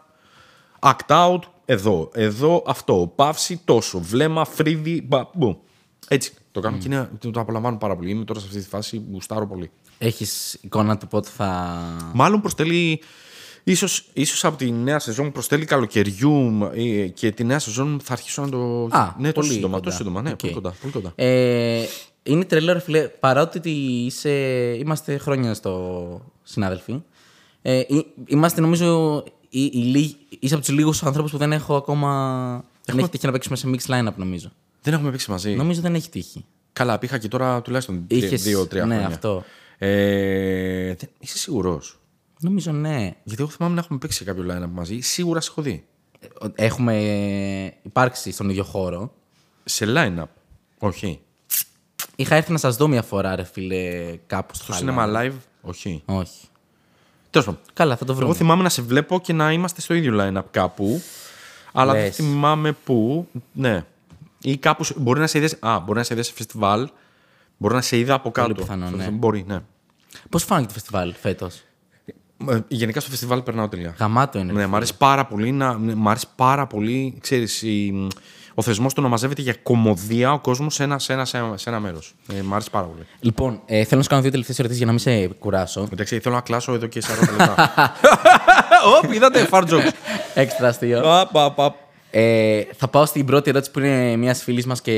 [0.81, 2.11] act out εδώ.
[2.15, 3.13] Εδώ αυτό.
[3.17, 3.99] Παύση τόσο.
[3.99, 5.03] Βλέμμα, φρύδι.
[5.03, 5.63] Μπα, μπου.
[6.09, 8.11] Έτσι το κάνω και είναι, το, το απολαμβάνω πάρα πολύ.
[8.11, 9.71] Είμαι τώρα σε αυτή τη φάση, γουστάρω πολύ.
[9.99, 11.79] Έχεις εικόνα του πότε θα.
[12.15, 13.01] Μάλλον προστέλει.
[13.65, 18.43] Ίσως, ίσως από τη νέα σεζόν προστέλει καλοκαιριού ε, και τη νέα σεζόν θα αρχίσω
[18.43, 18.89] να το.
[18.91, 19.75] Α, ναι, τόσο πολύ σύντομα.
[19.75, 19.85] κοντά.
[19.85, 20.37] Τόσο σύντομα, ναι, Οκ.
[20.39, 20.75] πολύ κοντά.
[20.81, 21.13] Πολύ κοντά.
[21.15, 21.85] Ε,
[22.23, 23.09] είναι τρελό, ρε φίλε.
[23.09, 24.31] Παρότι είσαι,
[24.79, 27.03] είμαστε χρόνια στο συνάδελφοι.
[27.63, 31.77] Ε, εί- είμαστε, νομίζω, οι, οι, λίγοι- είσαι από τους λίγους ανθρώπους που δεν έχω
[31.77, 32.65] ακόμα.
[32.85, 34.53] Δεν έχει τύχει να παίξουμε σε mix line-up, νομίζω.
[34.83, 35.55] Δεν έχουμε παίξει μαζί.
[35.55, 36.45] Νομίζω δεν έχει τύχει.
[36.73, 39.15] Καλά, πήγα και τώρα τουλάχιστον Είχες- δύο-τρία ναι, χρόνια.
[39.15, 39.45] αυτό.
[39.79, 41.99] Ε, δεν- είσαι σίγουρος;
[42.41, 43.15] Νομίζω ναι.
[43.25, 45.01] Γιατί εγώ θυμάμαι να έχουμε παίξει σε κάποιο line-up μαζί.
[45.01, 45.85] Σίγουρα σε έχω δει.
[46.21, 46.95] Ε, Έχουμε
[47.83, 49.13] υπάρξει στον ίδιο χώρο.
[49.65, 50.25] Σε line-up.
[50.79, 51.21] Όχι.
[52.21, 54.99] Είχα έρθει να σας δω μια φορά, ρε φίλε, κάπου στο Στο Highland.
[54.99, 56.03] cinema live; Όχι.
[56.05, 56.47] Όχι.
[57.31, 57.61] Τέλος πάντων.
[57.73, 58.29] Καλά, θα το βρούμε.
[58.29, 61.03] Εγώ θυμάμαι να σε βλέπω και να είμαστε στο ίδιο line-up κάπου.
[61.73, 62.15] Αλλά δεν Λες.
[62.17, 63.29] θυμάμαι πού.
[63.53, 63.85] Ναι.
[64.43, 64.85] Ή κάπου.
[64.85, 65.57] σε- Μπορεί να σε είδε.
[65.61, 66.89] Α, μπορεί να σε είδες σε φεστιβάλ.
[67.57, 68.55] Μπορεί να σε είδα από κάτω.
[68.55, 69.09] πιθανό, ναι.
[69.11, 69.59] Μπορεί, ναι.
[70.31, 71.63] Πώς φάνηκε το φεστιβάλ φέτος;
[72.49, 73.95] Ε, Γενικά στο φεστιβάλ περνάω τελεία.
[73.99, 74.53] Γαμάτο είναι.
[74.53, 75.79] Ναι, μου αρέσει πάρα πολύ να.
[75.79, 77.17] ναι, μ' αρέσει πάρα πολύ.
[77.21, 78.07] Ξέρεις, η-
[78.59, 81.57] ο θεσμός του να μαζεύεται για κομμωδία ο κόσμος σε ένα, σε ένα, σε ένα,
[81.57, 82.15] σε ένα μέρος.
[82.33, 83.07] Ε, μ' αρέσει πάρα πολύ.
[83.21, 85.89] Λοιπόν, ε, θέλω να σου κάνω δύο τελευταίες ερωτήσεις για να μην σε κουράσω.
[85.93, 87.73] Εντάξει, θέλω να κλάσω εδώ και 40 λεπτά.
[89.05, 89.91] Ωπ, είδατε, fart jokes.
[90.35, 91.21] Έξτρα αστείο.
[91.21, 91.75] Απ, απ, απ.
[92.11, 94.93] Ε, θα πάω στην πρώτη ερώτηση που είναι μιας φίλης μας και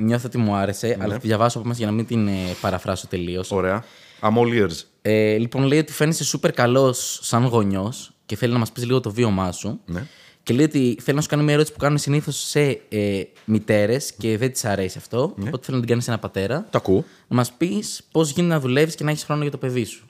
[0.00, 2.32] νιώθω ότι μου άρεσε, αλλά θα τη διαβάσω από μέσα για να μην την ε,
[2.60, 3.50] παραφράσω τελείως.
[3.50, 3.84] Ωραία.
[4.20, 4.76] I'm all ears.
[5.02, 9.00] Ε, λοιπόν, λέει ότι φαίνεσαι σούπερ καλό σαν γονιός και θέλει να μας πεις λίγο
[9.00, 9.80] το βίωμά σου.
[9.84, 10.06] Ναι.
[10.44, 14.12] Και λέει ότι θέλω να σου κάνω μια ερώτηση που κάνουν συνήθως σε ε, μητέρες
[14.12, 15.34] και δεν τη αρέσει αυτό.
[15.36, 15.48] Ναι.
[15.48, 16.66] Οπότε θέλω να την κάνεις σε ένα πατέρα.
[16.70, 17.04] Το ακούω.
[17.28, 20.06] Να μας πεις πώς γίνεται να δουλεύεις και να έχεις χρόνο για το παιδί σου.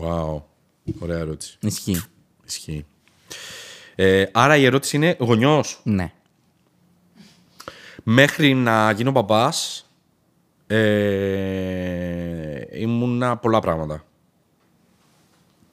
[0.00, 0.42] Wow.
[0.98, 1.58] Ωραία ερώτηση.
[1.60, 2.02] Ισχύει.
[2.46, 2.86] Ισχύει.
[3.94, 5.80] Ε, άρα η ερώτηση είναι γονιός.
[5.82, 6.12] Ναι.
[8.02, 9.90] Μέχρι να γίνω μπαμπάς,
[10.66, 14.04] ε, ήμουνα πολλά πράγματα.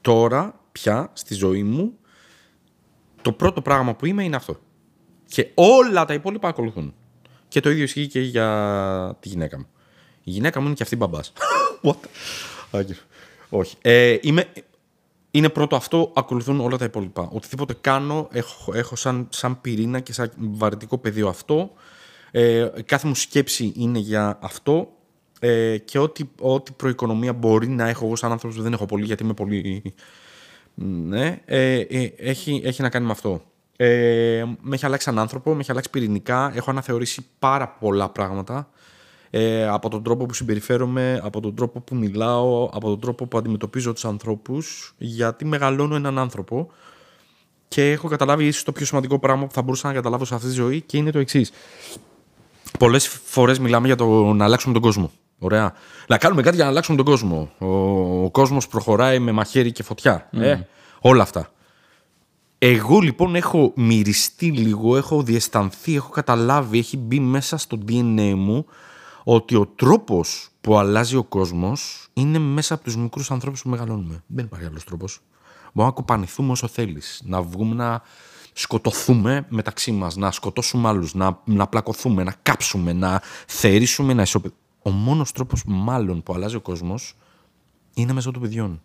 [0.02, 1.94] Τώρα, πια, στη ζωή μου,
[3.22, 4.60] το πρώτο πράγμα που είμαι είναι αυτό.
[5.26, 6.94] Και όλα τα υπόλοιπα ακολουθούν.
[7.48, 9.66] Και το ίδιο ισχύει και για τη γυναίκα μου.
[10.24, 11.34] Η γυναίκα μου είναι και αυτή μπαμπάς.
[11.84, 11.96] What?
[12.72, 13.00] Άκυρο.
[13.50, 13.76] Όχι.
[13.82, 14.46] Ε, είμαι,
[15.32, 17.30] είναι πρώτο αυτό, ακολουθούν όλα τα υπόλοιπα.
[17.32, 21.72] Οτιδήποτε κάνω, έχω, έχω σαν, σαν πυρήνα και σαν βαρετικό πεδίο αυτό.
[22.32, 24.92] Ε, κάθε μου σκέψη είναι για αυτό.
[25.40, 29.24] Ε, και ό,τι, ό,τι προοικονομία μπορεί να έχω εγώ σαν άνθρωπος, δεν έχω πολύ γιατί
[29.24, 29.94] είμαι πολύ...
[30.84, 33.42] Ναι, ε, ε, έχει, έχει να κάνει με αυτό.
[33.76, 36.52] Ε, με έχει αλλάξει σαν άνθρωπο, με έχει αλλάξει πυρηνικά.
[36.56, 38.70] Έχω αναθεωρήσει πάρα πολλά πράγματα.
[39.30, 43.38] Ε, από τον τρόπο που συμπεριφέρομαι, από τον τρόπο που μιλάω, από τον τρόπο που
[43.38, 46.72] αντιμετωπίζω τους ανθρώπους, γιατί μεγαλώνω έναν άνθρωπο
[47.68, 50.48] και έχω καταλάβει ίσως το πιο σημαντικό πράγμα που θα μπορούσα να καταλάβω σε αυτή
[50.48, 51.52] τη ζωή και είναι το εξής.
[52.80, 55.12] Πολλές φορές μιλάμε για το να αλλάξουμε τον κόσμο.
[55.44, 55.74] Ωραία.
[56.08, 57.50] Να κάνουμε κάτι για να αλλάξουμε τον κόσμο.
[57.58, 57.66] Ο,
[58.24, 60.30] ο κόσμος προχωράει με μαχαίρι και φωτιά.
[60.32, 60.60] Ε,
[61.02, 61.52] όλα αυτά.
[62.58, 68.66] Εγώ λοιπόν έχω μυριστεί λίγο, έχω διαισθανθεί, έχω καταλάβει, έχει μπει μέσα στο DNA μου
[69.24, 74.24] ότι ο τρόπος που αλλάζει ο κόσμος είναι μέσα από τους μικρούς ανθρώπους που μεγαλώνουμε.
[74.28, 75.20] Δεν υπάρχει άλλος τρόπος.
[75.74, 78.02] Μπορούμε να κοπανηθούμε όσο θέλεις, να βγούμε να
[78.54, 84.61] σκοτωθούμε μεταξύ μας, να σκοτώσουμε άλλους, να, να πλακωθούμε, να κάψουμε, να θερήσουμε, να ισοπεδίσουμε.
[84.82, 87.16] Ο μόνος τρόπος μάλλον που αλλάζει ο κόσμος
[87.94, 88.82] είναι μέσω των παιδιών.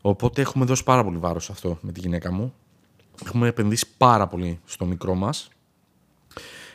[0.00, 2.54] Οπότε έχουμε δώσει πάρα πολύ βάρος σε αυτό με τη γυναίκα μου.
[3.24, 5.48] Έχουμε επενδύσει πάρα πολύ στο μικρό μας.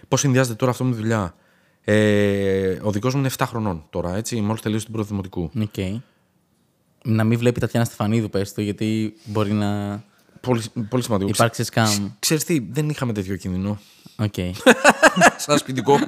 [0.07, 1.35] Πώς συνδυάζεται τώρα αυτό με τη δουλειά;
[1.83, 5.51] Ε, ο δικός μου είναι 7 χρονών τώρα, έτσι, μόλις τελείωσε την πρώτη δημοτικού.
[5.61, 6.01] Οκ.
[7.03, 10.03] Να μην βλέπει Τατιάνα Στεφανίδου, πες το, γιατί μπορεί να
[10.41, 11.29] Πολύ, πολύ σημαντικό.
[11.29, 12.09] υπάρξει σκάμ.
[12.19, 13.79] Ξέρεις τι, δεν είχαμε τέτοιο κίνδυνο.
[14.17, 14.33] Οκ.
[15.37, 15.99] Σαν σπιτικό.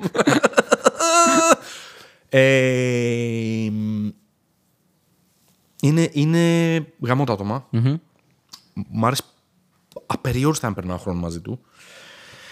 [2.29, 3.69] ε,
[5.81, 7.67] είναι, είναι γαμώ τα άτομα.
[8.73, 9.23] Μ' άρεσε
[10.05, 11.59] απεριόριστα να περνάω χρόνο μαζί του.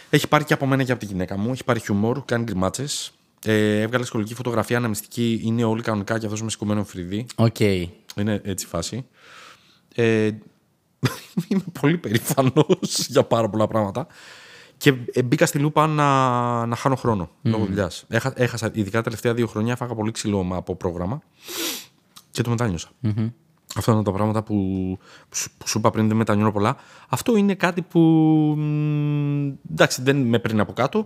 [0.09, 1.51] Έχει πάρει και από μένα και από τη γυναίκα μου.
[1.51, 3.11] Έχει πάρει χιούμορ, κάνει γκριμάτσες.
[3.45, 5.41] Ε, έβγαλε σχολική φωτογραφία, αναμνηστική.
[5.43, 7.25] Είναι όλοι κανονικά και αυτός με σηκωμένο φρύδι.
[7.35, 7.59] Οκ.
[7.59, 9.05] Είναι έτσι η φάση.
[9.95, 10.29] Ε,
[11.47, 14.07] είμαι πολύ περήφανος για πάρα πολλά πράγματα.
[14.77, 18.05] Και ε, μπήκα στη λούπα να, να χάνω χρόνο λόγω δουλειάς.
[18.07, 21.21] Έχα, έχασα, ειδικά τα τελευταία δύο χρόνια, έφαγα πολύ ξύλο από πρόγραμμα
[22.31, 22.89] και το μετάνιωσα
[23.75, 24.55] Αυτά είναι τα πράγματα που,
[25.29, 26.75] που, σου- που σου είπα πριν, δεν μετανιώνω πολλά.
[27.09, 27.99] Αυτό είναι κάτι που.
[28.57, 31.05] μ, εντάξει, δεν με παίρνει από κάτω.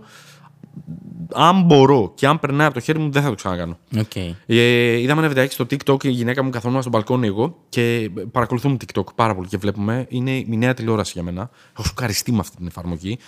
[1.34, 3.78] Αν μπορώ και αν περνάει από το χέρι μου, δεν θα το ξανακάνω.
[3.98, 4.16] Οκ.
[4.46, 8.76] Ε, είδαμε ένα βιντεάκι στο TikTok, η γυναίκα μου καθόμουν στο μπαλκόνι εγώ και παρακολουθούμε
[8.86, 10.06] TikTok πάρα πολύ και βλέπουμε.
[10.08, 11.50] Είναι η νέα τηλεόραση για μένα.
[11.78, 13.18] Έχω σοκαριστεί με αυτή την εφαρμογή.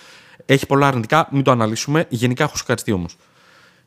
[0.45, 2.05] Έχει πολλά αρνητικά, μην το αναλύσουμε.
[2.09, 3.17] Γενικά έχω σοκαριστεί όμως.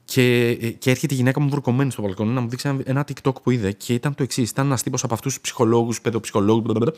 [0.05, 3.42] Και, και έρχεται η γυναίκα μου βουρκωμένη στο μπαλκόνι να μου δείξει ένα, ένα TikTok
[3.42, 4.51] που είδε και ήταν το εξής.
[4.51, 6.90] Ήταν ένας τύπος από αυτούς τους ψυχολόγους, παιδοψυχολόγους,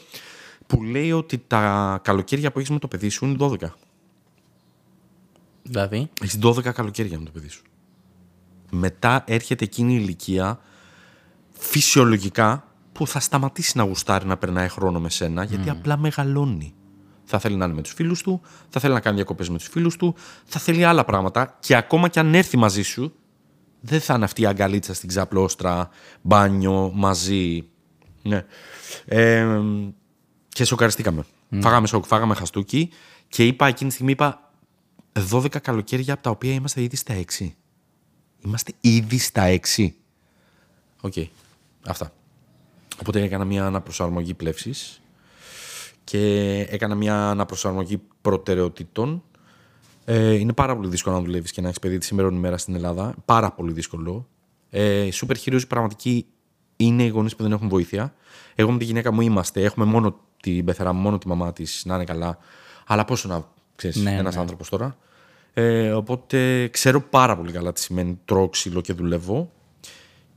[0.66, 3.56] που λέει ότι τα καλοκαίρια που έχεις με το παιδί σου είναι 12.
[5.62, 7.62] Δηλαδή; Έχεις 12 καλοκαίρια με το παιδί σου.
[8.70, 10.60] Μετά έρχεται εκείνη η ηλικία
[11.52, 16.74] φυσιολογικά που θα σταματήσει να γουστάρει να περνάει χρόνο με σένα γιατί απλά μεγαλώνει.
[17.30, 19.68] Θα θέλει να είναι με τους φίλους του, θα θέλει να κάνει διακοπές με τους
[19.68, 20.14] φίλους του,
[20.44, 23.14] θα θέλει άλλα πράγματα και ακόμα και αν έρθει μαζί σου,
[23.80, 25.88] δεν θα είναι αυτή η αγκαλίτσα στην ξαπλώστρα,
[26.22, 27.68] μπάνιο, μαζί.
[28.22, 28.44] Ναι.
[29.04, 29.60] Ε,
[30.48, 31.24] και σοκαριστήκαμε.
[31.60, 32.90] Φάγαμε σοκ, φάγαμε χαστούκι
[33.28, 34.52] και είπα εκείνη τη στιγμή, είπα
[35.30, 37.50] 12 καλοκαίρια από τα οποία είμαστε ήδη στα 6.
[38.44, 39.88] Είμαστε ήδη στα 6.
[41.00, 41.12] Οκ.
[41.86, 42.12] Αυτά.
[43.00, 44.99] Οπότε έκανα μια αναπροσαρμογή πλεύσης
[46.10, 49.22] και έκανα μια αναπροσαρμογή προτεραιοτήτων.
[50.04, 52.74] Ε, είναι πάρα πολύ δύσκολο να δουλεύεις και να έχεις παιδί τη σήμερα ημέρα στην
[52.74, 53.14] Ελλάδα.
[53.24, 54.28] Πάρα πολύ δύσκολο.
[54.70, 56.26] Ε, οι super heroes πραγματικοί
[56.76, 58.14] είναι οι γονείς που δεν έχουν βοήθεια.
[58.54, 59.62] Εγώ με τη γυναίκα μου είμαστε.
[59.62, 62.38] Έχουμε μόνο την πεθερά μου, μόνο τη μαμά της να είναι καλά.
[62.86, 63.44] Αλλά πόσο να
[63.76, 64.40] ξέρεις, Ναι, ένας ναι.
[64.40, 64.96] άνθρωπος τώρα.
[65.52, 69.52] Ε, οπότε ξέρω πάρα πολύ καλά τι σημαίνει τρώω ξύλο και δουλεύω.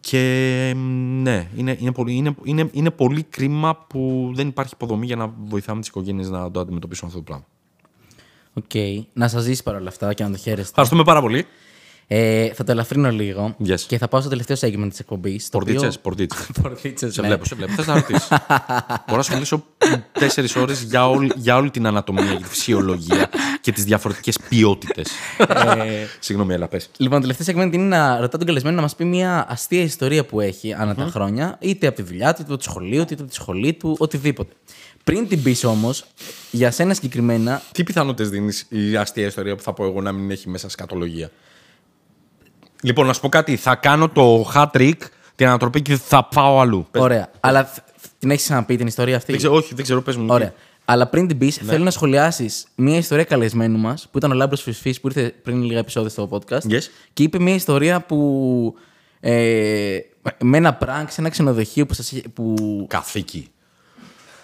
[0.10, 5.06] Και μ, ναι, είναι, είναι, πολύ, είναι, είναι, είναι πολύ κρίμα που δεν υπάρχει υποδομή
[5.06, 7.46] για να βοηθάμε τις οικογένειες να το αντιμετωπίσουν αυτό το πράγμα.
[8.54, 9.04] Οκ.
[9.14, 10.70] Να σας ζήσει παρόλα αυτά και να το χαίρεστε.
[10.70, 11.46] Ευχαριστούμε πάρα πολύ.
[12.16, 13.80] Ε, θα το ελαφρύνω λίγο Yes.
[13.88, 15.48] και θα πάω στο τελευταίο segment της εκπομπής.
[15.52, 16.50] Πορτίτσες, πορτίτσες.
[16.62, 17.14] Πορτίτσες.
[17.14, 17.72] Σε βλέπω, σε βλέπω.
[17.72, 18.28] Θες να ρωτήσεις.
[19.08, 19.66] Μπορώ να σου μιλήσω
[20.12, 23.30] τέσσερις ώρες για, όλη- για όλη την ανατομία, για τη φυσιολογία
[23.62, 25.10] και τις διαφορετικές ποιότητες.
[26.20, 26.90] Συγγνώμη, έλα, πες.
[26.98, 30.26] Λοιπόν, το τελευταίο segment είναι να ρωτά τον καλεσμένο να μας πει μια αστεία ιστορία
[30.26, 33.14] που έχει ανά τα χρόνια, είτε από τη δουλειά του, είτε από τη σχολείο του,
[33.14, 34.54] είτε από τη σχολή του, οτιδήποτε.
[35.04, 36.06] Πριν την πεις όμως,
[36.52, 40.32] για σένα συγκεκριμένα, Τι πιθανότητες δίνεις η αστεία ιστορία που θα πω εγώ να μην
[40.32, 41.32] έχει μέσα σκατολογία;
[42.84, 43.56] Λοιπόν, να σου πω κάτι.
[43.56, 44.94] Θα κάνω το hat trick,
[45.36, 46.88] την ανατροπή και θα πάω αλλού.
[46.92, 47.02] Πες.
[47.02, 47.30] ωραία.
[47.40, 47.80] Αλλά θ-
[48.20, 50.26] την έχεις ξαναπεί την ιστορία αυτή; Δεν ξέρω, όχι, δεν ξέρω, πες μου.
[50.30, 50.54] Ωραία.
[50.86, 51.72] Αλλά πριν την πεις, Ναι.
[51.72, 55.64] θέλω να σχολιάσεις μια ιστορία καλεσμένου μας, που ήταν ο Λάμπρος Φυσφής, που ήρθε πριν
[55.64, 56.72] λίγα επεισόδια στο podcast.
[56.72, 56.82] Yes.
[57.14, 58.76] Και είπε μια ιστορία που.
[59.20, 59.98] Ε,
[60.40, 62.56] με ένα prank σε ένα ξενοδοχείο που, σας, είχε- που
[62.90, 63.48] Καθήκη.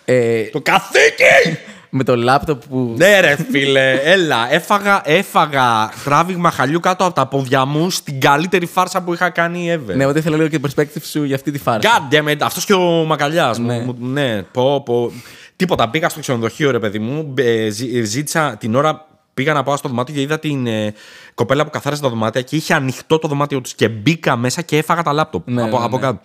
[0.06, 1.58] ε, Το καθήκη!
[1.90, 2.94] με το λάπτοπ που.
[2.98, 4.54] ναι, ρε φίλε, έλα.
[4.54, 9.76] Έφαγα, έφαγα τράβηγμα χαλιού κάτω από τα πόδια μου στην καλύτερη φάρσα που είχα κάνει
[9.76, 9.96] ever.
[9.96, 11.90] Ναι, ότι ήθελα λίγο και το perspective σου για αυτή τη φάρσα.
[12.10, 13.58] God damn it, αυτός και ο Μακαλιάς.
[13.58, 13.78] Ναι.
[13.78, 13.94] Ναι.
[14.00, 15.12] ναι, πω, πω.
[15.56, 15.90] Τίποτα.
[15.90, 17.34] Πήγα στο ξενοδοχείο, ρε παιδί μου.
[17.38, 19.08] ε, ζή- ζήτησα την ώρα.
[19.34, 20.94] Πήγα να πάω στο δωμάτιο και είδα την ε,
[21.34, 23.70] κοπέλα που καθάρισε τα δωμάτια και είχε ανοιχτό το δωμάτιο του.
[23.76, 25.50] Και μπήκα μέσα και έφαγα τα λάπτοπ.
[25.50, 26.02] Ναι, από, ναι, από ναι.
[26.02, 26.20] κάτω.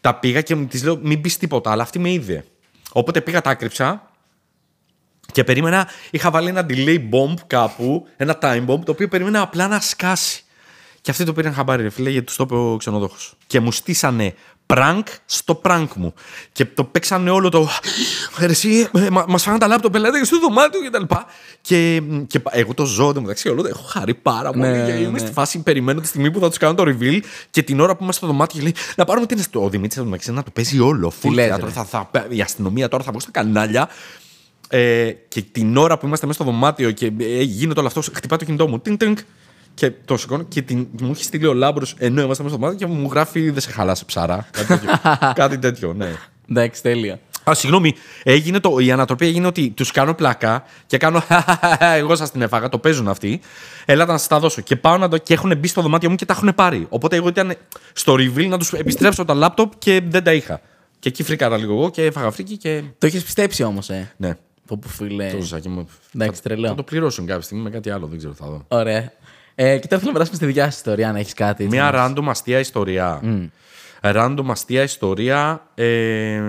[0.00, 2.44] Τα πήγα και της λέω: Μην πεις τίποτα, αλλά αυτή με είδε.
[2.92, 4.02] Οπότε πήγα, τα άκρυψα
[5.32, 5.88] και περίμενα.
[6.10, 10.44] Είχα βάλει ένα delay bomb κάπου, ένα time bomb, το οποίο περίμενα απλά να σκάσει.
[11.00, 13.34] Και αυτοί το πήραν χαμπάρι, ρε φίλε, γιατί τους το είπε ο ξενοδόχος.
[13.46, 14.34] Και μου στήσανε
[14.66, 16.14] prank στο prank μου.
[16.52, 17.68] Και το παίξανε όλο το.
[18.38, 21.26] «Ρε Εσύ, ε, μα μας φάγανε τα λάπτοπ, πελάτε στο δωμάτιο και τα λοιπά.
[21.60, 23.66] Και, και πα- εγώ το ζω μεταξύ όλο.
[23.68, 24.64] Έχω χαρεί πάρα πολύ.
[24.66, 25.18] Ναι, και ναι, είμαι ναι.
[25.18, 27.20] στη φάση, περιμένω τη στιγμή που θα τους κάνω το reveal
[27.50, 29.64] και την ώρα που είμαστε στο δωμάτιο και λέει Να πάρουμε τι είναι στο.
[29.64, 31.12] Ο Δημήτρης θα το να το παίζει όλο.
[31.22, 31.72] Full λες, θέατρο, ρε.
[31.72, 33.88] θα, θα, η αστυνομία τώρα θα βγω στα κανάλια.
[34.68, 38.38] Ε, και την ώρα που είμαστε μέσα στο δωμάτιο και ε, γίνεται όλο αυτός, χτυπάει
[38.38, 38.78] το κινητό μου.
[38.78, 39.16] Τινγκ, τινγκ,
[39.74, 42.86] και το σηκώνω και την, μου έχει στείλει ο Λάμπρος ενώ είμαστε μέσα στο δωμάτιο
[42.86, 44.48] και μου γράφει Δεν σε χαλάσει ψαρά.
[44.50, 44.90] Κάτι τέτοιο.
[45.42, 46.12] Κάτι τέτοιο, ναι.
[46.50, 47.20] Εντάξει, τέλεια.
[47.50, 51.22] Α, συγγνώμη, έγινε το, η ανατροπή έγινε ότι τους κάνω πλάκα και κάνω.
[51.98, 53.40] Εγώ σας την έφαγα, το παίζουν αυτοί.
[53.84, 54.60] Έλατε να σας τα δώσω.
[54.60, 55.18] Και πάω να το.
[55.18, 56.86] και έχουν μπει στο δωμάτιο μου και τα έχουν πάρει.
[56.88, 57.56] Οπότε εγώ ήταν
[57.92, 60.60] στο reveal να τους επιστρέψω τα λάπτοπ και δεν τα είχα.
[60.98, 62.82] Και εκεί φρίκαρα λίγο εγώ και έφαγα φρίκι και.
[62.98, 64.12] Το έχεις πιστέψει όμως, ε.
[64.16, 64.36] Ναι.
[64.66, 65.30] Το που φίλε.
[65.30, 65.88] Το ζάκι μου.
[66.14, 66.68] Εντάξει, θα, τρελό.
[66.68, 68.64] θα το πληρώσουν κάποια στιγμή με κάτι άλλο, δεν ξέρω, θα δω.
[68.68, 69.12] Ωραία.
[69.54, 71.64] Ε, και τώρα θέλω να περάσουμε στη δικιά σου ιστορία, αν έχεις κάτι.
[71.64, 73.20] έτσι, Μια να- random αστεία ιστορία.
[74.02, 75.66] Random αστεία ιστορία.
[75.74, 76.40] Ε,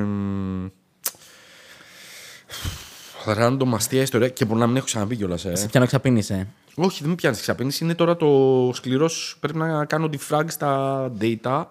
[3.26, 5.46] random αστεία ιστορία και μπορεί να μην έχω ξαναπεί κιόλας.
[5.46, 5.56] Ε.
[5.56, 6.48] Σε πιάνω ξαπίνησε.
[6.76, 7.84] Όχι, δεν με πιάνεις ξαπίνηση.
[7.84, 9.38] Είναι τώρα το σκληρός.
[9.40, 11.66] Πρέπει να κάνω defrag στα data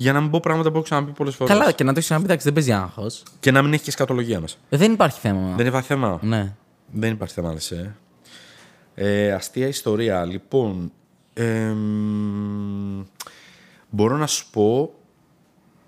[0.00, 1.56] για να μην πω πράγματα που έχω ξαναπεί πολλές φορές.
[1.56, 3.22] Καλά, και να το έχεις ξαναπεί, εντάξει, δεν παίζει άγχος.
[3.40, 4.56] Και να μην έχεις και σκατολογία μέσα.
[4.68, 5.54] Δεν υπάρχει θέμα.
[5.56, 6.18] Δεν υπάρχει θέμα.
[6.22, 6.54] Ναι.
[6.92, 7.96] Δεν υπάρχει θέμα, λες, ε.
[8.94, 10.24] Ε, αστεία ιστορία.
[10.24, 10.92] Λοιπόν,
[11.34, 13.04] εμ,
[13.90, 14.94] μπορώ να σου πω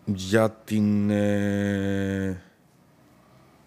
[0.05, 1.11] για την...
[1.11, 2.43] Ε,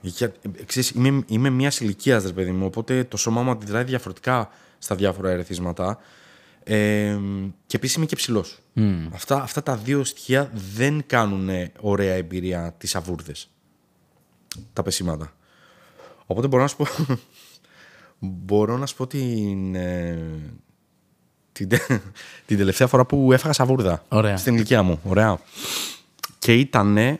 [0.01, 3.83] για, ε, ξέρεις, είμαι, είμαι μιας ηλικίας, ρε παιδί μου, οπότε το σώμα μου αντιδράει
[3.83, 5.99] διαφορετικά στα διάφορα ερεθίσματα.
[6.63, 7.17] Ε,
[7.65, 8.59] και επίσης είμαι και ψηλός.
[9.13, 11.49] Αυτά, αυτά τα δύο στοιχεία δεν κάνουν
[11.79, 13.49] ωραία εμπειρία τις σαβούρδες.
[14.73, 15.33] Τα πεσίματα.
[16.25, 16.85] Οπότε μπορώ να σου πω.
[18.45, 19.75] μπορώ να σου πω την.
[19.75, 20.17] ε,
[21.51, 22.01] την, τε-
[22.45, 24.03] την τελευταία φορά που έφαγα σαβούρδα.
[24.09, 24.37] Ωραία.
[24.37, 24.99] Στην ηλικία μου.
[25.03, 25.39] Ωραία.
[26.39, 27.19] Και ήταν.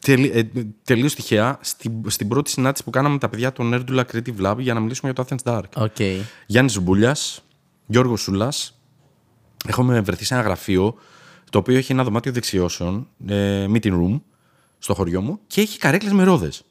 [0.00, 0.42] Τελει, ε,
[0.84, 4.56] τελείως τυχαία στην, στην πρώτη συνάντηση που κάναμε με τα παιδιά του Nerdula Creative Lab
[4.58, 5.62] για να μιλήσουμε για το Athens Dark.
[5.76, 5.96] OK.
[6.46, 7.42] Γιάννης Ζουμπούλιας,
[7.90, 8.78] Γιώργος Σούλας.
[9.66, 10.94] Έχουμε βρεθεί σε ένα γραφείο
[11.50, 14.20] το οποίο έχει ένα δωμάτιο δεξιώσεων, ε, meeting room,
[14.78, 16.62] στο χωριό μου και έχει καρέκλες με ρόδες.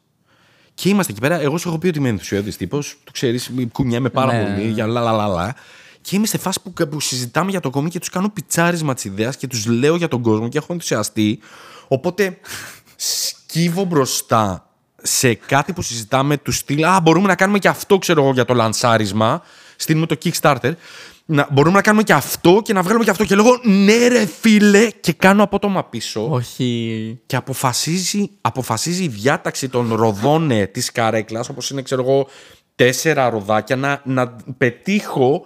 [0.73, 1.39] Και είμαστε εκεί πέρα.
[1.39, 2.97] Εγώ σου έχω πει ότι είμαι ενθουσιώδης τύπος.
[3.03, 4.43] Το ξέρεις, κουνιέμαι πάρα Ναι.
[4.43, 5.55] πολύ για λα, λα, λα, λα.
[6.01, 9.03] Και είμαι σε φάση που, που συζητάμε για το κομί και τους κάνω πιτσάρισμα της
[9.03, 11.39] ιδέας και τους λέω για τον κόσμο και έχω ενθουσιαστεί.
[11.87, 12.37] Οπότε
[12.95, 14.69] σκύβω μπροστά
[15.01, 16.83] σε κάτι που συζητάμε τους στυλ.
[16.83, 19.41] Α, μπορούμε να κάνουμε και αυτό, ξέρω εγώ, για το λανσάρισμα.
[19.77, 20.71] Στείλουμε το Kickstarter.
[21.29, 23.25] Να, μπορούμε να κάνουμε και αυτό και να βγάλουμε και αυτό.
[23.25, 26.29] Και λέγω, ναι, ρε φίλε, και κάνω απότομα πίσω.
[26.29, 27.19] Όχι.
[27.25, 32.27] Και αποφασίζει, αποφασίζει η διάταξη των ροδών ε, της καρέκλας, όπως είναι, ξέρω εγώ,
[32.75, 35.45] τέσσερα ροδάκια, να, να πετύχω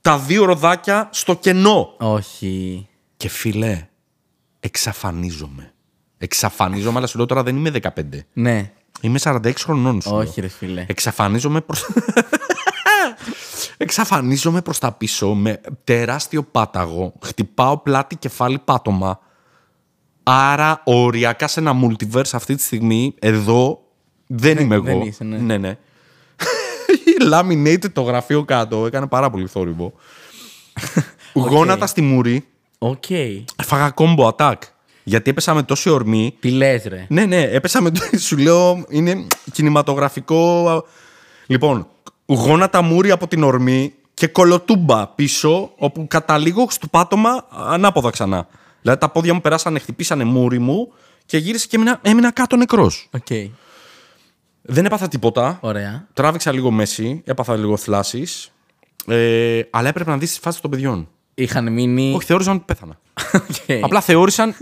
[0.00, 1.94] τα δύο ροδάκια στο κενό.
[1.98, 2.86] Όχι.
[3.16, 3.88] Και φίλε,
[4.60, 5.72] εξαφανίζομαι.
[6.18, 7.88] Εξαφανίζομαι, αλλά σου λέω τώρα δεν είμαι 15.
[8.32, 8.72] Ναι.
[9.00, 10.10] Είμαι 46 χρονών σου.
[10.10, 10.18] λέω.
[10.18, 10.84] Όχι, ρε φίλε.
[10.88, 11.86] Εξαφανίζομαι προς...
[13.76, 17.12] Εξαφανίζομαι προς τα πίσω με τεράστιο πάταγο.
[17.22, 19.20] Χτυπάω πλάτη κεφάλι πάτωμα.
[20.22, 23.82] Άρα οριακά σε ένα multiverse αυτή τη στιγμή, εδώ
[24.26, 24.84] δεν είμαι εγώ.
[24.84, 25.36] δεν είσαι, ναι.
[25.36, 25.76] ναι, ναι.
[27.32, 28.86] Laminated το γραφείο κάτω.
[28.86, 29.92] Έκανε πάρα πολύ θόρυβο.
[31.32, 32.46] Γόνατα στη μούρη.
[32.78, 33.10] Οκ.
[33.56, 34.56] Έφαγα combo attack.
[35.02, 36.36] Γιατί έπεσα με τόση ορμή.
[36.40, 37.06] Τι λες, ρε.
[37.08, 37.90] Ναι, ναι, έπεσα με.
[38.26, 40.84] Σου λέω, είναι κινηματογραφικό.
[41.46, 41.86] Λοιπόν,
[42.34, 48.46] γόνατα μούρη από την ορμή και κωλοτούμπα πίσω, όπου καταλήγω στο πάτωμα ανάποδα ξανά.
[48.82, 50.92] Δηλαδή τα πόδια μου περάσανε, χτυπήσανε μούρη μου
[51.26, 53.08] και γύρισε και έμεινα, έμεινα κάτω νεκρός.
[53.10, 53.50] Οκ.
[54.62, 55.58] Δεν έπαθα τίποτα.
[55.60, 56.06] Ωραία.
[56.12, 58.26] Τράβηξα λίγο μέση, έπαθα λίγο θλάση.
[59.06, 61.08] Ε, αλλά έπρεπε να δεις τη φάση των παιδιών.
[61.34, 62.12] Είχαν μείνει.
[62.14, 62.98] Όχι, θεώρησαν ότι πέθανα.
[63.34, 63.84] Οκ.
[63.84, 64.54] Απλά θεώρησαν.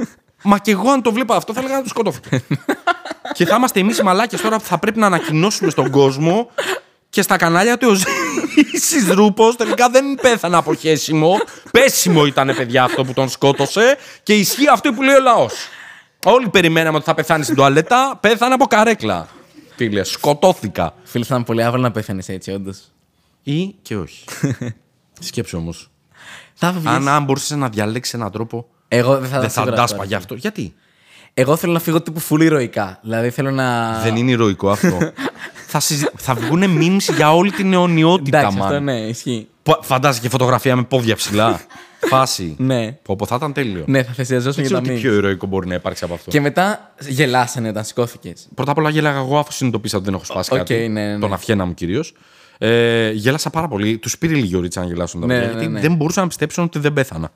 [0.43, 2.43] Μα και εγώ αν το 'βλεπα αυτό θα έλεγα να τος σκοτώθηκε.
[3.37, 6.51] και θα είμαστε εμείς οι μαλάκες τώρα που θα πρέπει να ανακοινώσουμε στον κόσμο
[7.17, 11.37] και στα κανάλια του ο Ζήσης Ρούμπος τελικά δεν πέθανε από χέσιμο.
[11.71, 15.55] Πέσιμο ήταν παιδιά αυτό που τον σκότωσε και ισχύει αυτό που λέει ο λαός.
[16.25, 19.29] Όλοι περιμέναμε ότι θα πεθάνει στην τουαλέτα, πέθανε από καρέκλα.
[19.77, 20.95] Φίλε, σκοτώθηκα.
[21.05, 22.79] Φίλε, θα ήταν πολύ άβολο να πέθανες έτσι, όντως.
[23.43, 24.25] Ή και όχι.
[25.29, 25.91] Σκέψου όμως.
[26.55, 26.89] Θα φύγει.
[26.89, 30.09] Αν, αν μπορούσες να διαλέξεις έναν τρόπο, Εγώ δεν θα, δεν θα σίγουρα αντάσπα αυτό.
[30.09, 30.35] γι' αυτό.
[30.35, 30.75] Γιατί;
[31.39, 32.99] Εγώ θέλω να φύγω τύπου full ηρωικά.
[33.03, 33.93] Δηλαδή θέλω να.
[34.03, 34.99] Δεν είναι ηρωικό αυτό.
[35.73, 36.05] θα, συζη...
[36.17, 38.81] θα βγουν memes για όλη την αιωνιότητα, Εντάξει, αυτό man.
[38.81, 39.49] ναι, ισχύει.
[39.63, 41.61] Πο- Φαντάζεσαι και φωτογραφία με πόδια ψηλά.
[42.11, 42.55] Φάση.
[42.59, 42.93] Ναι.
[42.93, 43.85] Πω, πω, θα ήταν τέλειο.
[43.87, 45.01] Ναι, θα θυσιαζόσουν Δεν για ξέρω τα τι memes.
[45.01, 46.31] πιο ηρωικό μπορεί να υπάρξει από αυτό.
[46.31, 48.49] Και μετά γελάσανε όταν σηκώθηκες.
[48.55, 50.75] Πρώτα απ' όλα γέλαγα εγώ αφού συνειδητοποίησα ότι δεν έχω σπάσει Οκ, κάτι.
[50.75, 51.19] ναι, ναι, ναι.
[51.19, 52.15] Τον αυχένα μου κυρίως.
[52.59, 53.99] Ε, γέλασα πάρα πολύ.
[53.99, 55.49] Τους πήρε λίγη ωρίτσα να γελάσουν τα Ναι, παιδιά.
[55.53, 55.81] ναι, γιατί ναι.
[55.81, 57.31] δεν μπορούσαν να πιστέψουν ότι δεν πέθανα.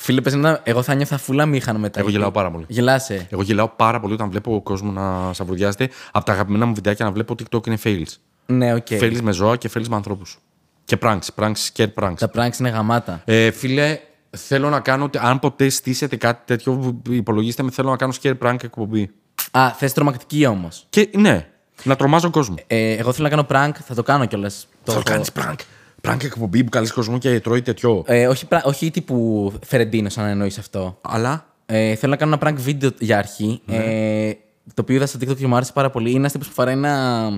[0.00, 2.00] Φίλε, πες μετά, εγώ θα ένιωθα φουλ αμήχανα μετά.
[2.00, 2.64] Εγώ γελάω πάρα πολύ.
[2.68, 3.26] Γελάσαι.
[3.30, 5.90] Εγώ γελάω πάρα πολύ όταν βλέπω ο κόσμος να σαβουδιάζεται.
[6.12, 8.12] Από τα αγαπημένα μου βιντεάκια να βλέπω TikTok είναι fails.
[8.46, 8.86] Ναι, ok.
[8.90, 10.38] Fails με ζώα και fails με ανθρώπους.
[10.84, 11.18] Και pranks.
[11.34, 12.14] Pranks, scared pranks.
[12.18, 13.22] Τα pranks είναι γαμάτα.
[13.24, 13.98] Ε, φίλε,
[14.36, 15.10] θέλω να κάνω.
[15.18, 17.70] Αν ποτέ στήσετε κάτι τέτοιο, υπολογίστε με.
[17.70, 19.10] Θέλω να κάνω scare prank εκπομπή.
[19.50, 20.86] Α, θες τρομακτική όμως.
[20.90, 21.46] Και ναι,
[21.82, 22.54] να τρομάζω κόσμο.
[22.66, 24.68] Ε, εγώ θέλω να κάνω prank, θα το κάνω κιόλας.
[24.84, 25.56] Θα το κάνεις prank.
[26.02, 28.02] Prank εκπομπή που καλείς κόσμο και τρώει τέτοιο.
[28.06, 30.98] Ε, όχι, πρα- όχι τύπου Φερεντίνο, αν εννοείς αυτό.
[31.00, 33.60] Αλλά; Ε, θέλω να κάνω ένα prank βίντεο για αρχή.
[33.64, 33.76] Ναι.
[33.76, 34.36] Ε,
[34.74, 36.08] το οποίο είδα στο TikTok και μου άρεσε πάρα πολύ.
[36.08, 37.28] Είναι ένας τύπος που φοράει ένα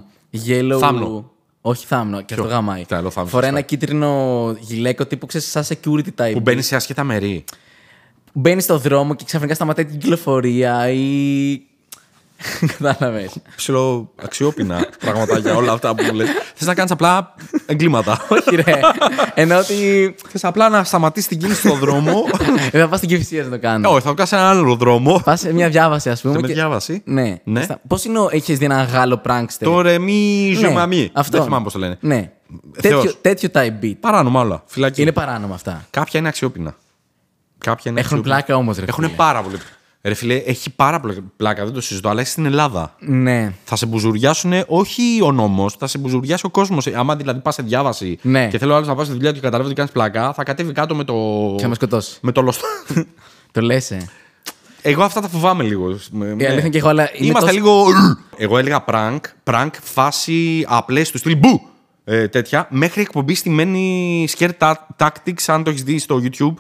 [0.46, 0.78] yellow.
[0.78, 1.30] Θάμνο.
[1.60, 2.84] Όχι θάμνο, και αυτό γαμάει.
[2.84, 3.58] Τι άλλο θάμνο, φοράει σωστά.
[3.58, 6.32] ένα κίτρινο γυλαίκο τύπου ξέρεις, σαν security type.
[6.32, 7.44] Που μπαίνει σε άσχετα μερή.
[8.32, 11.60] Μπαίνει στο δρόμο και ξαφνικά σταματάει την κυκλοφορία ή.
[12.78, 13.32] Κατάλαβες.
[13.56, 16.28] Ψηλό αξιόπινα πραγματάκια όλα αυτά που μου λες.
[16.54, 17.34] Θες να κάνεις απλά
[17.66, 18.24] εγκλήματα.
[18.28, 18.80] όχι, ρε.
[19.34, 20.14] Ενώ ότι.
[20.28, 22.24] Θες απλά να σταματήσεις την κίνηση στον δρόμο.
[22.70, 23.90] Δεν θα πας στην κυφυσία να το κάνω.
[23.90, 25.20] Όχι, θα το κάνει σε έναν άλλο δρόμο.
[25.24, 26.34] Πας σε μια διάβαση, ας πούμε.
[26.34, 27.02] Σε με και- διάβαση.
[27.04, 27.36] Ναι.
[27.44, 27.66] Ναι.
[27.86, 29.44] Πώς είναι, έχεις δει ένα Γάλλο prankster.
[29.60, 31.10] Το ρεμί Ναι, ζωμαμί.
[31.12, 31.36] αυτό.
[31.36, 31.96] Δεν θυμάμαι πώς το λένε.
[32.00, 32.30] Ναι.
[32.80, 33.02] Θεός.
[33.02, 33.94] Τέτοιο, τέτοιο type beat.
[34.00, 34.62] Παράνομα όλα.
[34.66, 35.02] Φυλακή.
[35.02, 35.86] Είναι παράνομα αυτά.
[35.90, 36.74] Κάποια είναι αξιόπινα.
[37.58, 38.34] Κάποια είναι Έχουν αξιόπινα.
[38.44, 38.84] πλάκα όμως, ρε.
[38.88, 39.16] Έχουν φίλε.
[39.16, 39.56] πάρα πολύ.
[40.02, 42.94] Ρε φίλε, έχει πάρα πολύ πλάκα, δεν το συζητώ, αλλά είσαι στην Ελλάδα.
[42.98, 43.52] Ναι.
[43.64, 46.86] Θα σε μπουζουριάσουν όχι ο νόμος, θα σε μπουζουριάσει ο κόσμος.
[46.86, 48.48] Άμα δηλαδή πας σε διάβαση Ναι.
[48.48, 50.72] και θέλω άλλος να πα στη δουλειά του και καταλάβει ότι κάνεις πλάκα, θα κατέβει
[50.72, 51.14] κάτω με το.
[51.56, 52.18] Και θα με σκοτώσει.
[52.22, 52.66] με το λοστό.
[53.52, 53.90] Το λες.
[53.90, 54.09] Ε.
[54.82, 55.98] Εγώ αυτά τα φοβάμαι λίγο.
[56.10, 56.27] Ναι.
[56.27, 57.10] Η αλήθεια είναι και εγώ, αλλά.
[57.16, 57.85] είναι Είμαστε τόσο- λίγο.
[58.36, 61.60] Εγώ έλεγα prank, prank φάση απλές του στυλ μπου.
[62.05, 66.55] Ε, τέτοια, μέχρι εκπομπή στημένη scare ta- tactics, αν το έχεις δει στο YouTube.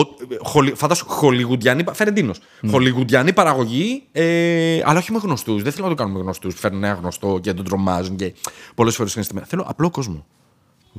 [0.00, 0.06] Ο,
[0.42, 1.84] χολι, φαντάσου, χολιγουντιανή.
[1.92, 2.40] Φερεντίνος.
[2.60, 2.70] Ναι.
[2.70, 5.62] Χολιγουντιανή παραγωγή, ε, αλλά όχι με γνωστούς.
[5.62, 6.54] Δεν θέλω να το κάνουμε με γνωστούς.
[6.58, 8.34] Φέρνουν ένα γνωστό και τον τρομάζουν και
[8.74, 9.46] πολλές φορές είναι στημένα.
[9.46, 10.26] Θέλω απλό κόσμο.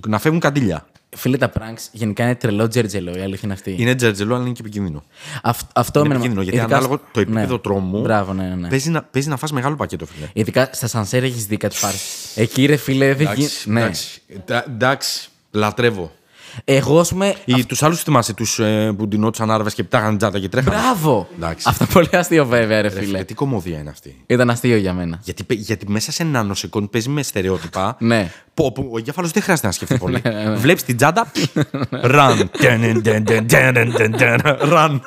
[0.08, 0.88] Να φεύγουν καντήλια.
[1.16, 3.76] Φίλε, τα pranks γενικά είναι τρελό τζερτζελό, η αλήθεια είναι αυτή.
[3.78, 5.04] Είναι τζερτζελό, αλλά είναι και επικίνδυνο.
[5.44, 7.60] Αυ- αυτό Είναι με επικίνδυνο γιατί ειδικά ανάλογα σ- το επίπεδο ναι.
[7.60, 8.56] τρόμου Μπράβο, ναι, ναι.
[8.56, 8.70] ναι.
[8.70, 10.28] παίζει, να, παίζει να φας μεγάλο πακέτο, φίλε.
[10.34, 11.98] Ειδικά στα σανσέρ έχεις δει κάτι πάρει.
[12.36, 13.50] Εκεί ρε φίλε, δεν γίνει.
[13.66, 13.80] Ναι.
[13.82, 16.12] εντάξει, εντά- εντάξει, λατρεύω.
[16.64, 17.36] Εγώ, α πούμε.
[17.46, 20.76] Ή του άλλου θυμάσαι του ε, που ντυνόντουσαν άραβε και πτάγανε τζάτα και τρέχανε.
[20.76, 21.28] Μπράβο!
[21.36, 21.66] Εντάξει.
[21.70, 23.24] Αυτό πολύ αστείο, βέβαια, ρε Ρε φίλε, φίλε.
[23.24, 24.16] τι κομμωδία είναι αυτή.
[24.28, 25.20] Ήταν αστείο για μένα.
[25.24, 27.96] Γιατί, παι- γιατί μέσα σε ένα νοσοκόν παίζει με στερεότυπα.
[28.00, 28.32] Ναι.
[28.54, 30.22] Που, που ο εγκέφαλο δεν χρειάζεται να σκεφτεί πολύ.
[30.56, 31.32] Βλέπει την τσάντα.
[31.92, 32.44] Run.
[34.74, 35.00] Run.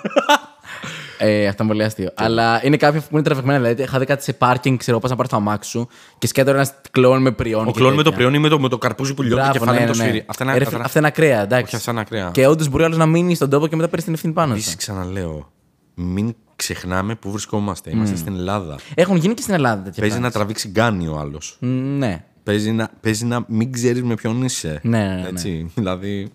[1.22, 2.10] Ε, αυτό είναι πολύ αστείο.
[2.14, 3.59] Αλλά είναι κάποια που είναι τραβηγμένα.
[3.60, 5.88] Δηλαδή, είχα δει κάτι σε πάρκινγκ, ξέρω πώς να πάρει το αμάξι σου
[6.18, 7.66] και σκέτο ένας κλόν με πριόν.
[7.68, 8.16] Ο και κλόν με το τέτοια.
[8.16, 10.02] πριόνι με το, με το καρπούζι που λιώνει το Μπράβο, κεφάλι ναι, με το ναι,
[10.05, 10.09] ναι.
[10.10, 10.24] σφύρι.
[10.28, 11.64] Αυτά είναι, Ε, ρε, αυτά είναι- Αυτά είναι ακραία, εντάξει.
[11.64, 12.30] Όχι, αυτά είναι ακραία.
[12.32, 14.70] Και όντως μπορεί άλλος να μείνει στον τόπο και μετά παίρνει την ευθύνη πάνω Επίσης,
[14.70, 14.76] σου.
[14.76, 15.52] ξαναλέω,
[15.94, 17.90] μην ξεχνάμε πού βρισκόμαστε.
[17.90, 18.76] Είμαστε στην Ελλάδα.
[18.94, 20.01] Έχουν γίνει και στην Ελλάδα τέτοια.
[20.02, 20.38] Παίζει να πράγματα.
[20.38, 21.56] τραβήξει γκάνι ο άλλος.
[21.60, 21.66] Μ,
[21.98, 22.24] Ναι.
[22.42, 24.80] Παίζει να, παίζει να μην ξέρεις με ποιον είσαι.
[24.82, 25.28] Ναι, ναι, ναι.
[25.28, 25.70] Έτσι.
[25.74, 26.30] Δηλαδή.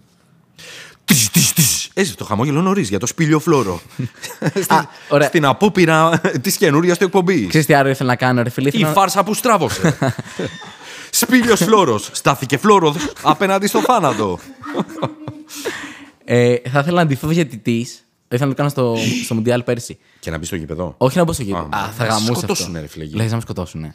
[1.05, 1.84] Τις, τις, τις.
[1.97, 3.81] Έτσι, το χαμόγελο νωρίς για το σπήλιο φλόρο.
[4.63, 5.27] Στην- Α, ωραία.
[5.27, 7.47] Στην απόπειρα της καινούρια του εκπομπής.
[7.47, 8.67] Ξέρεις τι άλλο ήθελα να κάνω, ρε φίλε.
[8.67, 9.97] Η Ήθελα να- φάρσα που στράβωσε.
[11.09, 12.09] Σπήλιος φλόρος.
[12.11, 14.39] Στάθηκε φλόρος απέναντι στο θάνατο.
[16.26, 18.05] Ε, θα ήθελα να αντιθώ διαιτητής.
[18.30, 19.97] Ήθελα να το κάνω στο, στο Μουντιάλ πέρσι.
[20.19, 20.93] Και να μπει στο γήπεδο.
[20.97, 21.69] Όχι να μπω στο γήπεδο.
[21.72, 22.34] Α, Α, θα να σε γαμούσε.
[22.34, 23.15] σκοτώσουνε, ρε φίλε, εκεί.
[23.15, 23.93] Λες να με σκοτώσουν.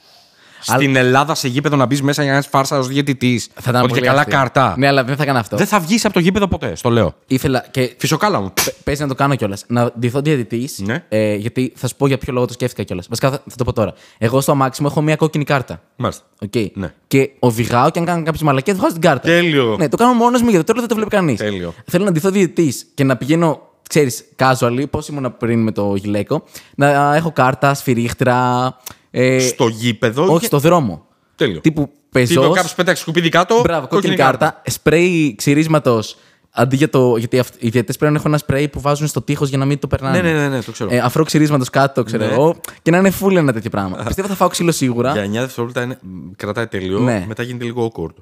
[0.61, 3.49] Στην Ελλάδα σε γήπεδο να μπεις μέσα για να είσαι φάρσα ως διαιτητής.
[3.55, 4.37] Θα ήταν Ότι και πολύ καλά αστείο.
[4.39, 4.74] καρτά.
[4.78, 5.57] Ναι, αλλά δεν θα κάνω αυτό.
[5.57, 7.15] Δεν θα βγεις από το γήπεδο ποτέ, στο λέω.
[7.27, 8.53] Ήθελα και Φυσοκάλα μου.
[8.85, 9.65] Παίζει να το κάνω κιόλας.
[9.66, 10.78] Να ντυθώ διαιτητής.
[10.78, 11.05] Ναι.
[11.09, 13.07] Ε, γιατί θα σου πω για ποιο λόγο το σκέφτηκα κιόλας.
[13.09, 13.93] Βασικά θα, θα το πω τώρα.
[14.19, 15.81] Εγώ στο αμάξι μου έχω μία κόκκινη κάρτα.
[15.97, 16.23] Μάλιστα.
[16.47, 16.66] Okay.
[16.74, 16.93] Ναι.
[17.07, 19.28] Και οδηγάω και αν κάνω κάποιες μαλακίε, βγάζω την κάρτα.
[19.28, 19.77] Τέλειο.
[19.78, 21.39] Ναι, το κάνω μόνος μου γιατί τώρα δεν το βλέπει κανείς.
[21.39, 21.74] Τέλειο.
[21.87, 26.45] Θέλω να ντυθώ διαιτητής και να πηγαίνω, ξέρεις, casual, πώς ήμουν πριν με το γυλαίκο.
[26.77, 28.77] Να έχω κάρτα, σφυρίχτρα.
[29.11, 30.23] Ε, Στο γήπεδο.
[30.31, 31.07] όχι, και- στο δρόμο.
[31.37, 31.61] Τέλειο.
[31.61, 32.51] Τύπου Τύπου πεζό.
[32.51, 33.61] κάποιο πέταξε σκουπίδι κάτω.
[33.61, 34.62] Μπράβο, κόκκινη κάρτα.
[34.66, 36.16] Σπρέι ξυρίσματος.
[36.53, 37.16] Αντί για το.
[37.16, 39.65] Γιατί αυ- οι διαιτητές πρέπει να έχουν ένα σπρέι που βάζουν στο τείχος για να
[39.65, 40.20] μην το περνάνε.
[40.20, 40.91] Ναι, ναι, ναι, ναι, το ξέρω.
[40.95, 42.32] Ε, αφρό ξυρίσματος κάτω, ξέρω Ναι.
[42.32, 42.57] εγώ.
[42.82, 43.97] Και να είναι full ένα τέτοιο πράγμα.
[44.07, 45.12] Πιστεύω θα φάω ξύλο σίγουρα.
[45.12, 45.99] Για 9 δευτερόλεπτα είναι,
[46.37, 46.99] κρατάει τέλειο.
[46.99, 47.24] Ναι.
[47.28, 48.15] Μετά γίνεται λίγο awkward.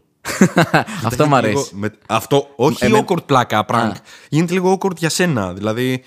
[1.05, 1.55] Αυτό μου Γίνεται αρέσει.
[1.55, 3.93] λίγο- με- αυτό, όχι Εμέ- awkward πλάκα, prank.
[4.29, 5.53] Γίνεται λίγο awkward για σένα.
[5.53, 6.03] Δηλαδή.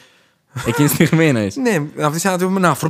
[0.65, 1.55] Εκείνη τη στιγμή εννοείς.
[1.55, 2.89] Ναι, να βρει ένα τύπο με ένα αφρό.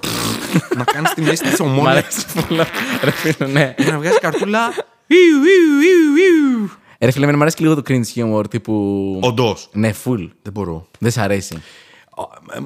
[0.77, 1.89] να κάνεις τη μέση της Μ' ομόνια.
[1.91, 2.61] αρέσει πολύ.
[3.03, 3.73] Ρε φίλε, ναι.
[3.89, 4.59] να βγάζεις καρτούλα.
[5.07, 6.15] Ιου, ιου, ιου,
[6.59, 6.69] ιου.
[6.97, 9.19] Ε, Ρε φίλε, εμένα μου αρέσει και λίγο το cringe humor τύπου.
[9.23, 9.69] Όντως.
[9.73, 10.29] Ναι, full.
[10.41, 10.87] Δεν μπορώ.
[10.99, 11.61] Δεν σ' αρέσει.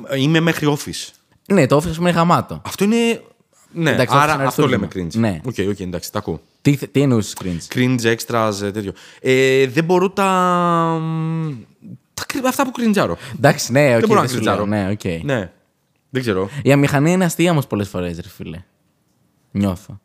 [0.10, 1.10] Ε, Είμαι μέχρι office.
[1.48, 2.62] Ναι, το office μου είναι γαμάτο.
[2.66, 3.22] Αυτό είναι.
[3.72, 5.10] Ναι, Εντάξει, άρα office είναι αυτό λέμε αριστούργημα.
[5.12, 5.20] cringe.
[5.20, 5.64] Ναι.
[5.66, 6.42] Οκ, οκ, εντάξει, τα ακούω.
[6.62, 8.92] Τι, τι εννοούσες cringe; Cringe, extras, ε, τέτοιο.
[9.22, 10.30] Ε, δεν μπορώ τα.
[12.16, 13.18] Τα κρυ- αυτά που κριντζάρω.
[13.36, 14.00] Εντάξει, ναι, οκ.
[14.00, 14.56] δεν μπορώ να δεν σου λέω.
[14.56, 14.84] κριντζάρω.
[14.86, 15.24] Ναι, οκ.
[15.24, 15.52] Ναι.
[16.10, 16.50] Δεν ξέρω.
[16.64, 18.64] Η αμηχανία είναι αστεία όμως πολλές φορές, ρε φίλε.
[19.52, 20.00] Νιώθω.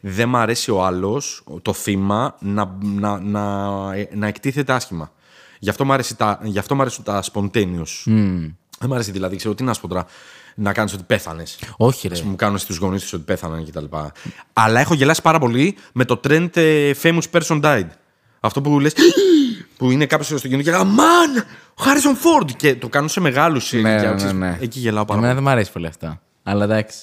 [0.00, 3.70] Δεν μ' αρέσει ο άλλος, το θύμα, να, να, να,
[4.14, 5.12] να εκτίθεται άσχημα.
[5.58, 8.02] Γι' αυτό μ' αρέσει τα, γι' αυτό μ' αρέσουν τα spontaneous.
[8.78, 10.06] Δεν μ' αρέσει δηλαδή, ξέρω τι να σου πω τώρα,
[10.54, 11.58] να κάνεις ότι πέθανες.
[11.76, 12.22] Όχι, ρε.
[12.24, 13.84] Μου κάνουν στους γονείς τους ότι πέθαναν κτλ.
[14.52, 17.86] Αλλά έχω γελάσει πάρα πολύ με το trend ε, famous person died.
[18.40, 18.92] Αυτό που λες.
[19.76, 21.42] που είναι κάποιος στο κοινό και λέει Man!
[21.74, 22.50] Ο Χάρισον Φόρντ!
[22.56, 24.58] Και το κάνουν σε μεγάλους Ναι, ναι, ναι, ναι.
[24.60, 25.34] Εκεί γελάω πάρα Εμένα πολύ.
[25.34, 26.20] δεν μου αρέσει πολύ αυτά.
[26.42, 26.98] Αλλά εντάξει.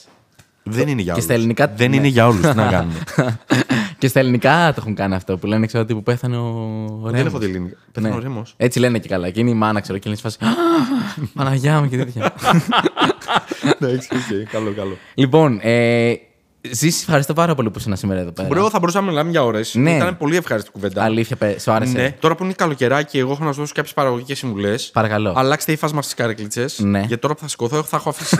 [0.63, 1.23] Δεν είναι για Και όλους.
[1.23, 1.95] στα ελληνικά- Δεν ναι.
[1.95, 2.41] είναι για όλους.
[2.47, 3.03] Τι να κάνουμε.
[3.97, 7.11] και στα ελληνικά το έχουν κάνει αυτό που λένε ξέρω ότι που πέθανε ο Δεν
[7.13, 7.27] Ρέμος.
[7.27, 7.75] έχω δει ελληνικά.
[7.91, 8.53] Πέθανε ο Ρέμος.
[8.57, 9.29] Έτσι λένε και καλά.
[9.29, 10.37] Και είναι η μάνα, ξέρω, και λένε σε φάση.
[10.41, 10.55] «Α,
[11.43, 12.33] Παναγιά μου και τέτοια.
[13.79, 14.97] Εντάξει, οκ, καλό, καλό.
[15.13, 16.13] λοιπόν, ε,
[16.71, 18.47] Ζήση, ευχαριστώ πάρα πολύ που ήσουν σήμερα εδώ πέρα.
[18.47, 19.75] Bro, θα μπορούσαμε να μιλάμε για ώρες.
[19.75, 19.95] Ναι.
[19.95, 21.03] Ήταν πολύ ευχάριστη κουβέντα.
[21.03, 21.97] Αλήθεια, πες, σου άρεσε.
[21.97, 22.15] Ναι.
[22.19, 24.89] Τώρα που είναι καλοκαιράκι, εγώ έχω να σας δώσω κάποιες παραγωγικές συμβουλές.
[24.93, 25.33] Παρακαλώ.
[25.35, 26.79] Αλλάξτε ύφασμα στις καρέκλιτσες.
[26.79, 26.99] Ναι.
[26.99, 28.35] Γιατί τώρα που θα σηκωθώ, θα έχω αφήσει,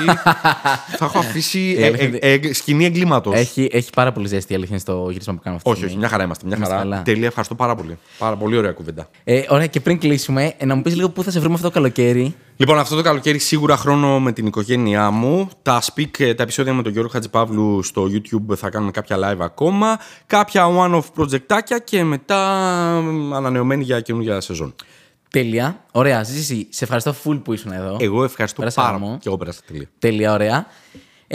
[1.00, 3.36] θα έχω αφήσει Η ε, αλήθεια ε, ε, σκηνή εγκλήματος.
[3.36, 5.70] Έχει, έχει πάρα πολύ ζέστη η αλήθεια στο γύρισμα που κάνουμε αυτή.
[5.70, 6.00] τη Όχι, όχι, στιγμή.
[6.00, 6.46] μια χαρά είμαστε.
[6.48, 6.90] Μια Είμαστε χαρά.
[6.90, 7.02] καλά.
[7.02, 7.98] Τέλεια, ευχαριστώ πάρα πολύ.
[8.18, 9.10] Πάρα πολύ ωραία κουβέντα.
[9.24, 11.68] Ε, ωραία, και πριν κλείσουμε, ε, να μου πεις λίγο πού θα σε βρούμε αυτό
[11.68, 15.50] το καλοκαίρι; Λοιπόν, αυτό το καλοκαίρι σίγουρα χρόνο με την οικογένειά μου.
[15.62, 19.40] Τα speak, ε, τα επεισόδια με τον Γιώργο Χατζηπαύλου στο YouTube θα κάνουμε κάποια live
[19.40, 20.00] ακόμα.
[20.26, 22.42] Κάποια one-off projectάκια και μετά
[23.32, 24.76] ε, ανανεωμένη για καινούργια σεζόν.
[25.30, 25.86] Τέλεια.
[25.92, 27.98] Ωραία, Ζήση, σε ευχαριστώ full που ήσουν εδώ.
[28.00, 29.06] Εγώ ευχαριστώ Πέρασα πάρα γαμό.
[29.06, 29.18] πολύ.
[29.20, 29.90] Και εγώ πέρασα τελεία.
[30.00, 30.66] Τέλεια, ωραία.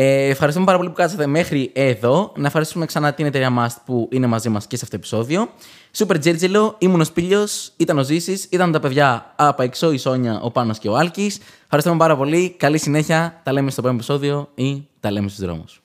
[0.02, 2.32] Ε, ευχαριστούμε πάρα πολύ που κάτσατε μέχρι εδώ.
[2.36, 5.48] Να ευχαριστούμε ξανά την εταιρεία Mast που είναι μαζί μας και σε αυτό το επεισόδιο.
[5.96, 10.40] Super Τζέρτζελο, ήμουν ο Σπίλιος, ήταν ο Ζήσης, ήταν τα παιδιά από εξώ η Σόνια,
[10.40, 11.38] ο Πάνος και ο Άλκης.
[11.62, 12.54] Ευχαριστούμε πάρα πολύ.
[12.58, 13.40] Καλή συνέχεια.
[13.42, 15.82] Τα λέμε στο επόμενο επεισόδιο ή τα λέμε στους δρόμους.